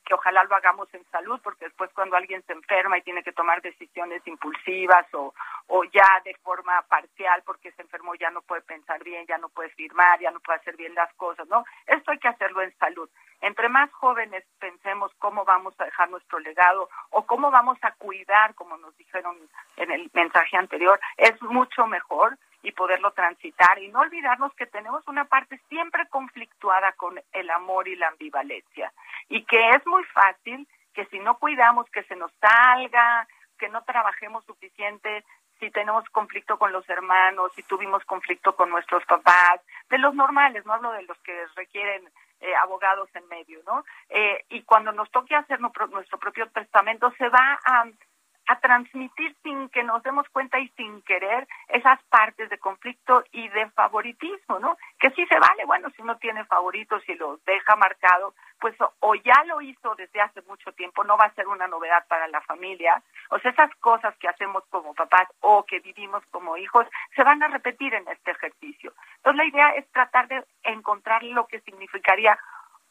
que 0.09 0.15
ojalá 0.15 0.43
lo 0.43 0.55
hagamos 0.55 0.91
en 0.95 1.05
salud, 1.11 1.39
porque 1.43 1.65
después 1.65 1.91
cuando 1.93 2.17
alguien 2.17 2.43
se 2.47 2.53
enferma 2.53 2.97
y 2.97 3.03
tiene 3.03 3.21
que 3.21 3.31
tomar 3.31 3.61
decisiones 3.61 4.25
impulsivas 4.25 5.05
o, 5.13 5.33
o 5.67 5.83
ya 5.83 6.19
de 6.25 6.33
forma 6.41 6.81
parcial 6.89 7.43
porque 7.45 7.71
se 7.73 7.83
enfermó 7.83 8.15
ya 8.15 8.31
no 8.31 8.41
puede 8.41 8.63
pensar 8.63 9.03
bien, 9.03 9.27
ya 9.27 9.37
no 9.37 9.49
puede 9.49 9.69
firmar, 9.69 10.19
ya 10.19 10.31
no 10.31 10.39
puede 10.39 10.59
hacer 10.59 10.75
bien 10.75 10.95
las 10.95 11.13
cosas, 11.13 11.47
¿no? 11.47 11.63
Esto 11.85 12.11
hay 12.11 12.17
que 12.17 12.27
hacerlo 12.27 12.63
en 12.63 12.75
salud. 12.77 13.07
Entre 13.41 13.69
más 13.69 13.91
jóvenes 13.93 14.43
pensemos 14.59 15.11
cómo 15.19 15.45
vamos 15.45 15.73
a 15.79 15.85
dejar 15.85 16.09
nuestro 16.09 16.39
legado 16.39 16.89
o 17.11 17.25
cómo 17.25 17.51
vamos 17.51 17.77
a 17.83 17.91
cuidar, 17.91 18.55
como 18.55 18.77
nos 18.77 18.97
dijeron 18.97 19.37
en 19.77 19.91
el 19.91 20.09
mensaje 20.13 20.57
anterior, 20.57 20.99
es 21.17 21.39
mucho 21.43 21.85
mejor 21.85 22.35
y 22.61 22.71
poderlo 22.71 23.11
transitar 23.11 23.79
y 23.79 23.87
no 23.89 23.99
olvidarnos 23.99 24.53
que 24.53 24.65
tenemos 24.65 25.07
una 25.07 25.25
parte 25.25 25.59
siempre 25.69 26.07
conflictuada 26.09 26.91
con 26.93 27.19
el 27.31 27.49
amor 27.49 27.87
y 27.87 27.95
la 27.95 28.09
ambivalencia 28.09 28.91
y 29.29 29.43
que 29.45 29.69
es 29.69 29.85
muy 29.85 30.03
fácil 30.05 30.67
que 30.93 31.05
si 31.05 31.19
no 31.19 31.37
cuidamos 31.37 31.89
que 31.91 32.03
se 32.03 32.15
nos 32.15 32.31
salga, 32.41 33.27
que 33.57 33.69
no 33.69 33.83
trabajemos 33.83 34.43
suficiente, 34.45 35.23
si 35.59 35.69
tenemos 35.71 36.07
conflicto 36.09 36.57
con 36.57 36.71
los 36.71 36.87
hermanos, 36.89 37.51
si 37.53 37.63
tuvimos 37.63 38.03
conflicto 38.05 38.55
con 38.55 38.69
nuestros 38.69 39.05
papás, 39.05 39.61
de 39.89 39.97
los 39.97 40.15
normales, 40.15 40.65
no 40.65 40.73
hablo 40.73 40.91
de 40.93 41.03
los 41.03 41.17
que 41.19 41.45
requieren 41.55 42.09
eh, 42.39 42.55
abogados 42.55 43.09
en 43.15 43.27
medio, 43.27 43.59
¿no? 43.65 43.83
Eh, 44.09 44.45
y 44.49 44.63
cuando 44.63 44.93
nos 44.93 45.11
toque 45.11 45.35
hacer 45.35 45.59
nuestro 45.59 46.17
propio 46.17 46.47
testamento, 46.47 47.11
se 47.17 47.27
va 47.27 47.59
a 47.65 47.85
a 48.49 48.59
transmitir 48.59 49.35
sin 49.43 49.69
que 49.69 49.83
nos 49.83 50.01
demos 50.01 50.27
cuenta 50.29 50.59
y 50.59 50.67
sin 50.69 51.03
querer 51.03 51.47
esas 51.67 52.01
partes 52.05 52.49
de 52.49 52.57
conflicto 52.57 53.23
y 53.31 53.47
de 53.49 53.69
favoritismo, 53.69 54.57
¿no? 54.57 54.75
Que 54.99 55.11
sí 55.11 55.23
se 55.27 55.37
vale, 55.37 55.65
bueno, 55.65 55.91
si 55.91 56.01
uno 56.01 56.17
tiene 56.17 56.43
favoritos 56.45 57.07
y 57.07 57.13
los 57.13 57.43
deja 57.45 57.75
marcado, 57.75 58.33
pues 58.59 58.75
o 59.01 59.13
ya 59.13 59.43
lo 59.45 59.61
hizo 59.61 59.93
desde 59.93 60.19
hace 60.19 60.41
mucho 60.47 60.71
tiempo, 60.71 61.03
no 61.03 61.15
va 61.15 61.25
a 61.25 61.33
ser 61.35 61.47
una 61.47 61.67
novedad 61.67 62.03
para 62.07 62.27
la 62.27 62.41
familia, 62.41 63.03
o 63.29 63.37
sea, 63.37 63.51
esas 63.51 63.73
cosas 63.75 64.17
que 64.17 64.27
hacemos 64.27 64.63
como 64.71 64.95
papás 64.95 65.27
o 65.41 65.63
que 65.63 65.79
vivimos 65.79 66.23
como 66.31 66.57
hijos 66.57 66.87
se 67.15 67.23
van 67.23 67.43
a 67.43 67.49
repetir 67.49 67.93
en 67.93 68.07
este 68.07 68.31
ejercicio. 68.31 68.93
Entonces 69.17 69.37
la 69.37 69.45
idea 69.45 69.69
es 69.75 69.87
tratar 69.91 70.27
de 70.27 70.43
encontrar 70.63 71.21
lo 71.21 71.45
que 71.45 71.59
significaría 71.61 72.35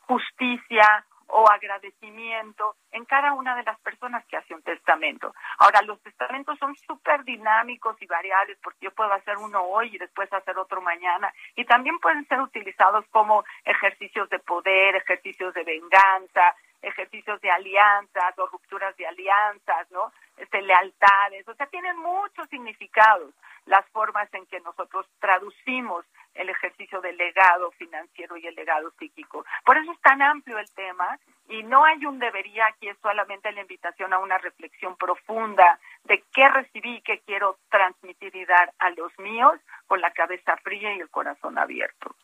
justicia, 0.02 1.04
o 1.38 1.48
agradecimiento 1.48 2.74
en 2.90 3.04
cada 3.04 3.32
una 3.32 3.54
de 3.54 3.62
las 3.62 3.78
personas 3.80 4.24
que 4.26 4.36
hace 4.36 4.54
un 4.54 4.62
testamento. 4.62 5.32
Ahora, 5.58 5.82
los 5.82 6.00
testamentos 6.02 6.58
son 6.58 6.74
súper 6.76 7.22
dinámicos 7.24 7.96
y 8.02 8.06
variables 8.06 8.58
porque 8.62 8.86
yo 8.86 8.90
puedo 8.90 9.12
hacer 9.12 9.36
uno 9.38 9.62
hoy 9.62 9.94
y 9.94 9.98
después 9.98 10.32
hacer 10.32 10.58
otro 10.58 10.80
mañana 10.80 11.32
y 11.54 11.64
también 11.64 11.98
pueden 12.00 12.26
ser 12.26 12.40
utilizados 12.40 13.04
como 13.10 13.44
ejercicios 13.64 14.28
de 14.30 14.40
poder, 14.40 14.96
ejercicios 14.96 15.54
de 15.54 15.62
venganza, 15.62 16.54
ejercicios 16.82 17.40
de 17.40 17.50
alianzas 17.50 18.38
o 18.38 18.46
rupturas 18.46 18.96
de 18.96 19.06
alianzas, 19.06 19.90
¿no? 19.90 20.12
Este, 20.36 20.62
lealtades, 20.62 21.46
o 21.48 21.54
sea, 21.54 21.66
tienen 21.66 21.96
muchos 21.98 22.48
significados 22.48 23.34
las 23.66 23.84
formas 23.90 24.32
en 24.34 24.46
que 24.46 24.60
nosotros 24.60 25.06
traducimos 25.20 26.04
el 26.38 26.48
ejercicio 26.48 27.00
del 27.00 27.16
legado 27.16 27.70
financiero 27.72 28.36
y 28.36 28.46
el 28.46 28.54
legado 28.54 28.90
psíquico. 28.98 29.44
Por 29.64 29.76
eso 29.76 29.92
es 29.92 30.00
tan 30.00 30.22
amplio 30.22 30.58
el 30.58 30.70
tema 30.70 31.18
y 31.48 31.62
no 31.62 31.84
hay 31.84 32.04
un 32.06 32.18
debería, 32.18 32.66
aquí 32.66 32.88
es 32.88 32.96
solamente 33.02 33.52
la 33.52 33.60
invitación 33.60 34.12
a 34.12 34.18
una 34.18 34.38
reflexión 34.38 34.96
profunda 34.96 35.78
de 36.04 36.22
qué 36.32 36.48
recibí 36.48 36.96
y 36.96 37.02
qué 37.02 37.20
quiero 37.26 37.58
transmitir 37.70 38.34
y 38.36 38.44
dar 38.44 38.72
a 38.78 38.90
los 38.90 39.16
míos 39.18 39.54
con 39.86 40.00
la 40.00 40.10
cabeza 40.12 40.56
fría 40.58 40.94
y 40.94 41.00
el 41.00 41.10
corazón 41.10 41.58
abierto. 41.58 42.14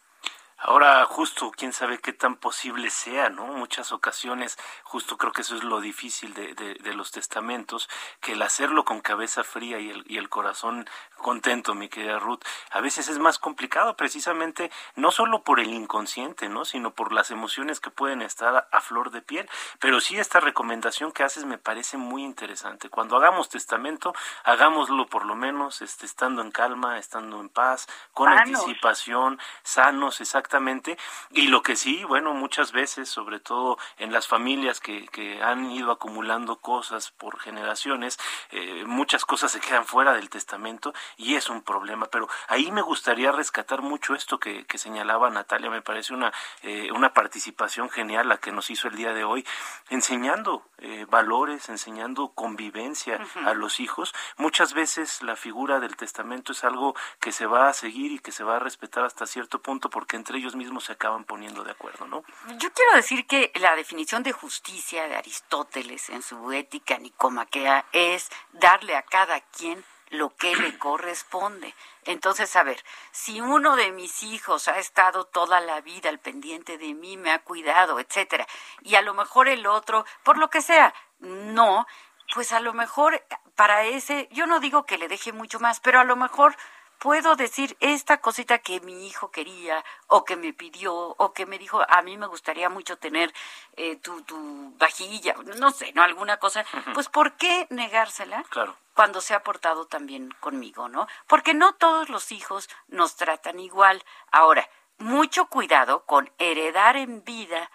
Ahora, 0.66 1.04
justo, 1.04 1.50
quién 1.50 1.72
sabe 1.72 1.98
qué 1.98 2.12
tan 2.12 2.36
posible 2.36 2.88
sea, 2.88 3.28
¿no? 3.28 3.46
Muchas 3.48 3.92
ocasiones, 3.92 4.56
justo 4.82 5.18
creo 5.18 5.32
que 5.32 5.42
eso 5.42 5.56
es 5.56 5.64
lo 5.64 5.80
difícil 5.80 6.32
de, 6.32 6.54
de, 6.54 6.94
los 6.94 7.10
testamentos, 7.10 7.88
que 8.20 8.32
el 8.32 8.40
hacerlo 8.40 8.84
con 8.84 9.00
cabeza 9.00 9.44
fría 9.44 9.78
y 9.78 9.90
el, 9.90 10.04
y 10.06 10.16
el 10.16 10.30
corazón 10.30 10.88
contento, 11.24 11.74
mi 11.74 11.88
querida 11.88 12.18
Ruth, 12.18 12.44
a 12.70 12.80
veces 12.80 13.08
es 13.08 13.18
más 13.18 13.38
complicado 13.38 13.96
precisamente 13.96 14.70
no 14.94 15.10
solo 15.10 15.42
por 15.42 15.58
el 15.58 15.72
inconsciente, 15.72 16.48
¿no? 16.48 16.64
Sino 16.64 16.92
por 16.92 17.12
las 17.12 17.30
emociones 17.32 17.80
que 17.80 17.90
pueden 17.90 18.22
estar 18.22 18.68
a, 18.70 18.80
flor 18.80 19.10
de 19.10 19.22
piel. 19.22 19.48
Pero 19.80 20.00
sí 20.00 20.18
esta 20.18 20.38
recomendación 20.38 21.10
que 21.10 21.24
haces 21.24 21.46
me 21.46 21.56
parece 21.56 21.96
muy 21.96 22.22
interesante. 22.22 22.90
Cuando 22.90 23.16
hagamos 23.16 23.48
testamento, 23.48 24.14
hagámoslo 24.44 25.06
por 25.06 25.24
lo 25.24 25.34
menos 25.34 25.80
este, 25.80 26.04
estando 26.04 26.42
en 26.42 26.50
calma, 26.50 26.98
estando 26.98 27.40
en 27.40 27.48
paz, 27.48 27.88
con 28.12 28.28
anticipación, 28.28 29.40
sanos, 29.62 30.20
exactamente 30.20 30.44
exactamente. 30.44 30.98
Y 31.30 31.46
lo 31.48 31.62
que 31.62 31.74
sí, 31.74 32.04
bueno, 32.04 32.34
muchas 32.34 32.72
veces, 32.72 33.08
sobre 33.08 33.40
todo 33.40 33.78
en 33.96 34.12
las 34.12 34.28
familias 34.28 34.78
que, 34.78 35.06
que 35.08 35.42
han 35.42 35.70
ido 35.70 35.90
acumulando 35.90 36.56
cosas 36.56 37.10
por 37.12 37.40
generaciones, 37.40 38.18
eh, 38.50 38.84
muchas 38.86 39.24
cosas 39.24 39.52
se 39.52 39.60
quedan 39.60 39.86
fuera 39.86 40.12
del 40.12 40.28
testamento 40.28 40.92
y 41.16 41.34
es 41.34 41.48
un 41.48 41.62
problema. 41.62 42.06
Pero 42.06 42.28
ahí 42.48 42.70
me 42.72 42.82
gustaría 42.82 43.32
rescatar 43.32 43.82
mucho 43.82 44.14
esto 44.14 44.38
que, 44.38 44.64
que 44.66 44.78
señalaba 44.78 45.30
Natalia, 45.30 45.70
me 45.70 45.82
parece 45.82 46.14
una, 46.14 46.32
eh, 46.62 46.90
una 46.92 47.12
participación 47.12 47.90
genial 47.90 48.28
la 48.28 48.38
que 48.38 48.52
nos 48.52 48.70
hizo 48.70 48.88
el 48.88 48.96
día 48.96 49.12
de 49.12 49.24
hoy, 49.24 49.46
enseñando 49.90 50.62
eh, 50.78 51.06
valores, 51.08 51.68
enseñando 51.68 52.28
convivencia 52.28 53.18
a 53.46 53.54
los 53.54 53.80
hijos. 53.80 54.14
Muchas 54.36 54.74
veces 54.74 55.22
la 55.22 55.36
figura 55.36 55.80
del 55.80 55.96
testamento 55.96 56.52
es 56.52 56.64
algo 56.64 56.94
que 57.20 57.32
se 57.32 57.46
va 57.46 57.68
a 57.68 57.72
seguir 57.72 58.12
y 58.12 58.18
que 58.18 58.32
se 58.32 58.44
va 58.44 58.56
a 58.56 58.58
respetar 58.58 59.04
hasta 59.04 59.26
cierto 59.26 59.60
punto 59.60 59.90
porque 59.90 60.16
entre 60.16 60.38
ellos 60.38 60.56
mismos 60.56 60.84
se 60.84 60.92
acaban 60.92 61.24
poniendo 61.24 61.64
de 61.64 61.70
acuerdo, 61.70 62.06
¿no? 62.06 62.24
Yo 62.58 62.72
quiero 62.72 62.94
decir 62.94 63.26
que 63.26 63.52
la 63.54 63.76
definición 63.76 64.22
de 64.22 64.32
justicia 64.32 65.08
de 65.08 65.16
Aristóteles 65.16 66.10
en 66.10 66.22
su 66.22 66.52
ética 66.52 66.98
nicomaquea 66.98 67.86
es 67.92 68.30
darle 68.52 68.96
a 68.96 69.02
cada 69.02 69.40
quien 69.40 69.84
lo 70.14 70.34
que 70.36 70.56
le 70.56 70.78
corresponde. 70.78 71.74
Entonces, 72.04 72.54
a 72.56 72.62
ver, 72.62 72.82
si 73.12 73.40
uno 73.40 73.76
de 73.76 73.90
mis 73.92 74.22
hijos 74.22 74.68
ha 74.68 74.78
estado 74.78 75.24
toda 75.24 75.60
la 75.60 75.80
vida 75.80 76.08
al 76.08 76.18
pendiente 76.18 76.78
de 76.78 76.94
mí, 76.94 77.16
me 77.16 77.30
ha 77.30 77.40
cuidado, 77.40 78.00
etcétera, 78.00 78.46
y 78.82 78.94
a 78.94 79.02
lo 79.02 79.14
mejor 79.14 79.48
el 79.48 79.66
otro, 79.66 80.04
por 80.22 80.38
lo 80.38 80.50
que 80.50 80.62
sea, 80.62 80.94
no, 81.20 81.86
pues 82.34 82.52
a 82.52 82.60
lo 82.60 82.72
mejor 82.72 83.22
para 83.54 83.84
ese, 83.84 84.28
yo 84.32 84.46
no 84.46 84.60
digo 84.60 84.86
que 84.86 84.98
le 84.98 85.08
deje 85.08 85.32
mucho 85.32 85.60
más, 85.60 85.80
pero 85.80 86.00
a 86.00 86.04
lo 86.04 86.16
mejor 86.16 86.56
puedo 87.04 87.36
decir 87.36 87.76
esta 87.80 88.22
cosita 88.22 88.60
que 88.60 88.80
mi 88.80 89.06
hijo 89.06 89.30
quería 89.30 89.84
o 90.06 90.24
que 90.24 90.36
me 90.36 90.54
pidió 90.54 90.94
o 90.94 91.34
que 91.34 91.44
me 91.44 91.58
dijo, 91.58 91.82
a 91.86 92.00
mí 92.00 92.16
me 92.16 92.26
gustaría 92.26 92.70
mucho 92.70 92.96
tener 92.96 93.30
eh, 93.76 93.96
tu, 93.96 94.22
tu 94.22 94.72
vajilla, 94.78 95.34
no 95.58 95.70
sé, 95.70 95.92
¿no? 95.92 96.02
Alguna 96.02 96.38
cosa, 96.38 96.64
pues 96.94 97.10
¿por 97.10 97.36
qué 97.36 97.66
negársela? 97.68 98.42
Claro. 98.44 98.74
Cuando 98.94 99.20
se 99.20 99.34
ha 99.34 99.42
portado 99.42 99.86
también 99.86 100.30
conmigo, 100.40 100.88
¿no? 100.88 101.06
Porque 101.26 101.52
no 101.52 101.74
todos 101.74 102.08
los 102.08 102.32
hijos 102.32 102.70
nos 102.88 103.16
tratan 103.16 103.60
igual. 103.60 104.02
Ahora, 104.32 104.66
mucho 104.96 105.44
cuidado 105.50 106.06
con 106.06 106.32
heredar 106.38 106.96
en 106.96 107.22
vida 107.22 107.70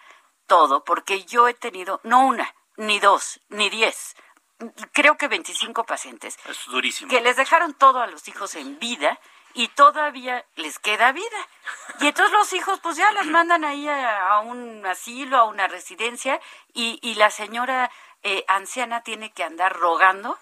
todo, 0.48 0.82
porque 0.82 1.22
yo 1.22 1.46
he 1.46 1.54
tenido 1.54 2.00
no 2.02 2.26
una, 2.26 2.52
ni 2.76 2.98
dos, 2.98 3.40
ni 3.48 3.70
diez, 3.70 4.16
creo 4.92 5.16
que 5.16 5.28
25 5.28 5.84
pacientes. 5.84 6.38
Es 6.48 6.66
durísimo. 6.66 7.10
Que 7.10 7.20
les 7.20 7.36
dejaron 7.36 7.74
todo 7.74 8.00
a 8.00 8.06
los 8.06 8.26
hijos 8.28 8.54
en 8.54 8.78
vida 8.78 9.18
y 9.54 9.68
todavía 9.68 10.44
les 10.56 10.78
queda 10.78 11.12
vida. 11.12 11.48
Y 12.00 12.08
entonces 12.08 12.32
los 12.32 12.52
hijos 12.52 12.80
pues 12.80 12.96
ya 12.96 13.10
las 13.12 13.26
mandan 13.26 13.64
ahí 13.64 13.88
a, 13.88 14.38
un 14.40 14.84
asilo, 14.86 15.36
a 15.36 15.44
una 15.44 15.66
residencia 15.68 16.40
y, 16.72 16.98
y 17.02 17.14
la 17.14 17.30
señora 17.30 17.90
eh, 18.22 18.44
anciana 18.48 19.02
tiene 19.02 19.32
que 19.32 19.44
andar 19.44 19.76
rogando 19.76 20.38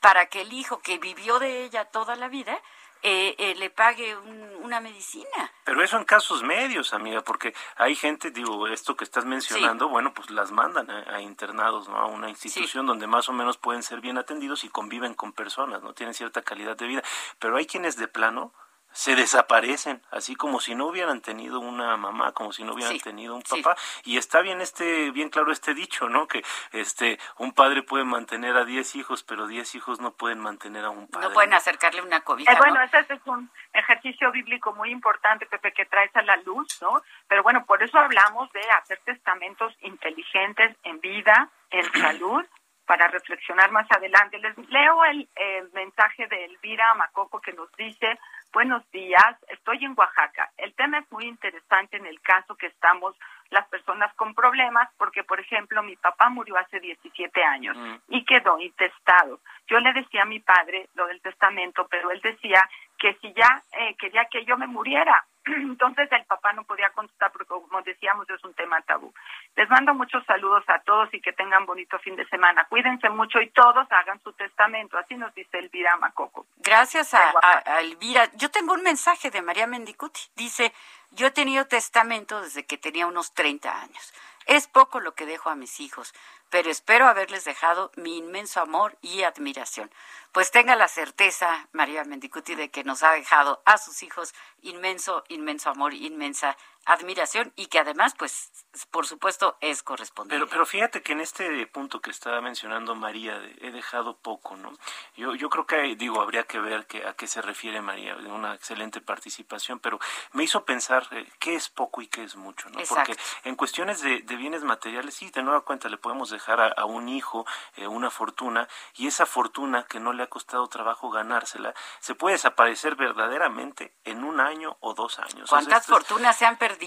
para 0.00 0.26
que 0.26 0.42
el 0.42 0.52
hijo 0.52 0.80
que 0.80 0.98
vivió 0.98 1.38
de 1.38 1.64
ella 1.64 1.84
toda 1.84 2.16
la 2.16 2.28
vida 2.28 2.60
eh, 3.02 3.34
eh, 3.38 3.54
le 3.56 3.70
pague 3.70 4.16
una 4.16 4.80
medicina. 4.80 5.52
Pero 5.64 5.82
eso 5.82 5.96
en 5.96 6.04
casos 6.04 6.42
medios, 6.42 6.94
amiga, 6.94 7.20
porque 7.22 7.54
hay 7.76 7.94
gente, 7.94 8.30
digo, 8.30 8.66
esto 8.68 8.96
que 8.96 9.04
estás 9.04 9.24
mencionando, 9.24 9.88
bueno, 9.88 10.12
pues 10.14 10.30
las 10.30 10.50
mandan 10.50 10.90
a, 10.90 11.20
internados, 11.20 11.88
¿no? 11.88 11.96
A 11.96 12.06
una 12.06 12.28
institución 12.28 12.86
donde 12.86 13.06
más 13.06 13.28
o 13.28 13.32
menos 13.32 13.56
pueden 13.56 13.82
ser 13.82 14.00
bien 14.00 14.18
atendidos 14.18 14.64
y 14.64 14.68
conviven 14.68 15.14
con 15.14 15.32
personas, 15.32 15.82
¿no? 15.82 15.92
Tienen 15.94 16.14
cierta 16.14 16.42
calidad 16.42 16.76
de 16.76 16.86
vida. 16.86 17.02
Pero 17.38 17.56
hay 17.56 17.66
quienes 17.66 17.96
de 17.96 18.08
plano 18.08 18.52
se 18.92 19.14
desaparecen, 19.14 20.02
así 20.10 20.34
como 20.34 20.60
si 20.60 20.74
no 20.74 20.86
hubieran 20.86 21.20
tenido 21.20 21.60
una 21.60 21.96
mamá, 21.96 22.32
como 22.32 22.52
si 22.52 22.64
no 22.64 22.74
hubieran 22.74 22.98
tenido 22.98 23.34
un 23.34 23.42
papá. 23.42 23.76
Y 24.04 24.16
está 24.16 24.40
bien 24.40 24.60
este, 24.60 25.10
bien 25.10 25.28
claro 25.28 25.52
este 25.52 25.74
dicho, 25.74 26.08
¿no? 26.08 26.26
Que 26.26 26.42
este, 26.72 27.18
un 27.36 27.52
padre 27.52 27.82
puede 27.82 28.04
mantener 28.04 28.56
a 28.56 28.64
diez 28.64 28.96
hijos, 28.96 29.22
pero 29.22 29.46
diez 29.46 29.74
hijos 29.74 30.00
no 30.00 30.12
pueden 30.12 30.40
mantener 30.40 30.84
a 30.84 30.90
un 30.90 31.06
padre. 31.06 31.28
No 31.28 31.34
pueden 31.34 31.54
acercarle 31.54 32.02
una 32.02 32.20
cobija. 32.20 32.52
Eh, 32.52 32.56
bueno, 32.58 32.80
ese 32.82 32.98
es 32.98 33.20
un 33.26 33.50
ejercicio 33.72 34.32
bíblico 34.32 34.72
muy 34.72 34.90
importante, 34.90 35.46
Pepe, 35.46 35.72
que 35.72 35.86
traes 35.86 36.14
a 36.16 36.22
la 36.22 36.36
luz, 36.38 36.78
¿no? 36.80 37.02
Pero 37.28 37.42
bueno, 37.42 37.64
por 37.66 37.82
eso 37.82 37.98
hablamos 37.98 38.50
de 38.52 38.62
hacer 38.82 39.00
testamentos 39.04 39.74
inteligentes 39.80 40.76
en 40.82 41.00
vida, 41.00 41.50
en 41.70 41.84
salud 41.92 42.44
para 42.88 43.06
reflexionar 43.08 43.70
más 43.70 43.86
adelante. 43.90 44.38
Les 44.38 44.56
leo 44.70 45.04
el, 45.04 45.28
mensaje 45.74 46.26
de 46.26 46.46
Elvira 46.46 46.94
Macoco 46.94 47.38
que 47.38 47.52
nos 47.52 47.70
dice, 47.76 48.18
buenos 48.52 48.88
días, 48.90 49.36
estoy 49.48 49.84
en 49.84 49.94
Oaxaca. 49.96 50.50
El 50.56 50.74
tema 50.74 50.98
es 50.98 51.12
muy 51.12 51.24
interesante 51.26 51.96
en 51.96 52.06
el 52.06 52.20
caso 52.20 52.56
que 52.56 52.66
estamos 52.66 53.14
las 53.50 53.66
personas 53.68 54.12
con 54.14 54.34
problemas, 54.34 54.88
porque 54.98 55.24
por 55.24 55.40
ejemplo 55.40 55.82
mi 55.82 55.96
papá 55.96 56.28
murió 56.28 56.56
hace 56.56 56.80
17 56.80 57.42
años 57.44 57.76
mm. 57.76 57.94
y 58.08 58.24
quedó 58.24 58.58
intestado. 58.58 59.40
Yo 59.66 59.80
le 59.80 59.92
decía 59.92 60.22
a 60.22 60.26
mi 60.26 60.40
padre 60.40 60.88
lo 60.94 61.06
del 61.06 61.20
testamento, 61.20 61.86
pero 61.90 62.10
él 62.10 62.20
decía 62.20 62.68
que 62.98 63.14
si 63.20 63.32
ya 63.32 63.62
eh, 63.78 63.94
quería 63.98 64.26
que 64.26 64.44
yo 64.44 64.56
me 64.56 64.66
muriera, 64.66 65.24
entonces 65.56 66.10
el 66.12 66.24
papá 66.24 66.52
no 66.52 66.64
podía 66.64 66.90
contestar 66.90 67.32
porque 67.32 67.48
como 67.48 67.82
decíamos 67.82 68.28
es 68.30 68.42
un 68.44 68.54
tema 68.54 68.80
tabú. 68.82 69.12
Les 69.56 69.68
mando 69.68 69.94
muchos 69.94 70.24
saludos 70.26 70.64
a 70.68 70.80
todos 70.80 71.12
y 71.12 71.20
que 71.20 71.32
tengan 71.32 71.66
bonito 71.66 71.98
fin 72.00 72.16
de 72.16 72.26
semana. 72.28 72.66
Cuídense 72.68 73.08
mucho 73.10 73.40
y 73.40 73.50
todos 73.50 73.86
hagan 73.90 74.20
su 74.22 74.32
testamento. 74.32 74.98
Así 74.98 75.14
nos 75.16 75.34
dice 75.34 75.58
Elvira 75.58 75.96
Macoco. 75.96 76.46
Gracias 76.56 77.14
a, 77.14 77.32
a 77.64 77.80
Elvira. 77.80 78.30
Yo 78.34 78.50
tengo 78.50 78.74
un 78.74 78.82
mensaje 78.82 79.30
de 79.30 79.42
María 79.42 79.66
Mendicuti. 79.66 80.20
Dice, 80.36 80.72
yo 81.10 81.26
he 81.26 81.30
tenido 81.30 81.66
testamento 81.66 82.40
desde 82.42 82.66
que 82.66 82.78
tenía 82.78 83.06
unos 83.06 83.32
30 83.34 83.82
años. 83.82 84.14
Es 84.46 84.66
poco 84.66 85.00
lo 85.00 85.14
que 85.14 85.26
dejo 85.26 85.50
a 85.50 85.54
mis 85.54 85.78
hijos, 85.78 86.14
pero 86.50 86.70
espero 86.70 87.06
haberles 87.06 87.44
dejado 87.44 87.90
mi 87.96 88.18
inmenso 88.18 88.60
amor 88.60 88.96
y 89.02 89.22
admiración. 89.22 89.90
Pues 90.32 90.50
tenga 90.50 90.76
la 90.76 90.88
certeza, 90.88 91.68
María 91.72 92.04
Mendicuti, 92.04 92.54
de 92.54 92.70
que 92.70 92.84
nos 92.84 93.02
ha 93.02 93.12
dejado 93.12 93.62
a 93.64 93.78
sus 93.78 94.02
hijos 94.02 94.34
inmenso, 94.62 95.24
inmenso 95.28 95.70
amor, 95.70 95.94
inmensa 95.94 96.56
admiración 96.88 97.52
y 97.54 97.66
que 97.66 97.78
además, 97.78 98.14
pues, 98.18 98.50
por 98.90 99.06
supuesto, 99.06 99.58
es 99.60 99.82
correspondiente. 99.82 100.46
Pero, 100.46 100.50
pero 100.50 100.64
fíjate 100.64 101.02
que 101.02 101.12
en 101.12 101.20
este 101.20 101.66
punto 101.66 102.00
que 102.00 102.10
estaba 102.10 102.40
mencionando 102.40 102.94
María, 102.94 103.38
he 103.60 103.70
dejado 103.70 104.16
poco, 104.16 104.56
¿no? 104.56 104.72
Yo, 105.14 105.34
yo 105.34 105.50
creo 105.50 105.66
que, 105.66 105.96
digo, 105.96 106.22
habría 106.22 106.44
que 106.44 106.58
ver 106.58 106.86
que, 106.86 107.06
a 107.06 107.12
qué 107.12 107.26
se 107.26 107.42
refiere 107.42 107.82
María, 107.82 108.14
de 108.16 108.28
una 108.28 108.54
excelente 108.54 109.02
participación, 109.02 109.80
pero 109.80 109.98
me 110.32 110.44
hizo 110.44 110.64
pensar 110.64 111.06
eh, 111.10 111.30
qué 111.38 111.56
es 111.56 111.68
poco 111.68 112.00
y 112.00 112.06
qué 112.06 112.22
es 112.22 112.36
mucho, 112.36 112.70
¿no? 112.70 112.80
Porque 112.88 113.14
en 113.44 113.54
cuestiones 113.54 114.00
de, 114.00 114.22
bienes 114.38 114.62
materiales, 114.62 115.14
sí, 115.14 115.30
de 115.30 115.42
nueva 115.42 115.62
cuenta 115.62 115.90
le 115.90 115.98
podemos 115.98 116.30
dejar 116.30 116.74
a, 116.74 116.84
un 116.86 117.08
hijo 117.10 117.44
eh, 117.76 117.86
una 117.86 118.10
fortuna 118.10 118.66
y 118.94 119.08
esa 119.08 119.26
fortuna 119.26 119.84
que 119.84 120.00
no 120.00 120.14
le 120.14 120.22
ha 120.22 120.28
costado 120.28 120.66
trabajo 120.68 121.10
ganársela, 121.10 121.74
se 122.00 122.14
puede 122.14 122.36
desaparecer 122.36 122.94
verdaderamente 122.94 123.94
en 124.04 124.24
un 124.24 124.40
año 124.40 124.78
o 124.80 124.94
dos 124.94 125.18
años. 125.18 125.50
¿Cuántas 125.50 125.86
fortunas 125.86 126.38
se 126.38 126.46
han 126.46 126.56
perdido 126.56 126.77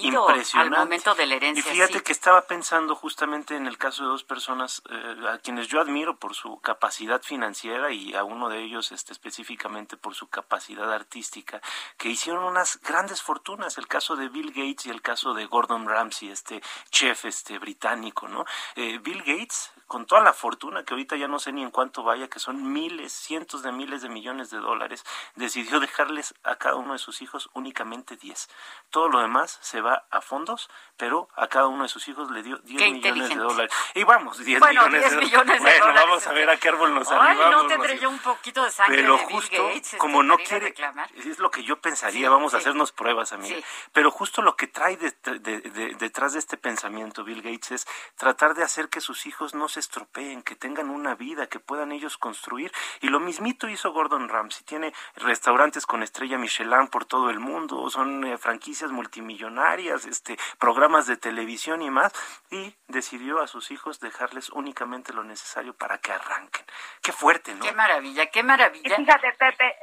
al 0.53 0.71
momento 0.71 1.15
de 1.15 1.25
la 1.25 1.35
herencia? 1.35 1.71
Y 1.71 1.75
fíjate 1.75 2.01
que 2.01 2.11
estaba 2.11 2.41
pensando 2.41 2.95
justamente 2.95 3.55
en 3.55 3.67
el 3.67 3.77
caso 3.77 4.03
de 4.03 4.09
dos 4.09 4.23
personas 4.23 4.81
eh, 4.89 5.15
a 5.29 5.37
quienes 5.39 5.67
yo 5.67 5.81
admiro 5.81 6.17
por 6.17 6.35
su 6.35 6.59
capacidad 6.59 7.21
financiera 7.21 7.91
y 7.91 8.13
a 8.13 8.23
uno 8.23 8.49
de 8.49 8.63
ellos 8.63 8.91
este, 8.91 9.13
específicamente 9.13 9.97
por 9.97 10.15
su 10.15 10.27
capacidad 10.27 10.91
artística, 10.91 11.61
que 11.97 12.09
hicieron 12.09 12.43
unas 12.43 12.79
grandes 12.81 13.21
fortunas, 13.21 13.77
el 13.77 13.87
caso 13.87 14.15
de 14.15 14.29
Bill 14.29 14.51
Gates 14.51 14.85
y 14.85 14.89
el 14.89 15.01
caso 15.01 15.33
de 15.33 15.45
Gordon 15.45 15.87
Ramsay, 15.87 16.29
este 16.29 16.61
chef 16.89 17.25
este 17.25 17.59
británico, 17.59 18.27
¿no? 18.27 18.45
Eh, 18.75 18.99
Bill 18.99 19.23
Gates, 19.23 19.71
con 19.87 20.05
toda 20.05 20.21
la 20.21 20.33
fortuna 20.33 20.83
que 20.83 20.93
ahorita 20.93 21.15
ya 21.17 21.27
no 21.27 21.39
sé 21.39 21.51
ni 21.51 21.63
en 21.63 21.71
cuánto 21.71 22.03
vaya, 22.03 22.29
que 22.29 22.39
son 22.39 22.71
miles, 22.71 23.11
cientos 23.11 23.63
de 23.63 23.71
miles 23.71 24.01
de 24.01 24.09
millones 24.09 24.49
de 24.49 24.57
dólares, 24.57 25.03
decidió 25.35 25.79
dejarles 25.79 26.33
a 26.43 26.55
cada 26.55 26.75
uno 26.75 26.93
de 26.93 26.99
sus 26.99 27.21
hijos 27.21 27.49
únicamente 27.53 28.17
10. 28.17 28.49
Todo 28.89 29.09
lo 29.09 29.19
demás 29.19 29.59
se 29.72 29.80
va 29.80 30.05
a 30.11 30.19
fondos, 30.19 30.69
pero 30.97 31.30
a 31.38 31.47
cada 31.47 31.67
uno 31.67 31.84
de 31.84 31.89
sus 31.89 32.05
hijos 32.09 32.30
le 32.30 32.43
dio 32.43 32.57
10 32.57 32.91
millones 32.91 33.30
de 33.30 33.36
dólares. 33.36 33.74
Y 33.95 34.03
vamos, 34.03 34.38
10 34.38 34.61
millones, 34.61 35.11
de, 35.11 35.17
millones 35.17 35.63
de 35.63 35.80
bueno, 35.80 35.93
vamos 35.93 36.28
a 36.28 36.34
ver 36.34 36.49
a 36.49 36.57
qué 36.57 36.67
árbol 36.69 36.93
nos 36.93 37.09
Ay, 37.09 37.38
no 37.49 37.67
tendré 37.67 37.97
yo 37.97 38.09
un 38.09 38.19
poquito 38.19 38.63
de 38.65 38.72
sangre 38.72 38.97
pero 38.97 39.17
justo, 39.17 39.69
este, 39.69 39.97
como 39.97 40.24
no 40.24 40.38
quiere, 40.38 40.74
es 41.15 41.39
lo 41.39 41.49
que 41.49 41.63
yo 41.63 41.80
pensaría, 41.80 42.30
vamos 42.30 42.53
a 42.53 42.57
hacernos 42.57 42.91
pruebas, 42.91 43.32
amiga. 43.32 43.55
Pero 43.93 44.11
justo 44.11 44.41
lo 44.41 44.57
que 44.57 44.67
trae 44.67 44.97
detrás 44.97 46.34
de 46.34 46.39
este 46.39 46.57
pensamiento 46.57 47.24
Bill 47.24 47.41
Gates 47.41 47.72
es 47.72 47.88
tratar 48.17 48.53
de 48.53 48.63
hacer 48.63 48.89
que 48.89 48.99
sus 48.99 49.26
hijos 49.26 49.55
no 49.55 49.69
se 49.69 49.80
estropeen, 49.80 50.43
que 50.43 50.55
tengan 50.55 50.89
una 50.89 51.15
vida, 51.15 51.47
que 51.47 51.59
puedan 51.61 51.93
ellos 51.93 52.17
construir. 52.17 52.74
Y 52.99 53.07
lo 53.07 53.22
mismito 53.22 53.69
hizo 53.69 53.93
Gordon 53.93 54.28
Ramsay. 54.28 54.63
Tiene 54.65 54.93
restaurantes 55.15 55.86
con 55.86 56.03
estrella 56.03 56.38
Michelin 56.38 56.88
por 56.88 57.05
todo 57.05 57.30
el 57.30 57.39
mundo, 57.39 57.89
son 57.89 58.26
eh, 58.26 58.38
franquicias 58.38 58.91
multimillonarias, 58.91 59.61
este, 60.05 60.38
programas 60.59 61.07
de 61.07 61.18
televisión 61.18 61.82
y 61.82 61.89
más. 61.89 62.14
Y 62.49 62.76
decidió 62.88 63.41
a 63.41 63.47
sus 63.47 63.72
hijos 63.72 63.99
dejarles 63.99 64.49
únicamente 64.49 65.14
lo 65.14 65.24
necesario 65.24 65.74
para 65.74 65.97
que 65.99 66.12
arranquen. 66.12 66.66
Qué 67.01 67.12
fuerte, 67.12 67.53
¿no? 67.55 67.64
Qué 67.64 67.74
maravilla, 67.74 68.26
qué 68.28 68.43
maravilla. 68.43 68.95
Fíjate, 68.95 69.34
Pepe, 69.34 69.76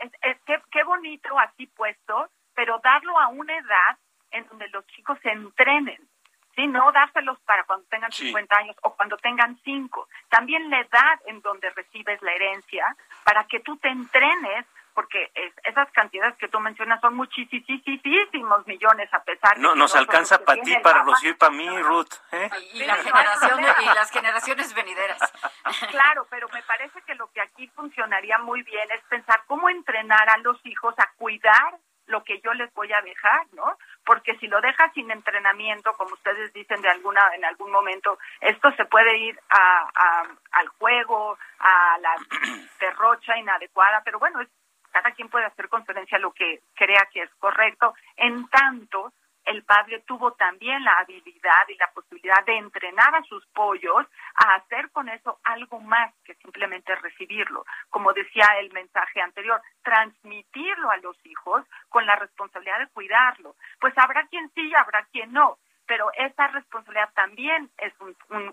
qué, 0.47 0.63
qué 0.71 0.85
bonito 0.85 1.39
así 1.39 1.67
puesto, 1.67 2.31
pero 2.55 2.81
darlo 2.83 3.19
a 3.19 3.29
una 3.29 3.57
edad 3.57 3.99
en 4.31 4.47
donde 4.49 4.69
los 4.69 4.87
chicos 4.89 5.19
se 5.23 5.31
entrenen 5.31 6.09
¿sí? 6.59 6.67
No 6.67 6.91
dárselos 6.91 7.39
para 7.47 7.63
cuando 7.65 7.87
tengan 7.89 8.11
50 8.11 8.57
años 8.57 8.77
o 8.83 8.95
cuando 8.95 9.17
tengan 9.19 9.57
5. 9.65 10.09
También 10.29 10.69
la 10.69 10.81
edad 10.81 11.21
en 11.27 11.41
donde 11.41 11.71
recibes 11.71 12.21
la 12.21 12.33
herencia 12.33 12.97
para 13.25 13.45
que 13.45 13.61
tú 13.61 13.77
te 13.77 13.89
entrenes 13.89 14.67
porque 14.99 15.31
esas 15.63 15.89
cantidades 15.93 16.37
que 16.39 16.49
tú 16.49 16.59
mencionas 16.59 17.01
son 17.01 17.15
muchísimos 17.15 18.67
millones 18.67 19.09
a 19.15 19.23
pesar 19.23 19.55
de 19.55 19.63
no 19.63 19.77
nos 19.77 19.95
alcanza 19.95 20.45
para 20.45 20.61
ti 20.61 20.75
para 20.83 21.05
Rocío 21.05 21.31
y 21.31 21.35
para 21.35 21.53
mí 21.53 21.69
Ruth 21.83 22.15
¿eh? 22.33 22.51
y, 22.73 22.83
la 22.85 22.97
generación 22.97 23.61
y 23.61 23.85
las 23.95 24.11
generaciones 24.11 24.75
venideras 24.75 25.21
claro 25.93 26.27
pero 26.29 26.49
me 26.53 26.63
parece 26.63 27.01
que 27.03 27.15
lo 27.15 27.31
que 27.31 27.41
aquí 27.41 27.69
funcionaría 27.77 28.39
muy 28.39 28.65
bien 28.65 28.91
es 28.91 29.01
pensar 29.05 29.41
cómo 29.47 29.69
entrenar 29.69 30.29
a 30.31 30.39
los 30.39 30.59
hijos 30.67 30.97
a 30.99 31.09
cuidar 31.17 31.79
lo 32.07 32.25
que 32.25 32.41
yo 32.41 32.55
les 32.55 32.73
voy 32.73 32.91
a 32.91 33.03
dejar, 33.03 33.47
¿no? 33.53 33.77
Porque 34.07 34.35
si 34.39 34.47
lo 34.47 34.63
dejas 34.63 34.91
sin 34.95 35.11
entrenamiento, 35.11 35.93
como 35.93 36.15
ustedes 36.15 36.51
dicen 36.55 36.81
de 36.81 36.89
alguna 36.89 37.21
en 37.35 37.45
algún 37.45 37.71
momento, 37.71 38.19
esto 38.41 38.73
se 38.79 38.87
puede 38.87 39.15
ir 39.19 39.39
a, 39.51 40.23
al 40.53 40.69
juego, 40.69 41.37
a 41.59 41.99
la 42.01 42.15
derrocha 42.81 43.37
inadecuada, 43.37 44.01
pero 44.07 44.19
bueno, 44.19 44.41
cada 44.99 45.15
quien 45.15 45.29
puede 45.29 45.47
hacer 45.47 45.69
conferencia 45.69 46.19
lo 46.19 46.33
que 46.33 46.61
crea 46.75 47.09
que 47.13 47.23
es 47.23 47.31
correcto, 47.37 47.95
en 48.17 48.49
tanto 48.49 49.13
el 49.45 49.63
padre 49.63 50.03
tuvo 50.07 50.33
también 50.33 50.83
la 50.85 50.99
habilidad 50.99 51.69
y 51.69 51.77
la 51.77 51.91
posibilidad 51.93 52.45
de 52.45 52.59
entrenar 52.59 53.15
a 53.15 53.23
sus 53.23 53.47
pollos 53.55 54.07
a 54.35 54.57
hacer 54.57 54.91
con 54.91 55.09
eso 55.09 55.39
algo 55.45 55.81
más 55.81 56.13
que 56.25 56.35
simplemente 56.35 56.95
recibirlo. 56.97 57.65
Como 57.89 58.13
decía 58.13 58.45
el 58.61 58.71
mensaje 58.73 59.23
anterior, 59.23 59.63
transmitirlo 59.83 60.91
a 60.91 60.99
los 60.99 61.17
hijos 61.25 61.65
con 61.89 62.05
la 62.05 62.17
responsabilidad 62.17 62.81
de 62.81 62.89
cuidarlo. 62.89 63.55
Pues 63.81 63.95
habrá 63.97 64.27
quien 64.27 64.51
sí 64.51 64.69
y 64.69 64.75
habrá 64.75 65.05
quien 65.13 65.33
no 65.33 65.59
pero 65.89 66.13
esa 66.13 66.49
responsabilidad 66.49 67.09
también 67.15 67.71
es 67.79 67.95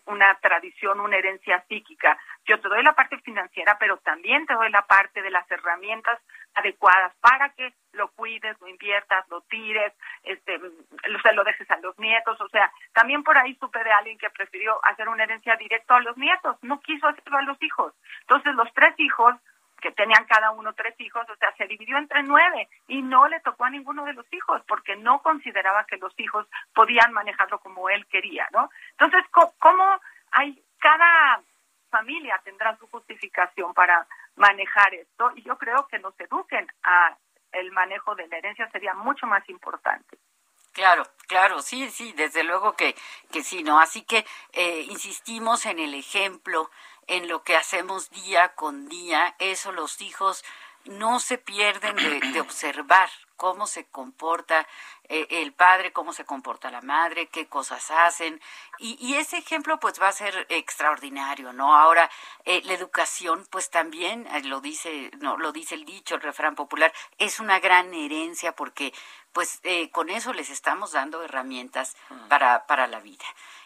una 0.05 0.33
tradición, 0.35 1.01
una 1.01 1.17
herencia 1.17 1.63
psíquica. 1.67 2.17
Yo 2.45 2.59
te 2.61 2.69
doy 2.69 2.81
la 2.81 2.93
parte 2.93 3.19
financiera, 3.19 3.77
pero 3.77 3.97
también 3.97 4.45
te 4.47 4.53
doy 4.53 4.71
la 4.71 4.83
parte 4.83 5.21
de 5.21 5.29
las 5.29 5.49
herramientas 5.51 6.17
adecuadas 6.53 7.13
para 7.19 7.49
que 7.49 7.73
lo 7.91 8.07
cuides, 8.11 8.55
lo 8.61 8.69
inviertas, 8.69 9.27
lo 9.29 9.41
tires, 9.41 9.91
este, 10.23 10.57
se 10.59 11.33
lo 11.33 11.43
dejes 11.43 11.69
a 11.69 11.77
los 11.81 11.99
nietos. 11.99 12.39
O 12.39 12.47
sea, 12.47 12.71
también 12.93 13.21
por 13.21 13.37
ahí 13.37 13.53
supe 13.55 13.83
de 13.83 13.91
alguien 13.91 14.17
que 14.17 14.29
prefirió 14.29 14.79
hacer 14.85 15.09
una 15.09 15.23
herencia 15.23 15.57
directa 15.57 15.97
a 15.97 16.01
los 16.01 16.15
nietos, 16.15 16.55
no 16.61 16.79
quiso 16.79 17.05
hacerlo 17.07 17.37
a 17.37 17.43
los 17.43 17.61
hijos. 17.61 17.93
Entonces, 18.21 18.55
los 18.55 18.73
tres 18.73 18.95
hijos 18.97 19.35
que 19.81 19.91
tenían 19.91 20.25
cada 20.25 20.51
uno 20.51 20.73
tres 20.73 20.95
hijos, 20.99 21.29
o 21.29 21.35
sea, 21.35 21.53
se 21.57 21.67
dividió 21.67 21.97
entre 21.97 22.23
nueve 22.23 22.69
y 22.87 23.01
no 23.01 23.27
le 23.27 23.39
tocó 23.41 23.65
a 23.65 23.69
ninguno 23.69 24.05
de 24.05 24.13
los 24.13 24.25
hijos 24.33 24.61
porque 24.67 24.95
no 24.95 25.21
consideraba 25.21 25.85
que 25.85 25.97
los 25.97 26.13
hijos 26.17 26.47
podían 26.73 27.13
manejarlo 27.13 27.59
como 27.59 27.89
él 27.89 28.05
quería, 28.07 28.47
¿no? 28.51 28.69
Entonces, 28.91 29.23
¿cómo 29.31 29.99
hay 30.31 30.61
cada 30.79 31.41
familia 31.89 32.39
tendrá 32.43 32.77
su 32.77 32.87
justificación 32.87 33.73
para 33.73 34.05
manejar 34.35 34.93
esto 34.93 35.31
y 35.35 35.43
yo 35.43 35.57
creo 35.57 35.87
que 35.87 35.99
nos 35.99 36.13
eduquen 36.19 36.67
a 36.83 37.17
el 37.55 37.71
manejo 37.71 38.15
de 38.15 38.27
la 38.27 38.37
herencia 38.37 38.69
sería 38.71 38.93
mucho 38.93 39.25
más 39.27 39.47
importante. 39.49 40.17
Claro, 40.73 41.03
claro, 41.27 41.61
sí, 41.61 41.89
sí, 41.89 42.11
desde 42.17 42.43
luego 42.43 42.73
que, 42.73 42.95
que 43.31 43.43
sí, 43.43 43.63
¿no? 43.63 43.79
Así 43.79 44.03
que 44.03 44.25
eh, 44.51 44.81
insistimos 44.89 45.65
en 45.65 45.79
el 45.79 45.93
ejemplo, 45.93 46.69
en 47.07 47.27
lo 47.27 47.43
que 47.43 47.55
hacemos 47.55 48.09
día 48.09 48.55
con 48.55 48.87
día, 48.87 49.35
eso 49.39 49.71
los 49.71 50.01
hijos 50.01 50.43
no 50.85 51.19
se 51.19 51.37
pierden 51.37 51.95
de, 51.95 52.39
observar 52.41 53.09
cómo 53.35 53.67
se 53.67 53.85
comporta 53.85 54.67
eh, 55.09 55.27
el 55.29 55.51
padre, 55.51 55.91
cómo 55.91 56.13
se 56.13 56.25
comporta 56.25 56.71
la 56.71 56.81
madre, 56.81 57.27
qué 57.27 57.47
cosas 57.47 57.91
hacen. 57.91 58.39
Y, 58.77 59.15
ese 59.15 59.37
ejemplo 59.37 59.79
pues 59.79 60.01
va 60.01 60.09
a 60.09 60.13
ser 60.13 60.45
extraordinario, 60.49 61.53
¿no? 61.53 61.75
Ahora, 61.75 62.09
eh, 62.45 62.61
la 62.65 62.73
educación 62.73 63.45
pues 63.49 63.69
también, 63.69 64.27
eh, 64.27 64.43
lo 64.43 64.61
dice, 64.61 65.11
no, 65.19 65.37
lo 65.37 65.51
dice 65.51 65.75
el 65.75 65.85
dicho, 65.85 66.15
el 66.15 66.21
refrán 66.21 66.55
popular, 66.55 66.93
es 67.17 67.39
una 67.39 67.59
gran 67.59 67.93
herencia 67.93 68.53
porque 68.53 68.93
pues 69.33 69.61
con 69.91 70.09
eso 70.09 70.31
les 70.31 70.49
estamos 70.49 70.93
dando 70.93 71.21
herramientas 71.21 71.97
mm. 72.09 72.27
para, 72.29 72.65
para 72.67 72.87
la 72.87 73.01
vida. 73.01 73.25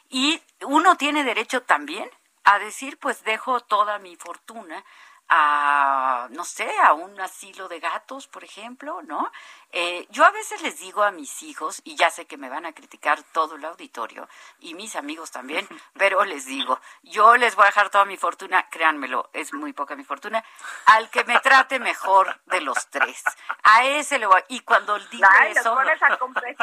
Y 0.10 0.42
uno 0.62 0.96
tiene 0.98 1.24
derecho 1.24 1.62
también 1.62 2.10
a 2.52 2.58
decir, 2.58 2.98
pues 3.00 3.24
dejo 3.24 3.60
toda 3.60 4.00
mi 4.00 4.16
fortuna 4.16 4.84
a, 5.30 6.28
no 6.32 6.44
sé, 6.44 6.70
a 6.84 6.94
un 6.94 7.20
asilo 7.22 7.68
de 7.68 7.80
gatos, 7.80 8.28
por 8.28 8.44
ejemplo, 8.44 9.02
¿no? 9.04 9.32
Eh, 9.72 10.08
yo 10.10 10.26
a 10.26 10.32
veces 10.32 10.64
les 10.64 10.80
digo 10.80 11.04
a 11.04 11.12
mis 11.12 11.44
hijos, 11.44 11.82
y 11.84 11.96
ya 11.96 12.10
sé 12.10 12.26
que 12.26 12.38
me 12.38 12.50
van 12.50 12.66
a 12.66 12.74
criticar 12.74 13.22
todo 13.32 13.56
el 13.56 13.66
auditorio, 13.66 14.28
y 14.60 14.74
mis 14.74 14.96
amigos 14.96 15.30
también, 15.30 15.68
pero 15.94 16.26
les 16.26 16.46
digo, 16.46 16.80
yo 17.04 17.38
les 17.38 17.56
voy 17.56 17.64
a 17.64 17.68
dejar 17.68 17.90
toda 17.92 18.06
mi 18.06 18.18
fortuna, 18.18 18.68
créanmelo, 18.70 19.30
es 19.34 19.54
muy 19.54 19.72
poca 19.74 19.96
mi 19.96 20.04
fortuna, 20.04 20.44
al 20.88 21.10
que 21.12 21.24
me 21.24 21.40
trate 21.40 21.80
mejor 21.80 22.42
de 22.46 22.62
los 22.62 22.90
tres. 22.90 23.24
A 23.64 23.86
ese 23.86 24.18
le 24.18 24.26
voy, 24.26 24.42
y 24.48 24.62
cuando 24.62 24.98
digo 24.98 25.28
eso, 25.48 25.78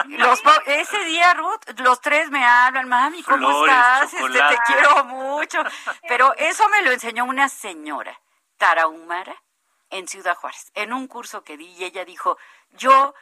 los 0.09 0.43
ese 0.67 1.05
día, 1.05 1.35
Ruth, 1.35 1.79
los 1.79 2.01
tres 2.01 2.31
me 2.31 2.45
hablan, 2.45 2.89
mami, 2.89 3.23
¿cómo 3.23 3.65
estás? 3.65 4.13
Este, 4.13 4.39
te 4.39 4.59
quiero 4.67 5.05
mucho. 5.05 5.63
Pero 6.09 6.35
eso 6.37 6.69
me 6.69 6.83
lo 6.83 6.91
enseñó 6.91 7.25
una 7.25 7.49
señora 7.49 8.19
tarahumara 8.57 9.43
en 9.91 10.09
Ciudad 10.09 10.37
Juárez, 10.37 10.71
en 10.75 10.93
un 10.93 11.07
curso 11.07 11.45
que 11.45 11.57
di 11.57 11.67
y 11.67 11.85
ella 11.85 12.05
dijo, 12.05 12.39
yo 12.73 13.15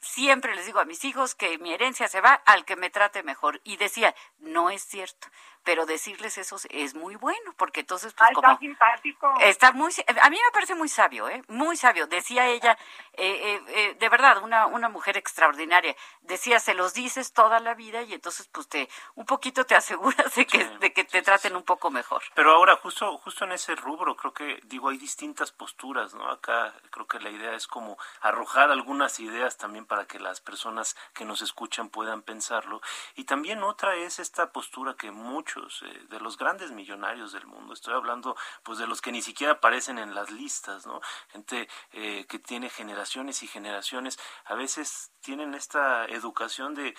siempre 0.00 0.54
les 0.54 0.66
digo 0.66 0.80
a 0.80 0.84
mis 0.84 1.04
hijos 1.04 1.34
que 1.34 1.58
mi 1.58 1.72
herencia 1.72 2.08
se 2.08 2.20
va 2.20 2.34
al 2.34 2.64
que 2.64 2.76
me 2.76 2.90
trate 2.90 3.22
mejor. 3.22 3.60
Y 3.64 3.76
decía, 3.76 4.14
no 4.38 4.70
es 4.70 4.82
cierto, 4.82 5.28
pero 5.64 5.86
decirles 5.86 6.38
eso 6.38 6.56
es 6.70 6.94
muy 6.94 7.16
bueno, 7.16 7.54
porque 7.56 7.80
entonces 7.80 8.14
pues 8.14 8.30
como... 8.34 8.48
Está 8.48 8.58
simpático. 8.58 9.34
Está 9.40 9.72
muy... 9.72 9.92
A 10.22 10.30
mí 10.30 10.36
me 10.36 10.52
parece 10.52 10.74
muy 10.74 10.88
sabio, 10.88 11.28
¿eh? 11.28 11.42
Muy 11.48 11.76
sabio. 11.76 12.06
Decía 12.06 12.46
ella, 12.46 12.78
eh, 13.14 13.26
eh, 13.26 13.62
eh, 13.68 13.96
de 13.98 14.08
verdad, 14.08 14.42
una, 14.42 14.66
una 14.66 14.88
mujer 14.88 15.16
extraordinaria. 15.16 15.94
Decía, 16.22 16.58
se 16.58 16.74
los 16.74 16.94
dices 16.94 17.32
toda 17.32 17.60
la 17.60 17.74
vida 17.74 18.02
y 18.02 18.14
entonces 18.14 18.48
pues 18.48 18.68
te... 18.68 18.88
Un 19.14 19.26
poquito 19.26 19.64
te 19.64 19.74
aseguras 19.76 20.34
de 20.34 20.46
que, 20.46 20.64
de 20.64 20.92
que 20.92 21.04
te 21.04 21.22
traten 21.22 21.54
un 21.56 21.64
poco 21.64 21.90
mejor. 21.90 22.22
Pero 22.34 22.52
ahora, 22.52 22.76
justo, 22.76 23.18
justo 23.18 23.44
en 23.44 23.52
ese 23.52 23.74
rubro, 23.74 24.16
creo 24.16 24.32
que, 24.32 24.60
digo, 24.64 24.88
hay 24.88 24.98
distintas 24.98 25.52
posturas, 25.52 26.14
¿no? 26.14 26.30
Acá 26.30 26.74
creo 26.90 27.06
que 27.06 27.20
la 27.20 27.30
idea 27.30 27.54
es 27.54 27.66
como 27.66 27.98
arrojar 28.22 28.70
algún 28.70 28.87
unas 28.88 29.20
ideas 29.20 29.56
también 29.56 29.86
para 29.86 30.06
que 30.06 30.18
las 30.18 30.40
personas 30.40 30.96
que 31.14 31.24
nos 31.24 31.42
escuchan 31.42 31.88
puedan 31.88 32.22
pensarlo. 32.22 32.80
Y 33.14 33.24
también 33.24 33.62
otra 33.62 33.94
es 33.96 34.18
esta 34.18 34.52
postura 34.52 34.94
que 34.94 35.10
muchos 35.10 35.38
muchos, 35.38 35.82
eh, 35.82 36.06
de 36.10 36.20
los 36.20 36.36
grandes 36.36 36.72
millonarios 36.72 37.32
del 37.32 37.46
mundo. 37.46 37.72
Estoy 37.72 37.94
hablando 37.94 38.36
pues 38.64 38.78
de 38.78 38.86
los 38.86 39.00
que 39.00 39.12
ni 39.12 39.22
siquiera 39.22 39.54
aparecen 39.54 39.98
en 39.98 40.14
las 40.14 40.30
listas, 40.30 40.86
¿no? 40.86 41.00
Gente 41.28 41.68
eh, 41.92 42.26
que 42.28 42.38
tiene 42.38 42.70
generaciones 42.70 43.42
y 43.42 43.46
generaciones, 43.46 44.18
a 44.46 44.54
veces 44.54 45.12
tienen 45.20 45.54
esta 45.54 46.06
educación 46.06 46.74
de 46.74 46.96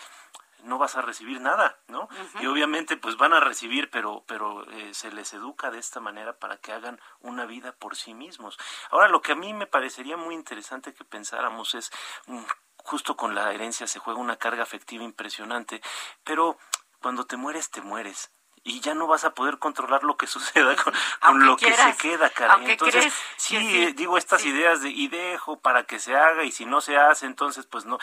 no 0.64 0.78
vas 0.78 0.96
a 0.96 1.02
recibir 1.02 1.42
nada, 1.42 1.80
¿no? 1.88 2.10
Y 2.42 2.48
obviamente 2.48 2.98
pues 2.98 3.18
van 3.18 3.34
a 3.34 3.40
recibir, 3.40 3.90
pero 3.90 4.24
pero 4.28 4.70
eh, 4.72 4.94
se 4.94 5.12
les 5.12 5.34
educa 5.34 5.72
de 5.72 5.80
esta 5.80 6.00
manera 6.00 6.38
para 6.38 6.58
que 6.58 6.72
hagan 6.72 7.00
una 7.22 7.46
vida 7.46 7.72
por 7.74 7.96
sí 7.96 8.14
mismos. 8.14 8.58
Ahora 8.92 9.08
lo 9.08 9.22
que 9.22 9.34
a 9.34 9.36
mí 9.36 9.54
me 9.54 9.68
parecería 9.68 10.18
muy 10.18 10.36
interesante 10.36 10.94
que 10.94 11.06
pensáramos 11.06 11.76
es 11.76 11.92
mm, 12.28 12.44
justo 12.78 13.16
con 13.16 13.36
la 13.36 13.52
herencia 13.54 13.88
se 13.88 14.00
juega 14.00 14.20
una 14.20 14.38
carga 14.38 14.64
afectiva 14.64 15.04
impresionante, 15.04 15.82
pero 16.24 16.58
cuando 17.02 17.26
te 17.26 17.38
mueres 17.38 17.70
te 17.70 17.82
mueres 17.82 18.32
y 18.70 18.80
ya 18.82 18.94
no 18.94 19.08
vas 19.08 19.24
a 19.24 19.32
poder 19.32 19.58
controlar 19.60 20.04
lo 20.04 20.18
que 20.18 20.28
suceda 20.28 20.76
con, 20.76 20.94
lo 21.46 21.58
que 21.58 21.74
se 21.74 21.98
queda, 21.98 22.30
cara. 22.30 22.58
Entonces, 22.62 23.14
sí, 23.38 23.94
digo 23.94 24.18
estas 24.18 24.46
ideas 24.46 24.82
de 24.82 24.90
y 24.90 25.08
dejo 25.08 25.60
para 25.60 25.84
que 25.84 26.00
se 26.00 26.16
haga 26.16 26.44
y 26.44 26.52
si 26.52 26.66
no 26.66 26.82
se 26.82 26.98
hace, 26.98 27.26
entonces 27.26 27.66
pues 27.66 27.86
no, 27.86 27.98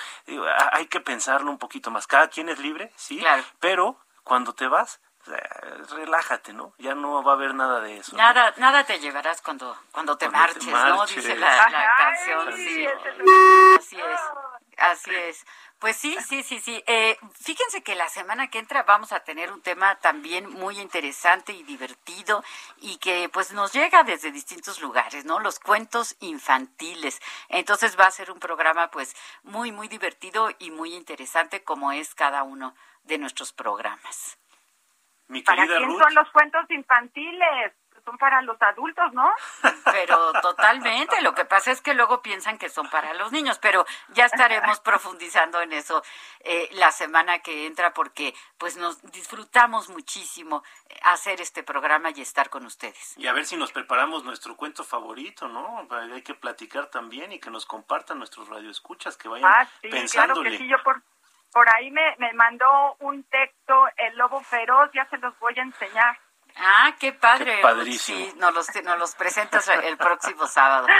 hay 0.72 0.86
que 0.86 1.00
pensarlo 1.00 1.50
un 1.50 1.58
poquito 1.58 1.90
más. 1.90 2.06
Cada 2.06 2.28
quien 2.28 2.48
es 2.48 2.58
libre, 2.58 2.92
sí, 2.96 3.24
pero 3.60 3.98
cuando 4.22 4.54
te 4.54 4.66
vas, 4.66 5.00
relájate, 5.90 6.52
¿no? 6.52 6.72
Ya 6.78 6.94
no 6.94 7.22
va 7.22 7.32
a 7.32 7.34
haber 7.34 7.54
nada 7.54 7.80
de 7.80 7.98
eso. 7.98 8.16
Nada, 8.16 8.54
nada 8.56 8.84
te 8.84 8.98
llevarás 8.98 9.42
cuando 9.42 9.76
cuando 9.90 10.16
te, 10.16 10.28
marches, 10.28 10.66
¿no? 10.66 11.06
Dice 11.06 11.36
la, 11.36 11.90
canción. 11.98 12.52
Sí. 12.56 12.86
Así 13.76 13.96
es. 13.96 14.20
Así 14.78 15.14
es. 15.14 15.46
Pues 15.78 15.96
sí, 15.96 16.16
sí, 16.26 16.42
sí, 16.42 16.58
sí. 16.58 16.82
Eh, 16.86 17.18
fíjense 17.38 17.82
que 17.82 17.94
la 17.94 18.08
semana 18.08 18.48
que 18.48 18.58
entra 18.58 18.82
vamos 18.84 19.12
a 19.12 19.20
tener 19.20 19.52
un 19.52 19.60
tema 19.60 19.96
también 19.96 20.48
muy 20.48 20.80
interesante 20.80 21.52
y 21.52 21.62
divertido 21.64 22.42
y 22.78 22.96
que 22.96 23.28
pues 23.28 23.52
nos 23.52 23.74
llega 23.74 24.02
desde 24.02 24.32
distintos 24.32 24.80
lugares, 24.80 25.26
¿no? 25.26 25.38
Los 25.38 25.58
cuentos 25.58 26.16
infantiles. 26.20 27.20
Entonces 27.48 27.98
va 27.98 28.06
a 28.06 28.10
ser 28.10 28.30
un 28.30 28.40
programa 28.40 28.90
pues 28.90 29.14
muy, 29.42 29.70
muy 29.70 29.88
divertido 29.88 30.48
y 30.58 30.70
muy 30.70 30.94
interesante 30.94 31.62
como 31.62 31.92
es 31.92 32.14
cada 32.14 32.42
uno 32.42 32.74
de 33.04 33.18
nuestros 33.18 33.52
programas. 33.52 34.38
¿Para 35.44 35.66
quién 35.66 35.98
son 35.98 36.14
los 36.14 36.30
cuentos 36.30 36.70
infantiles? 36.70 37.72
Son 38.06 38.16
para 38.18 38.40
los 38.42 38.56
adultos, 38.62 39.12
¿no? 39.12 39.28
Pero 39.84 40.32
totalmente, 40.40 41.20
lo 41.22 41.34
que 41.34 41.44
pasa 41.44 41.72
es 41.72 41.82
que 41.82 41.92
luego 41.92 42.22
piensan 42.22 42.56
que 42.56 42.68
son 42.68 42.88
para 42.88 43.12
los 43.14 43.32
niños, 43.32 43.58
pero 43.58 43.84
ya 44.10 44.26
estaremos 44.26 44.80
profundizando 44.80 45.60
en 45.60 45.72
eso 45.72 46.02
eh, 46.40 46.68
la 46.72 46.92
semana 46.92 47.40
que 47.40 47.66
entra 47.66 47.92
porque 47.92 48.32
pues 48.58 48.76
nos 48.76 49.02
disfrutamos 49.10 49.88
muchísimo 49.88 50.62
eh, 50.88 50.96
hacer 51.02 51.40
este 51.40 51.64
programa 51.64 52.10
y 52.14 52.20
estar 52.20 52.48
con 52.48 52.64
ustedes. 52.64 53.18
Y 53.18 53.26
a 53.26 53.32
ver 53.32 53.44
si 53.44 53.56
nos 53.56 53.72
preparamos 53.72 54.24
nuestro 54.24 54.56
cuento 54.56 54.84
favorito, 54.84 55.48
¿no? 55.48 55.86
Hay 55.90 56.22
que 56.22 56.34
platicar 56.34 56.86
también 56.86 57.32
y 57.32 57.40
que 57.40 57.50
nos 57.50 57.66
compartan 57.66 58.18
nuestros 58.18 58.48
radioescuchas, 58.48 59.16
que 59.16 59.28
vayan 59.28 59.50
ah, 59.52 59.68
sí, 59.82 59.90
Claro 60.12 60.42
que 60.42 60.56
sí, 60.56 60.68
yo 60.68 60.76
por, 60.84 61.02
por 61.52 61.66
ahí 61.74 61.90
me, 61.90 62.14
me 62.18 62.32
mandó 62.34 62.96
un 63.00 63.24
texto, 63.24 63.88
El 63.96 64.16
Lobo 64.16 64.40
Feroz, 64.42 64.90
ya 64.94 65.08
se 65.10 65.18
los 65.18 65.36
voy 65.40 65.58
a 65.58 65.62
enseñar. 65.62 66.16
Ah, 66.58 66.94
qué 66.98 67.12
padre. 67.12 67.60
Sí, 67.98 68.32
nos 68.36 68.54
los, 68.54 68.66
nos 68.82 68.98
los 68.98 69.14
presentas 69.14 69.68
el 69.68 69.96
próximo 69.96 70.46
sábado. 70.46 70.86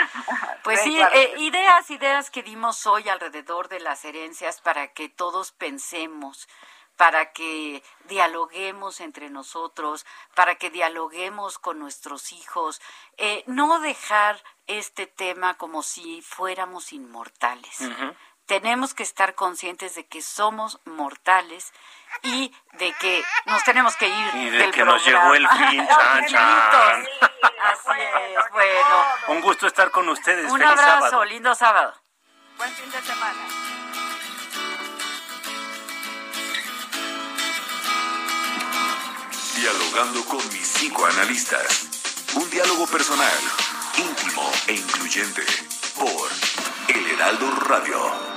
Pues 0.63 0.81
sí, 0.81 0.99
eh, 0.99 1.33
ideas, 1.37 1.89
ideas 1.91 2.29
que 2.29 2.43
dimos 2.43 2.85
hoy 2.87 3.07
alrededor 3.07 3.69
de 3.69 3.79
las 3.79 4.03
herencias 4.03 4.59
para 4.59 4.89
que 4.89 5.07
todos 5.07 5.53
pensemos, 5.53 6.49
para 6.97 7.31
que 7.31 7.81
dialoguemos 8.09 8.99
entre 8.99 9.29
nosotros, 9.29 10.05
para 10.35 10.55
que 10.55 10.69
dialoguemos 10.69 11.57
con 11.57 11.79
nuestros 11.79 12.33
hijos, 12.33 12.81
eh, 13.15 13.45
no 13.47 13.79
dejar 13.79 14.43
este 14.65 15.07
tema 15.07 15.53
como 15.53 15.83
si 15.83 16.21
fuéramos 16.21 16.91
inmortales 16.91 17.79
tenemos 18.47 18.93
que 18.93 19.03
estar 19.03 19.35
conscientes 19.35 19.93
de 19.95 20.05
que 20.07 20.21
somos 20.21 20.79
mortales 20.85 21.71
y 22.23 22.53
de 22.73 22.93
que 22.93 23.23
nos 23.45 23.63
tenemos 23.63 23.95
que 23.97 24.07
ir 24.07 24.35
y 24.35 24.49
de 24.49 24.71
que 24.71 24.83
nos 24.83 25.05
llegó 25.05 25.35
el 25.35 25.47
fin, 25.47 25.87
chan, 25.87 26.25
chan. 26.27 27.05
Así 27.63 28.01
es, 28.01 28.51
bueno. 28.51 29.05
Un 29.27 29.41
gusto 29.41 29.67
estar 29.67 29.91
con 29.91 30.07
ustedes. 30.09 30.51
Un 30.51 30.63
abrazo, 30.63 31.23
lindo 31.25 31.53
sábado. 31.53 31.93
Buen 32.57 32.71
fin 32.71 32.89
de 32.89 33.01
semana. 33.01 33.39
Dialogando 39.55 40.23
con 40.25 40.37
mis 40.53 40.67
cinco 40.67 41.05
analistas. 41.05 42.33
Un 42.35 42.49
diálogo 42.49 42.87
personal, 42.87 43.39
íntimo 43.97 44.51
e 44.67 44.73
incluyente 44.73 45.43
por 45.95 46.29
El 46.87 47.11
Heraldo 47.11 47.51
Radio. 47.61 48.36